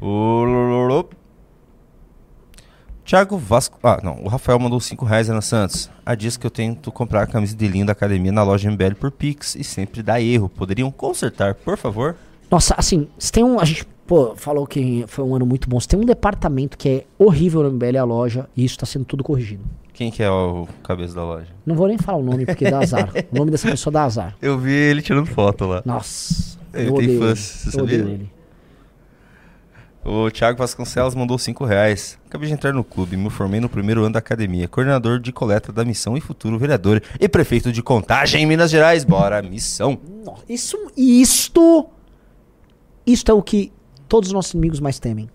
[0.00, 1.04] O...
[3.04, 3.76] Thiago Vasco.
[3.82, 4.22] Ah, não.
[4.22, 5.90] O Rafael mandou 5 reais, Ana Santos.
[6.06, 8.94] Há dias que eu tento comprar a camisa de linho da academia na loja MBL
[8.94, 10.48] por Pix e sempre dá erro.
[10.48, 12.14] Poderiam consertar, por favor?
[12.48, 13.58] Nossa, assim, se tem um.
[13.58, 15.78] A gente, pô, falou que foi um ano muito bom.
[15.78, 18.84] Se tem um departamento que é horrível no MBL é a loja, e isso tá
[18.84, 19.62] sendo tudo corrigido.
[19.92, 21.46] Quem que é o cabeça da loja?
[21.64, 23.08] Não vou nem falar o nome porque dá azar.
[23.30, 24.36] o nome dessa pessoa dá azar.
[24.42, 25.80] Eu vi ele tirando foto lá.
[25.84, 26.58] Nossa.
[26.74, 27.98] Ele eu tem fãs, você sabia?
[27.98, 28.32] ele.
[30.04, 32.18] O Thiago Vasconcelos mandou 5 reais.
[32.26, 35.70] Acabei de entrar no clube, me formei no primeiro ano da academia, coordenador de coleta
[35.70, 39.04] da missão e futuro vereador e prefeito de contagem em Minas Gerais.
[39.04, 40.00] Bora, missão.
[40.48, 41.86] Isso, isto.
[43.06, 43.72] Isto é o que
[44.10, 45.30] todos os nossos inimigos mais temem.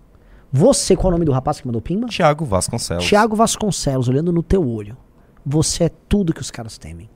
[0.52, 2.06] Você, qual é o nome do rapaz que mandou pimba?
[2.08, 3.04] Thiago Vasconcelos.
[3.04, 4.96] Tiago Vasconcelos, olhando no teu olho.
[5.44, 7.08] Você é tudo que os caras temem.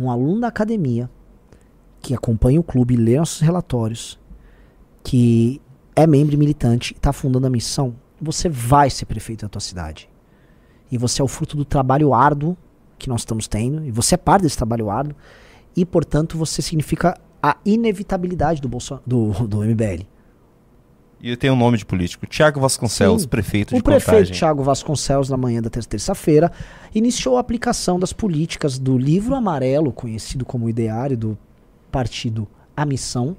[0.00, 1.10] Um aluno da academia
[2.00, 4.18] que acompanha o clube, lê nossos relatórios,
[5.04, 5.60] que
[5.94, 9.60] é membro e militante e está fundando a missão, você vai ser prefeito da tua
[9.60, 10.08] cidade.
[10.90, 12.56] E você é o fruto do trabalho árduo
[12.98, 15.14] que nós estamos tendo, e você é parte desse trabalho árduo,
[15.76, 20.06] e portanto você significa a inevitabilidade do, Bolso do, do MBL.
[21.22, 22.26] E eu tenho um nome de político.
[22.26, 23.28] Thiago Vasconcelos, Sim.
[23.28, 24.34] prefeito o de prefeito contagem.
[24.34, 26.50] Tiago Vasconcelos, na manhã da ter- terça-feira,
[26.92, 31.38] iniciou a aplicação das políticas do livro amarelo, conhecido como ideário do
[31.92, 33.36] partido A Missão,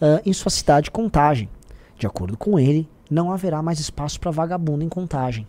[0.00, 1.48] ah, em sua cidade Contagem.
[1.96, 5.46] De acordo com ele, não haverá mais espaço para vagabundo em Contagem.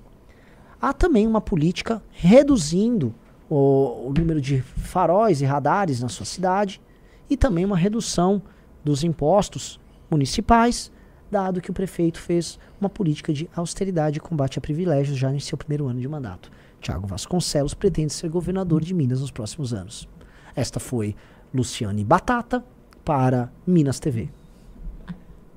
[0.80, 3.12] Há também uma política reduzindo
[3.50, 6.80] o, o número de faróis e radares na sua cidade
[7.28, 8.40] e também uma redução
[8.84, 9.80] dos impostos
[10.12, 10.92] municipais,
[11.30, 15.40] dado que o prefeito fez uma política de austeridade e combate a privilégios já em
[15.40, 16.52] seu primeiro ano de mandato.
[16.80, 20.08] Tiago Vasconcelos pretende ser governador de Minas nos próximos anos.
[20.56, 21.16] Esta foi
[21.54, 22.64] Luciane Batata
[23.04, 24.30] para Minas TV.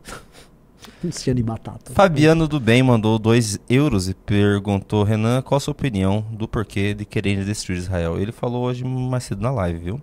[1.04, 1.92] Luciane Batata.
[1.92, 6.94] Fabiano do Bem mandou 2 euros e perguntou, Renan, qual a sua opinião do porquê
[6.94, 8.18] de querer destruir Israel?
[8.18, 10.02] Ele falou hoje mais cedo na live, viu?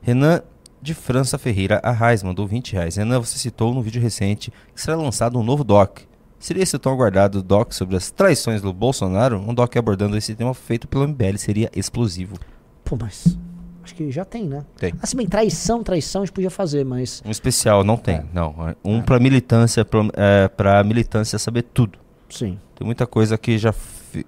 [0.00, 0.42] Renan
[0.82, 2.96] de França Ferreira Arraes mandou 20 reais.
[2.96, 6.00] Renan, você citou no vídeo recente que será lançado um novo doc.
[6.40, 9.38] Seria esse tão aguardado doc sobre as traições do Bolsonaro?
[9.38, 12.36] Um doc abordando esse tema feito pelo MBL seria explosivo.
[12.84, 13.38] Pô, mas
[13.84, 14.64] acho que já tem, né?
[14.76, 14.92] Tem.
[15.00, 18.74] Assim, bem, traição, traição a gente podia fazer, mas Um especial não tem, não.
[18.84, 21.96] Um pra militância, pra, é, pra militância saber tudo.
[22.28, 22.58] Sim.
[22.74, 23.72] Tem muita coisa que já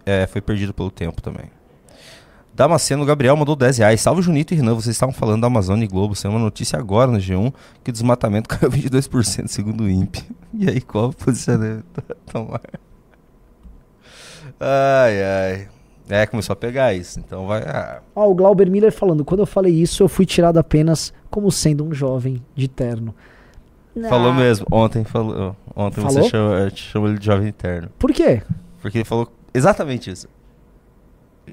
[0.07, 1.47] é, foi perdido pelo tempo também.
[2.55, 4.01] Damasceno Gabriel mandou 10 reais.
[4.01, 6.15] Salve Junito e Renan, vocês estavam falando da Amazônia e Globo.
[6.15, 7.53] Saiu uma notícia agora no G1
[7.83, 10.25] que o desmatamento caiu 22% segundo o INPE.
[10.55, 11.85] E aí, qual o posicionamento?
[12.31, 12.61] Tomar.
[14.61, 15.69] Ai, ai.
[16.09, 17.19] É, começou a pegar isso.
[17.19, 17.63] Então vai.
[17.63, 21.51] ah, Ó, o Glauber Miller falando, quando eu falei isso, eu fui tirado apenas como
[21.51, 23.15] sendo um jovem de terno.
[24.09, 24.67] Falou Ah, mesmo.
[24.71, 25.57] Ontem falou.
[25.75, 26.23] Ontem Falou?
[26.23, 27.89] você chamou, chamou ele de jovem interno.
[27.99, 28.43] Por quê?
[28.83, 30.29] Porque ele falou exatamente isso.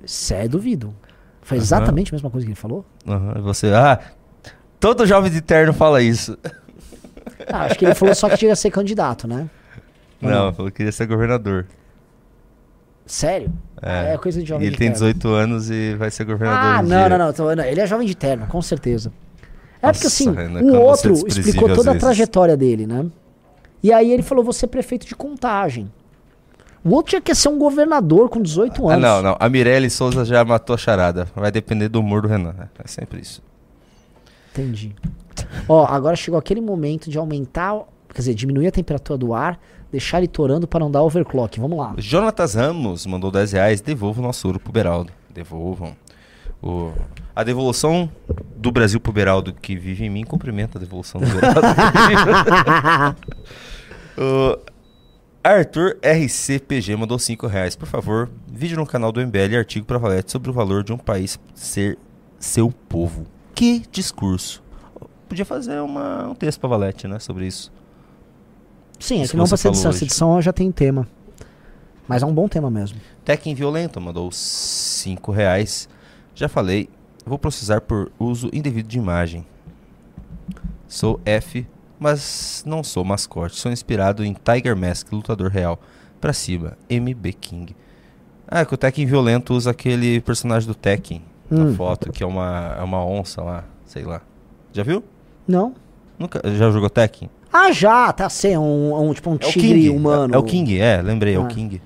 [0.05, 0.93] Cé, duvido.
[1.41, 2.85] Foi exatamente a mesma coisa que ele falou?
[3.35, 3.67] E você.
[3.73, 3.99] Ah,
[4.79, 6.37] todo jovem de terno fala isso.
[7.47, 9.49] Ah, acho que ele falou só que queria ser candidato, né?
[10.21, 11.65] Não, ele falou que queria ser governador.
[13.05, 13.51] Sério?
[13.81, 15.05] Ah, é coisa de jovem E ele de tem terno.
[15.07, 16.75] 18 anos e vai ser governador.
[16.75, 19.11] Ah, um não, não, não, tô- não, Ele é jovem de terno, com certeza.
[19.81, 23.05] É Nossa, porque assim, Renan, é outro explicou toda a trajetória dele, né?
[23.83, 25.91] E aí ele falou, você é prefeito de contagem.
[26.83, 29.03] O outro tinha que ser um governador com 18 Ah, anos.
[29.03, 29.37] não, não.
[29.39, 31.27] A Mirelle Souza já matou a charada.
[31.35, 32.55] Vai depender do humor do Renan.
[32.83, 33.41] É sempre isso.
[34.51, 34.95] Entendi.
[35.67, 39.59] Ó, agora chegou aquele momento de aumentar, quer dizer, diminuir a temperatura do ar,
[39.91, 41.59] deixar ele torando para não dar overclock.
[41.59, 41.93] Vamos lá.
[41.97, 43.79] Jonatas Ramos mandou 10 reais.
[43.81, 45.11] Devolva o nosso ouro pro Beraldo.
[45.29, 45.95] Devolvam.
[46.61, 46.91] O...
[47.35, 48.09] A devolução
[48.57, 51.61] do Brasil pro Beraldo que vive em mim cumprimenta a devolução do Beraldo.
[54.17, 54.70] o
[55.43, 57.75] Arthur RCPG mandou 5 reais.
[57.75, 60.93] Por favor, vídeo no canal do MBL e artigo pra Valete sobre o valor de
[60.93, 61.97] um país ser
[62.39, 63.25] seu povo.
[63.55, 64.63] Que discurso.
[65.27, 67.71] Podia fazer uma, um texto pra Valete, né, sobre isso.
[68.99, 69.89] Sim, é que não pra ser edição.
[69.89, 71.07] Essa edição já tem tema.
[72.07, 72.99] Mas é um bom tema mesmo.
[73.25, 75.89] Tekken Violento mandou 5 reais.
[76.35, 76.87] Já falei,
[77.25, 79.45] vou processar por uso indevido de imagem.
[80.87, 81.65] Sou F,
[82.01, 83.55] mas não sou mascote.
[83.57, 85.79] Sou inspirado em Tiger Mask, lutador real.
[86.19, 87.75] Pra cima, MB King.
[88.47, 91.21] Ah, que o Tekken Violento usa aquele personagem do Tekken
[91.51, 91.65] Hum.
[91.71, 94.21] na foto, que é uma, é uma onça lá, sei lá.
[94.73, 95.03] Já viu?
[95.47, 95.75] Não?
[96.17, 97.29] Nunca, já jogou Tekken?
[97.53, 100.33] Ah, já, tá é um, um tipo um É tigre humano.
[100.33, 101.41] É, é o King, é, lembrei, é Ah.
[101.41, 101.81] o King.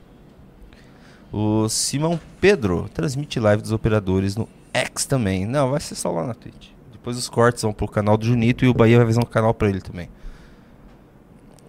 [1.34, 5.46] O Simão Pedro transmite live dos operadores no X também.
[5.46, 6.68] Não, vai ser só lá na Twitch.
[7.06, 9.53] Depois os cortes vão pro canal do Junito e o Bahia vai fazer um canal
[9.53, 10.10] pra ele também.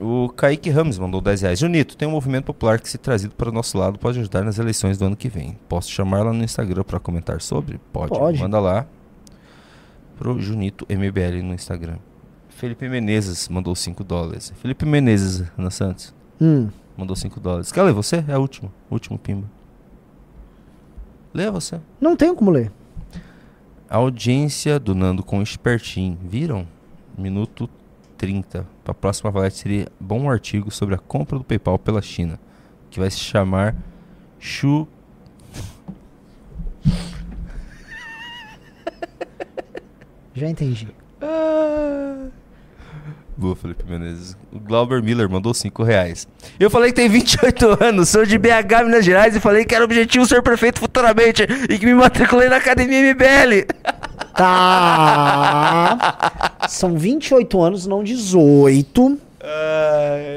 [0.00, 1.58] O Kaique Ramos mandou 10 reais.
[1.58, 4.58] Junito, tem um movimento popular que, se trazido para o nosso lado, pode ajudar nas
[4.58, 5.58] eleições do ano que vem.
[5.68, 7.78] Posso chamar lá no Instagram para comentar sobre?
[7.92, 8.18] Pode.
[8.18, 8.38] Pode.
[8.38, 8.86] Manda lá
[10.16, 11.98] pro Junito MBL no Instagram.
[12.48, 14.54] Felipe Menezes mandou 5 dólares.
[14.62, 16.14] Felipe Menezes, Ana Santos.
[16.40, 16.70] Hum.
[16.96, 17.70] Mandou 5 dólares.
[17.70, 18.24] Quer ler você?
[18.26, 18.72] É o último.
[18.90, 19.46] Último pimba.
[21.34, 21.78] Lê você.
[22.00, 22.72] Não tenho como ler.
[23.88, 26.18] A audiência do Nando com o Espertin.
[26.20, 26.66] Viram?
[27.16, 27.70] Minuto
[28.18, 28.66] 30.
[28.82, 32.40] Para a próxima valete seria bom um artigo sobre a compra do PayPal pela China.
[32.90, 33.76] Que vai se chamar
[34.40, 34.88] Chu.
[40.34, 40.88] Já entendi.
[43.36, 44.34] Boa, Felipe Menezes.
[44.50, 46.26] O Glauber Miller mandou 5 reais.
[46.58, 49.84] Eu falei que tem 28 anos, sou de BH, Minas Gerais, e falei que era
[49.84, 53.66] objetivo ser prefeito futuramente e que me matriculei na Academia MBL.
[54.36, 55.96] Tá.
[56.68, 59.18] São 28 anos, não 18.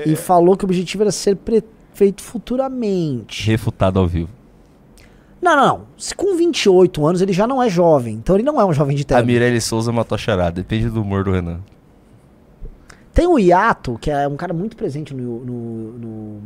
[0.05, 3.45] E falou que o objetivo era ser prefeito futuramente.
[3.45, 4.29] Refutado ao vivo.
[5.41, 5.81] Não, não, não.
[5.97, 8.15] Se com 28 anos ele já não é jovem.
[8.15, 9.25] Então ele não é um jovem de A terno.
[9.25, 10.51] Mirelle Souza matou a charada.
[10.53, 11.59] Depende do humor do Renan.
[13.19, 16.41] Tem o Iato, que é um cara muito presente no, no, no,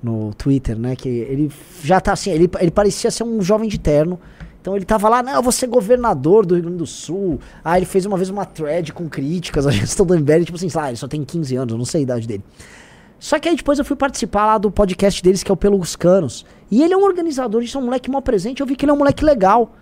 [0.00, 0.94] no Twitter, né?
[0.94, 1.50] Que ele
[1.82, 4.20] já tá assim, ele, ele parecia ser um jovem de terno.
[4.60, 7.40] Então ele tava lá, não, eu vou ser governador do Rio Grande do Sul.
[7.64, 10.68] Aí ele fez uma vez uma thread com críticas à gestão do MBL, tipo assim,
[10.68, 12.44] sei lá, ele só tem 15 anos, eu não sei a idade dele.
[13.18, 15.96] Só que aí depois eu fui participar lá do podcast deles, que é o Pelos
[15.96, 16.46] Canos.
[16.70, 18.92] E ele é um organizador, isso é um moleque mal presente, eu vi que ele
[18.92, 19.74] é um moleque legal.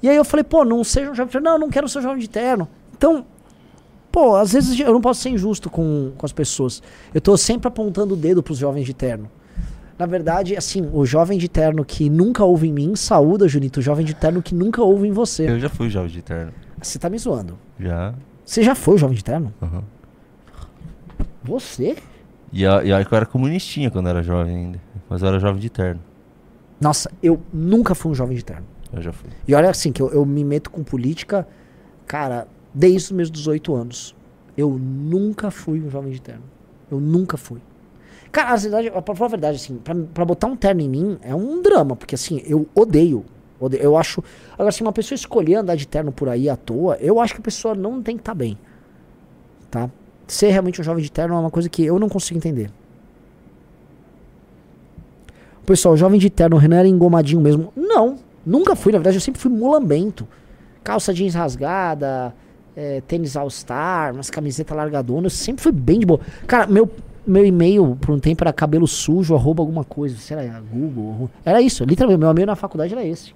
[0.00, 1.50] E aí eu falei, pô, não seja um jovem de terno.
[1.50, 2.68] Não, não quero ser um jovem de terno.
[2.96, 3.26] Então,
[4.16, 6.82] pô, às vezes eu não posso ser injusto com, com as pessoas.
[7.12, 9.30] Eu tô sempre apontando o dedo pros jovens de terno.
[9.98, 13.80] Na verdade, assim, o jovem de terno que nunca ouve em mim, saúda, Junito.
[13.80, 15.50] O jovem de terno que nunca ouve em você.
[15.50, 16.50] Eu já fui jovem de terno.
[16.80, 17.58] Você tá me zoando.
[17.78, 18.14] Já.
[18.42, 19.52] Você já foi o jovem de terno?
[19.60, 19.84] Aham.
[21.44, 21.96] Você?
[22.50, 24.80] E, e olha que eu era comunistinha quando era jovem ainda.
[25.10, 26.00] Mas eu era jovem de terno.
[26.80, 28.64] Nossa, eu nunca fui um jovem de terno.
[28.90, 29.28] Eu já fui.
[29.46, 31.46] E olha assim, que eu, eu me meto com política,
[32.06, 34.14] cara, desde os meus 18 anos.
[34.56, 36.42] Eu nunca fui um jovem de terno.
[36.90, 37.58] Eu nunca fui.
[38.30, 41.34] Cara, verdade, pra falar a verdade, assim, pra, pra botar um terno em mim é
[41.34, 43.24] um drama, porque assim, eu odeio.
[43.58, 44.22] odeio eu acho.
[44.52, 47.40] Agora, se uma pessoa escolher andar de terno por aí à toa, eu acho que
[47.40, 48.58] a pessoa não tem que estar bem.
[49.70, 49.90] Tá?
[50.26, 52.70] Ser realmente um jovem de terno é uma coisa que eu não consigo entender.
[55.64, 57.72] Pessoal, jovem de terno, o Renan era engomadinho mesmo.
[57.74, 60.28] Não, nunca fui, na verdade, eu sempre fui mulambento.
[60.84, 62.34] Calça jeans rasgada,
[62.76, 66.20] é, tênis all-star, umas camisetas largadonas, eu sempre fui bem de boa.
[66.46, 66.88] Cara, meu,
[67.26, 71.30] meu e-mail por um tempo era cabelo sujo, arroba alguma coisa, sei lá, Google.
[71.44, 73.34] Era isso, literalmente, meu e-mail na faculdade era esse.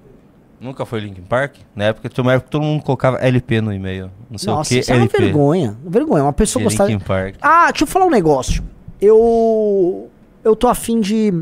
[0.61, 1.55] Nunca foi Linkin Park?
[1.75, 4.11] Na época tinha uma época que todo mundo colocava LP no e-mail.
[4.31, 5.19] Não sei Nossa, o que, isso é uma LP.
[5.19, 5.77] vergonha.
[5.83, 6.85] Vergonha, uma pessoa De gostar.
[6.85, 7.37] Linkin Park.
[7.41, 8.62] Ah, deixa eu falar um negócio.
[9.01, 10.11] Eu.
[10.45, 11.33] Eu tô afim de.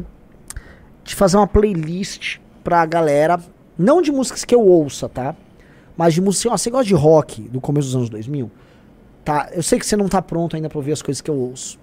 [1.03, 3.41] De fazer uma playlist pra galera.
[3.77, 5.35] Não de músicas que eu ouça, tá?
[5.99, 6.55] Mas de música.
[6.55, 8.49] Ó, você gosta de rock do começo dos anos 2000?
[9.25, 11.35] Tá, eu sei que você não tá pronto ainda pra ouvir as coisas que eu
[11.35, 11.77] ouço.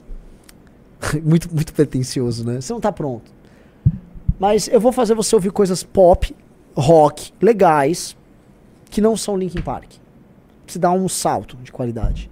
[1.21, 2.61] muito, muito pretencioso, né?
[2.61, 3.29] Você não tá pronto.
[4.39, 6.33] Mas eu vou fazer você ouvir coisas pop,
[6.75, 8.15] rock, legais,
[8.89, 9.91] que não são Linkin Park.
[10.65, 12.31] Você dar um salto de qualidade.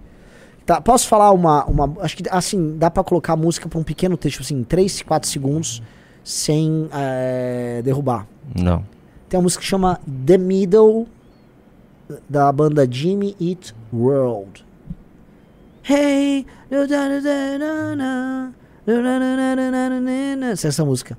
[0.65, 1.93] Tá, posso falar uma, uma.
[2.01, 5.29] Acho que assim, dá pra colocar a música pra um pequeno texto, assim, 3, 4
[5.29, 5.83] segundos,
[6.23, 8.25] sem eh, derrubar.
[8.55, 8.85] Não.
[9.27, 11.07] Tem uma música que chama The Middle,
[12.29, 14.65] da banda Jimmy Eat World.
[15.83, 16.45] Hey.
[20.51, 21.17] Essa é essa música.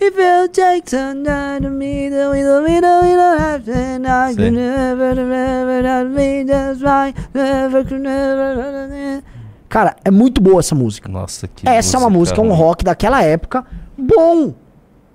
[0.00, 4.46] If you take some time to me, the middle, middle, middle, after I Sei.
[4.46, 9.22] can never, never, never, me just right, never, never.
[9.68, 11.08] Cara, é muito boa essa música.
[11.08, 12.56] Nossa, que Essa é uma música, um ruim.
[12.56, 13.64] rock daquela época.
[13.96, 14.54] Bom!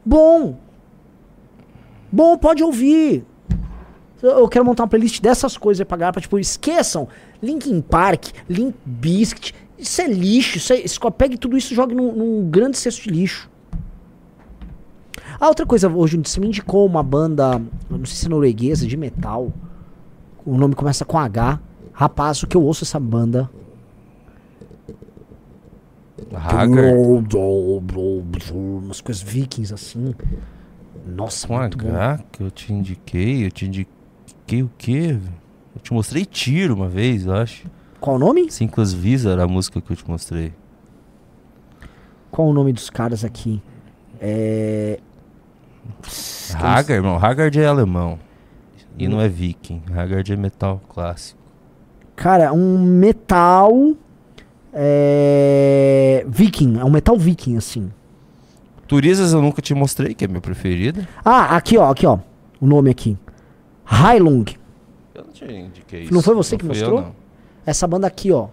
[0.06, 0.56] Bom!
[2.12, 3.26] Bom, pode ouvir.
[4.22, 7.08] Eu quero montar uma playlist dessas coisas pra galera, pra, tipo, esqueçam.
[7.42, 10.58] Linkin Park, Link Biscuit, isso é lixo.
[10.58, 13.50] Isso é, pegue tudo isso e jogue num, num grande cesto de lixo.
[15.40, 18.98] Ah, outra coisa, hoje você me indicou uma banda, não sei se é norueguesa, de
[18.98, 19.54] metal.
[20.44, 21.60] O nome começa com H.
[21.94, 23.50] Rapaz, o que eu ouço essa banda.
[26.34, 27.38] Haggard.
[28.52, 30.16] Umas coisas vikings assim.
[31.06, 31.90] Nossa, Com.
[31.90, 33.97] H que eu te indiquei, eu te indiquei
[34.56, 35.18] o quê?
[35.76, 37.66] Eu te mostrei tiro uma vez, eu acho.
[38.00, 38.52] Qual o nome?
[38.52, 40.54] Simples Visa era a música que eu te mostrei.
[42.32, 43.62] Qual o nome dos caras aqui?
[44.20, 45.00] É.
[46.54, 47.18] Haggard, irmão.
[47.18, 48.20] Haggard é alemão.
[48.98, 49.82] E não é viking.
[49.96, 51.40] Haggard é metal clássico.
[52.16, 53.96] Cara, um metal.
[54.74, 56.26] É.
[56.28, 56.80] Viking.
[56.80, 57.92] É um metal viking, assim.
[58.88, 61.06] Turisas eu nunca te mostrei, que é meu preferido.
[61.24, 62.20] Ah, aqui ó, aqui ó.
[62.60, 63.18] O nome aqui.
[63.90, 64.46] Heilung.
[65.16, 66.14] Eu não te indiquei isso.
[66.14, 67.02] Não foi você que fui eu, mostrou?
[67.02, 67.16] não.
[67.66, 68.48] Essa banda aqui, ó.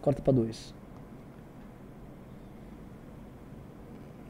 [0.00, 0.74] Corta pra dois.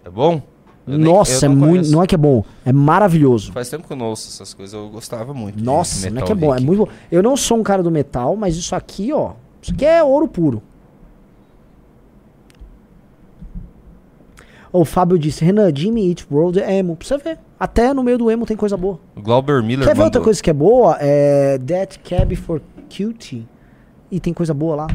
[0.05, 0.43] É bom?
[0.87, 1.91] Eu nem- Nossa, é eu não muito.
[1.91, 2.45] Não é que é bom.
[2.65, 3.53] É maravilhoso.
[3.53, 5.63] Faz tempo que eu não ouço essas coisas, eu gostava muito.
[5.63, 6.55] Nossa, não é que é bom.
[6.55, 6.93] É muito bom.
[7.13, 9.33] Eu não sou um cara do metal, mas isso aqui, ó.
[9.63, 10.63] Isso aqui é ouro puro.
[14.73, 16.97] O Fábio disse, Renan, Jimmy Eat World é emo.
[17.01, 17.39] Você ver.
[17.61, 18.99] Até no meio do emo tem coisa boa.
[19.15, 20.97] Glauber Miller Quer ver outra coisa que é boa?
[20.99, 23.47] É That Cab for Cutie.
[24.11, 24.87] E tem coisa boa lá.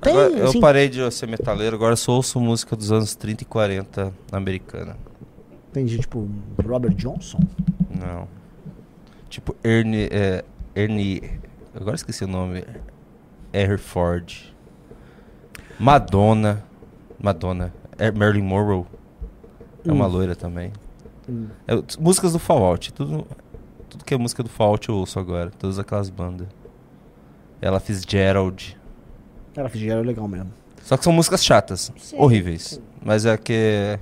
[0.00, 3.44] Tem, Agora, eu assim, parei de ser metaleiro, agora só ouço música dos anos 30
[3.44, 4.96] e 40 americana.
[5.72, 6.28] Tem gente tipo
[6.66, 7.38] Robert Johnson.
[7.88, 8.26] Não.
[9.30, 10.08] Tipo Ernie.
[10.10, 11.22] É, Ernie.
[11.72, 12.64] Agora esqueci o nome.
[13.52, 14.52] Herford.
[15.78, 16.64] Madonna.
[17.22, 17.72] Madonna.
[17.96, 18.84] É Marilyn Monroe.
[19.86, 20.10] É uma Hum.
[20.10, 20.72] loira também.
[21.32, 21.46] Hum.
[21.66, 22.92] É, músicas do Fallout.
[22.92, 23.26] Tudo,
[23.88, 25.50] tudo que é música do Fallout eu ouço agora.
[25.58, 26.46] Todas aquelas bandas.
[27.60, 28.76] Ela fez Gerald.
[29.56, 30.52] Ela fizeram legal mesmo.
[30.82, 31.92] Só que são músicas chatas.
[31.96, 32.80] Sim, horríveis.
[33.04, 33.98] Mas é que.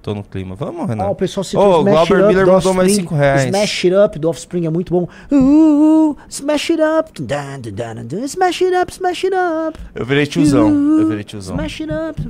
[0.00, 0.54] Tô no clima.
[0.54, 1.04] Vamos, Renan.
[1.04, 3.08] Ah, o pessoal citou Ô, o Glauber Miller do mandou mais Offspring.
[3.08, 3.44] 5 reais.
[3.46, 5.08] Smash It Up do Offspring é muito bom.
[5.32, 7.12] Uh, smash It Up.
[7.20, 9.78] Dun, dun, dun, dun, Smash It Up, Smash It Up.
[9.94, 10.70] Eu virei tiozão.
[10.70, 11.56] Uh, Eu virei tiozão.
[11.56, 12.22] Smash It Up.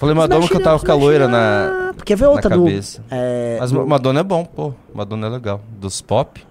[0.00, 1.92] Falei Madonna que eu tava com a loira na.
[2.06, 3.04] Quer ver outra na do- cabeça.
[3.10, 4.72] é, Mas do- Madonna é bom, pô.
[4.94, 5.60] Madonna é legal.
[5.78, 6.42] Dos pop.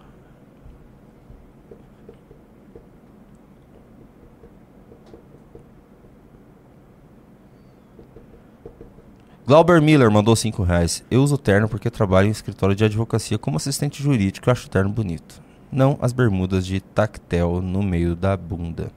[9.45, 11.03] Glauber Miller mandou 5 reais.
[11.09, 14.69] Eu uso terno porque trabalho em escritório de advocacia como assistente jurídico e acho o
[14.69, 15.41] terno bonito.
[15.71, 18.91] Não as bermudas de tactel no meio da bunda.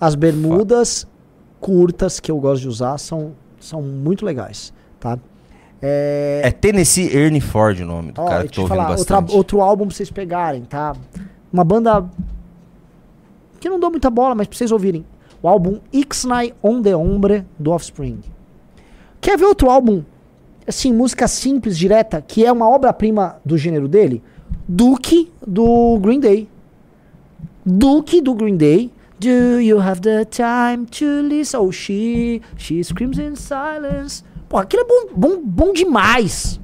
[0.00, 1.06] As bermudas
[1.60, 5.18] curtas que eu gosto de usar são, são muito legais, tá?
[5.82, 9.16] É, É Tennessee Ernie Ford o nome do ó, cara que tô ouvindo falar, outra-
[9.20, 9.36] bastante.
[9.36, 10.94] outro álbum pra vocês pegarem, tá?
[11.52, 12.08] Uma banda
[13.58, 15.04] que não dou muita bola, mas pra vocês ouvirem.
[15.42, 18.20] O álbum Ixnay on the Ombre do Offspring.
[19.20, 20.02] Quer ver outro álbum?
[20.66, 24.22] Assim, música simples, direta, que é uma obra-prima do gênero dele?
[24.68, 26.48] Duke do Green Day.
[27.64, 28.90] Duke do Green Day.
[29.20, 31.60] Do you have the time to listen?
[31.60, 34.24] Oh, she, she screams in silence.
[34.48, 36.58] Pô, aquilo é bom, bom, bom demais.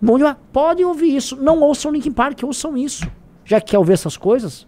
[0.00, 0.36] Bom demais.
[0.52, 1.34] Podem ouvir isso.
[1.36, 3.04] Não ouçam Linkin Park, ouçam isso.
[3.44, 4.64] Já que quer ouvir essas coisas,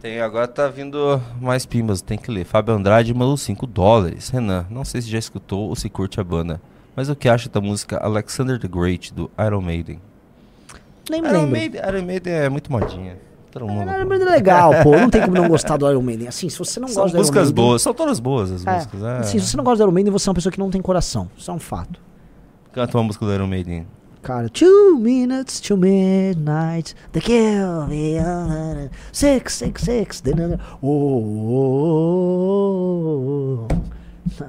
[0.00, 2.44] Tem, agora tá vindo mais pimbas, tem que ler.
[2.44, 4.30] Fábio Andrade mandou 5 dólares.
[4.30, 6.62] Renan, não sei se já escutou ou se curte a banda,
[6.96, 10.00] mas o que acha da música Alexander the Great do Iron Maiden?
[11.10, 11.50] nem Iron lembro.
[11.50, 13.18] Maiden, Iron Maiden é muito modinha.
[13.50, 13.90] Todo mundo.
[13.90, 14.92] Iron Maiden é legal, pô.
[14.96, 16.28] Não tem como não gostar do Iron Maiden.
[16.28, 17.64] Assim, se você não São gosta do Iron músicas Maiden...
[17.64, 19.02] boas, são todas boas as É, músicas.
[19.02, 19.18] É.
[19.18, 20.80] assim, se você não gosta do Iron Maiden, você é uma pessoa que não tem
[20.80, 21.28] coração.
[21.36, 21.98] Isso é um fato.
[22.72, 23.86] Canta uma música do Iron Maiden.
[24.22, 30.86] Cara, two minutes to midnight, the kill me, uh, six, six, six, then, uh, oh,
[32.46, 34.44] oh, oh.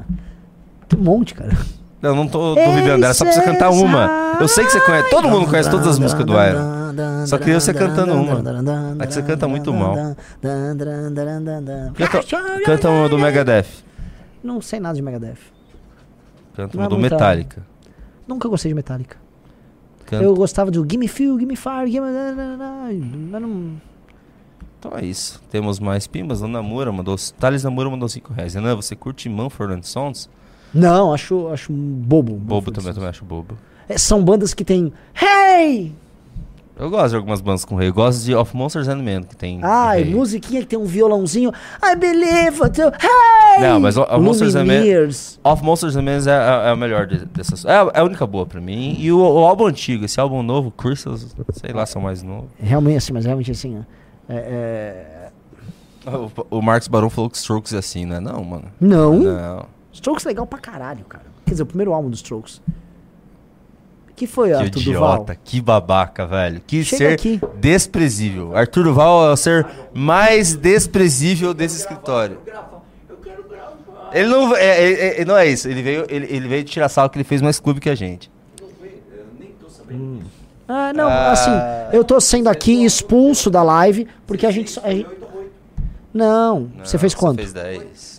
[0.89, 1.57] Tem um monte, cara.
[2.01, 4.37] Não, não tô duvidando, era só você cantar uma.
[4.39, 7.25] Eu sei que você conhece, todo mundo conhece todas as músicas do Iron.
[7.27, 8.41] Só queria você cantando uma.
[8.99, 9.95] É que você canta muito mal.
[10.41, 12.23] Canta,
[12.65, 13.67] canta uma do Megadeth.
[14.43, 15.37] Não sei nada de Megadeth.
[16.55, 17.63] Canta Não uma é do Metallica.
[18.27, 19.17] Nunca gostei de Metallica.
[20.05, 20.23] Canta.
[20.23, 22.07] Eu gostava do Gimme Fuel, Gimme Fire, Gimme...
[23.31, 23.81] Não...
[24.79, 25.41] Então é isso.
[25.49, 26.41] Temos mais pimbas.
[26.41, 27.15] O Namura mandou.
[27.39, 28.55] Thales Namura mandou 5 reais.
[28.55, 30.27] Renan, você curte Mumford and Sons?
[30.73, 32.33] Não, acho, acho bobo.
[32.33, 33.57] Bobo também, também acho bobo.
[33.89, 34.91] É, são bandas que tem...
[35.15, 35.93] Hey!
[36.79, 37.89] Eu gosto de algumas bandas com rei.
[37.89, 39.59] Eu gosto de Of Monsters and Men, que tem.
[39.61, 40.13] Ai, rei.
[40.15, 41.51] musiquinha que tem um violãozinho.
[41.83, 42.81] I believe it.
[42.81, 43.61] Hey!
[43.61, 45.09] Não, mas o- Of Monsters and Men.
[45.43, 47.65] Of Monsters and Men é, é, é a melhor de- dessas.
[47.65, 48.95] É, a- é a única boa pra mim.
[48.97, 52.49] E o, o álbum antigo, esse álbum novo, Crystals, sei lá, são mais novos.
[52.57, 53.77] Realmente assim, mas realmente assim...
[53.77, 53.81] ó,
[54.33, 55.29] É,
[56.07, 56.09] é...
[56.49, 58.19] O, o Marcos Barão falou que Strokes é assim, né?
[58.19, 58.65] Não, mano.
[58.79, 59.19] Não?
[59.19, 59.65] Não.
[59.93, 61.25] Strokes é legal pra caralho, cara.
[61.45, 62.61] Quer dizer, o primeiro álbum dos Strokes.
[64.15, 65.13] que foi, Que Arthur Duval?
[65.13, 66.61] idiota, que babaca, velho.
[66.67, 67.41] Que Chega ser aqui.
[67.59, 68.55] desprezível.
[68.55, 72.37] Arthur Duval é o ser mais desprezível desse escritório.
[74.13, 75.67] Ele não, é, é- é- não é isso.
[75.67, 78.29] Ele veio, ele, ele veio tirar sal que ele fez mais clube que a gente.
[80.67, 81.31] Ah, não, Ah.
[81.31, 81.51] assim,
[81.97, 84.81] eu tô sendo aqui expulso da live porque a gente só.
[84.85, 85.07] a gente-
[86.13, 87.41] Não, você fez quanto?
[87.41, 88.10] Você fez 10.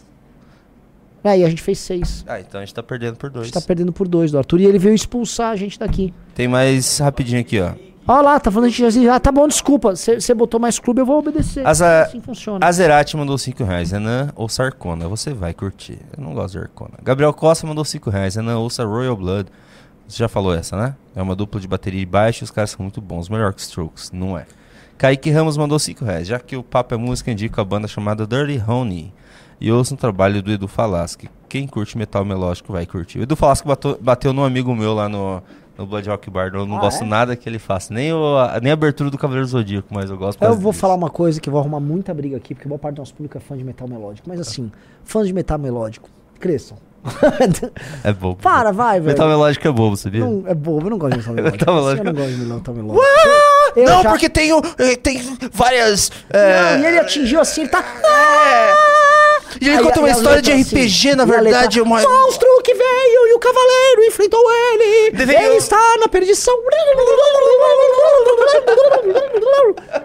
[1.24, 2.24] Aí a gente fez seis.
[2.26, 3.46] Ah, então a gente tá perdendo por A dois.
[3.46, 6.12] gente tá perdendo por dois do Arthur e ele veio expulsar a gente daqui.
[6.34, 7.72] Tem mais rapidinho aqui, ó.
[8.08, 11.00] Olha lá, tá falando a gente assim, ah, tá bom, desculpa, você botou mais clube,
[11.00, 11.64] eu vou obedecer.
[11.64, 12.66] Aza- Assim funciona.
[12.66, 13.92] Azerati mandou 5 reais.
[13.92, 15.06] Renan ouça Arcona.
[15.08, 15.98] Você vai curtir.
[16.16, 16.94] Eu não gosto de Arcona.
[17.04, 18.34] Gabriel Costa mandou 5 reais.
[18.34, 19.48] Renan ouça Royal Blood.
[20.08, 20.96] Você já falou essa, né?
[21.14, 23.28] É uma dupla de bateria e baixo e os caras são muito bons.
[23.28, 24.10] Melhor que Strokes.
[24.10, 24.46] Não é.
[24.98, 26.26] Kaique Ramos mandou 5 reais.
[26.26, 29.12] Já que o papo é música, indico a banda chamada Dirty Honey.
[29.64, 31.30] E ouça um trabalho do Edu Falaschi.
[31.48, 33.20] Quem curte metal melódico vai curtir.
[33.20, 35.40] O Edu Falaschi bateu, bateu num amigo meu lá no,
[35.78, 36.50] no Blood Rock Bar.
[36.52, 37.06] Eu não Ah, gosto é?
[37.06, 37.94] nada que ele faça.
[37.94, 40.80] Nem, o, a, nem a abertura do Cavaleiro Zodíaco, mas eu gosto Eu vou disso.
[40.80, 43.14] falar uma coisa que eu vou arrumar muita briga aqui, porque boa parte do nosso
[43.14, 44.28] público é fã de metal melódico.
[44.28, 44.72] Mas assim,
[45.04, 46.08] fãs de metal melódico,
[46.40, 46.76] cresçam.
[48.04, 48.42] É bobo.
[48.42, 49.06] Para, vai, velho.
[49.12, 50.24] Metal melódico é bobo, sabia?
[50.24, 51.58] Não, é bobo, eu não gosto de metal melódico.
[51.58, 52.00] Metal melódico.
[52.08, 53.04] Eu não gosto de metal melódico.
[53.76, 55.20] Eu não, já- porque tem, o- eh, tem
[55.52, 56.10] várias.
[56.32, 57.82] Não, e ele atingiu assim, ele tá.
[59.60, 62.00] E ele Aí conta uma e a história de RPG, assim, na verdade, letra, uma.
[62.00, 65.22] Monstro que veio e o cavaleiro enfrentou ele.
[65.22, 66.54] Ele está na perdição.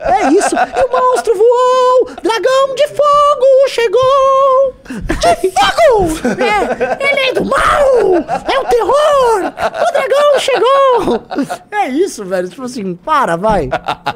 [0.02, 0.56] É isso.
[0.56, 2.10] E o monstro voou.
[2.22, 4.74] Dragão de fogo chegou.
[4.88, 6.08] De fogo!
[6.42, 8.16] É, ele é do mal.
[8.52, 9.54] É o terror.
[9.54, 11.24] O dragão chegou.
[11.72, 12.50] É isso, velho.
[12.50, 13.70] Tipo assim, para, vai.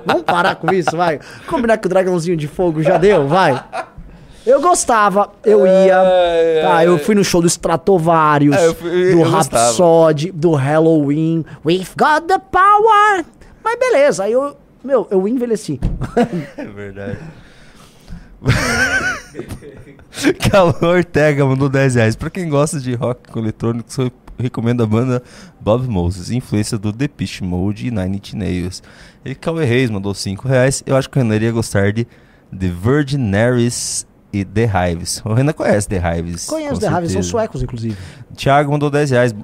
[0.05, 1.19] Vamos parar com isso, vai.
[1.47, 3.61] Combinar que o dragãozinho de fogo já deu, vai.
[4.45, 6.01] Eu gostava, eu ia.
[6.63, 9.21] Tá, eu fui no show do Stratovarius, É, eu fui- do.
[9.23, 11.45] Rhapsody, do Halloween.
[11.65, 13.23] We've got the power.
[13.63, 14.55] Mas beleza, aí eu.
[14.83, 15.79] Meu, eu envelheci.
[16.57, 17.19] É verdade.
[20.49, 22.15] Calor Ortega mandou 10 reais.
[22.15, 25.21] Pra quem gosta de rock com eletrônico, eu recomendo a banda
[25.59, 28.81] Bob Moses, influência do Depeche Mode e Nine Inch Nails.
[29.23, 30.83] E Cauê Reis mandou 5 reais.
[30.85, 32.05] Eu acho que o Renan iria gostar de
[32.51, 35.21] The Virginaries e The Hives.
[35.25, 36.45] O Renan conhece The Hives.
[36.45, 37.97] Conheço The Hives, são suecos, inclusive.
[38.35, 39.35] Thiago mandou 10 reais.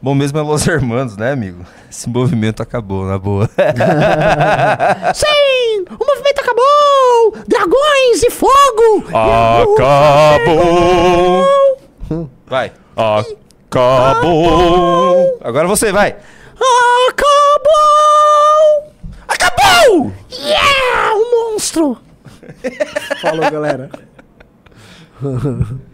[0.00, 1.64] Bom mesmo é Los Hermanos, né, amigo?
[1.90, 3.48] Esse movimento acabou, na boa.
[5.14, 5.84] Sim!
[5.88, 7.36] O movimento acabou!
[7.48, 9.04] Dragões e fogo!
[9.08, 9.74] Acabou!
[12.46, 12.72] Vai.
[13.70, 15.38] Acabou!
[15.42, 16.16] Agora você, vai.
[17.08, 18.92] Acabou!
[19.26, 20.12] Acabou!
[20.30, 21.14] Yeah!
[21.14, 21.98] Um monstro!
[23.20, 23.90] Falou, galera.
[25.24, 25.93] Mmhmm.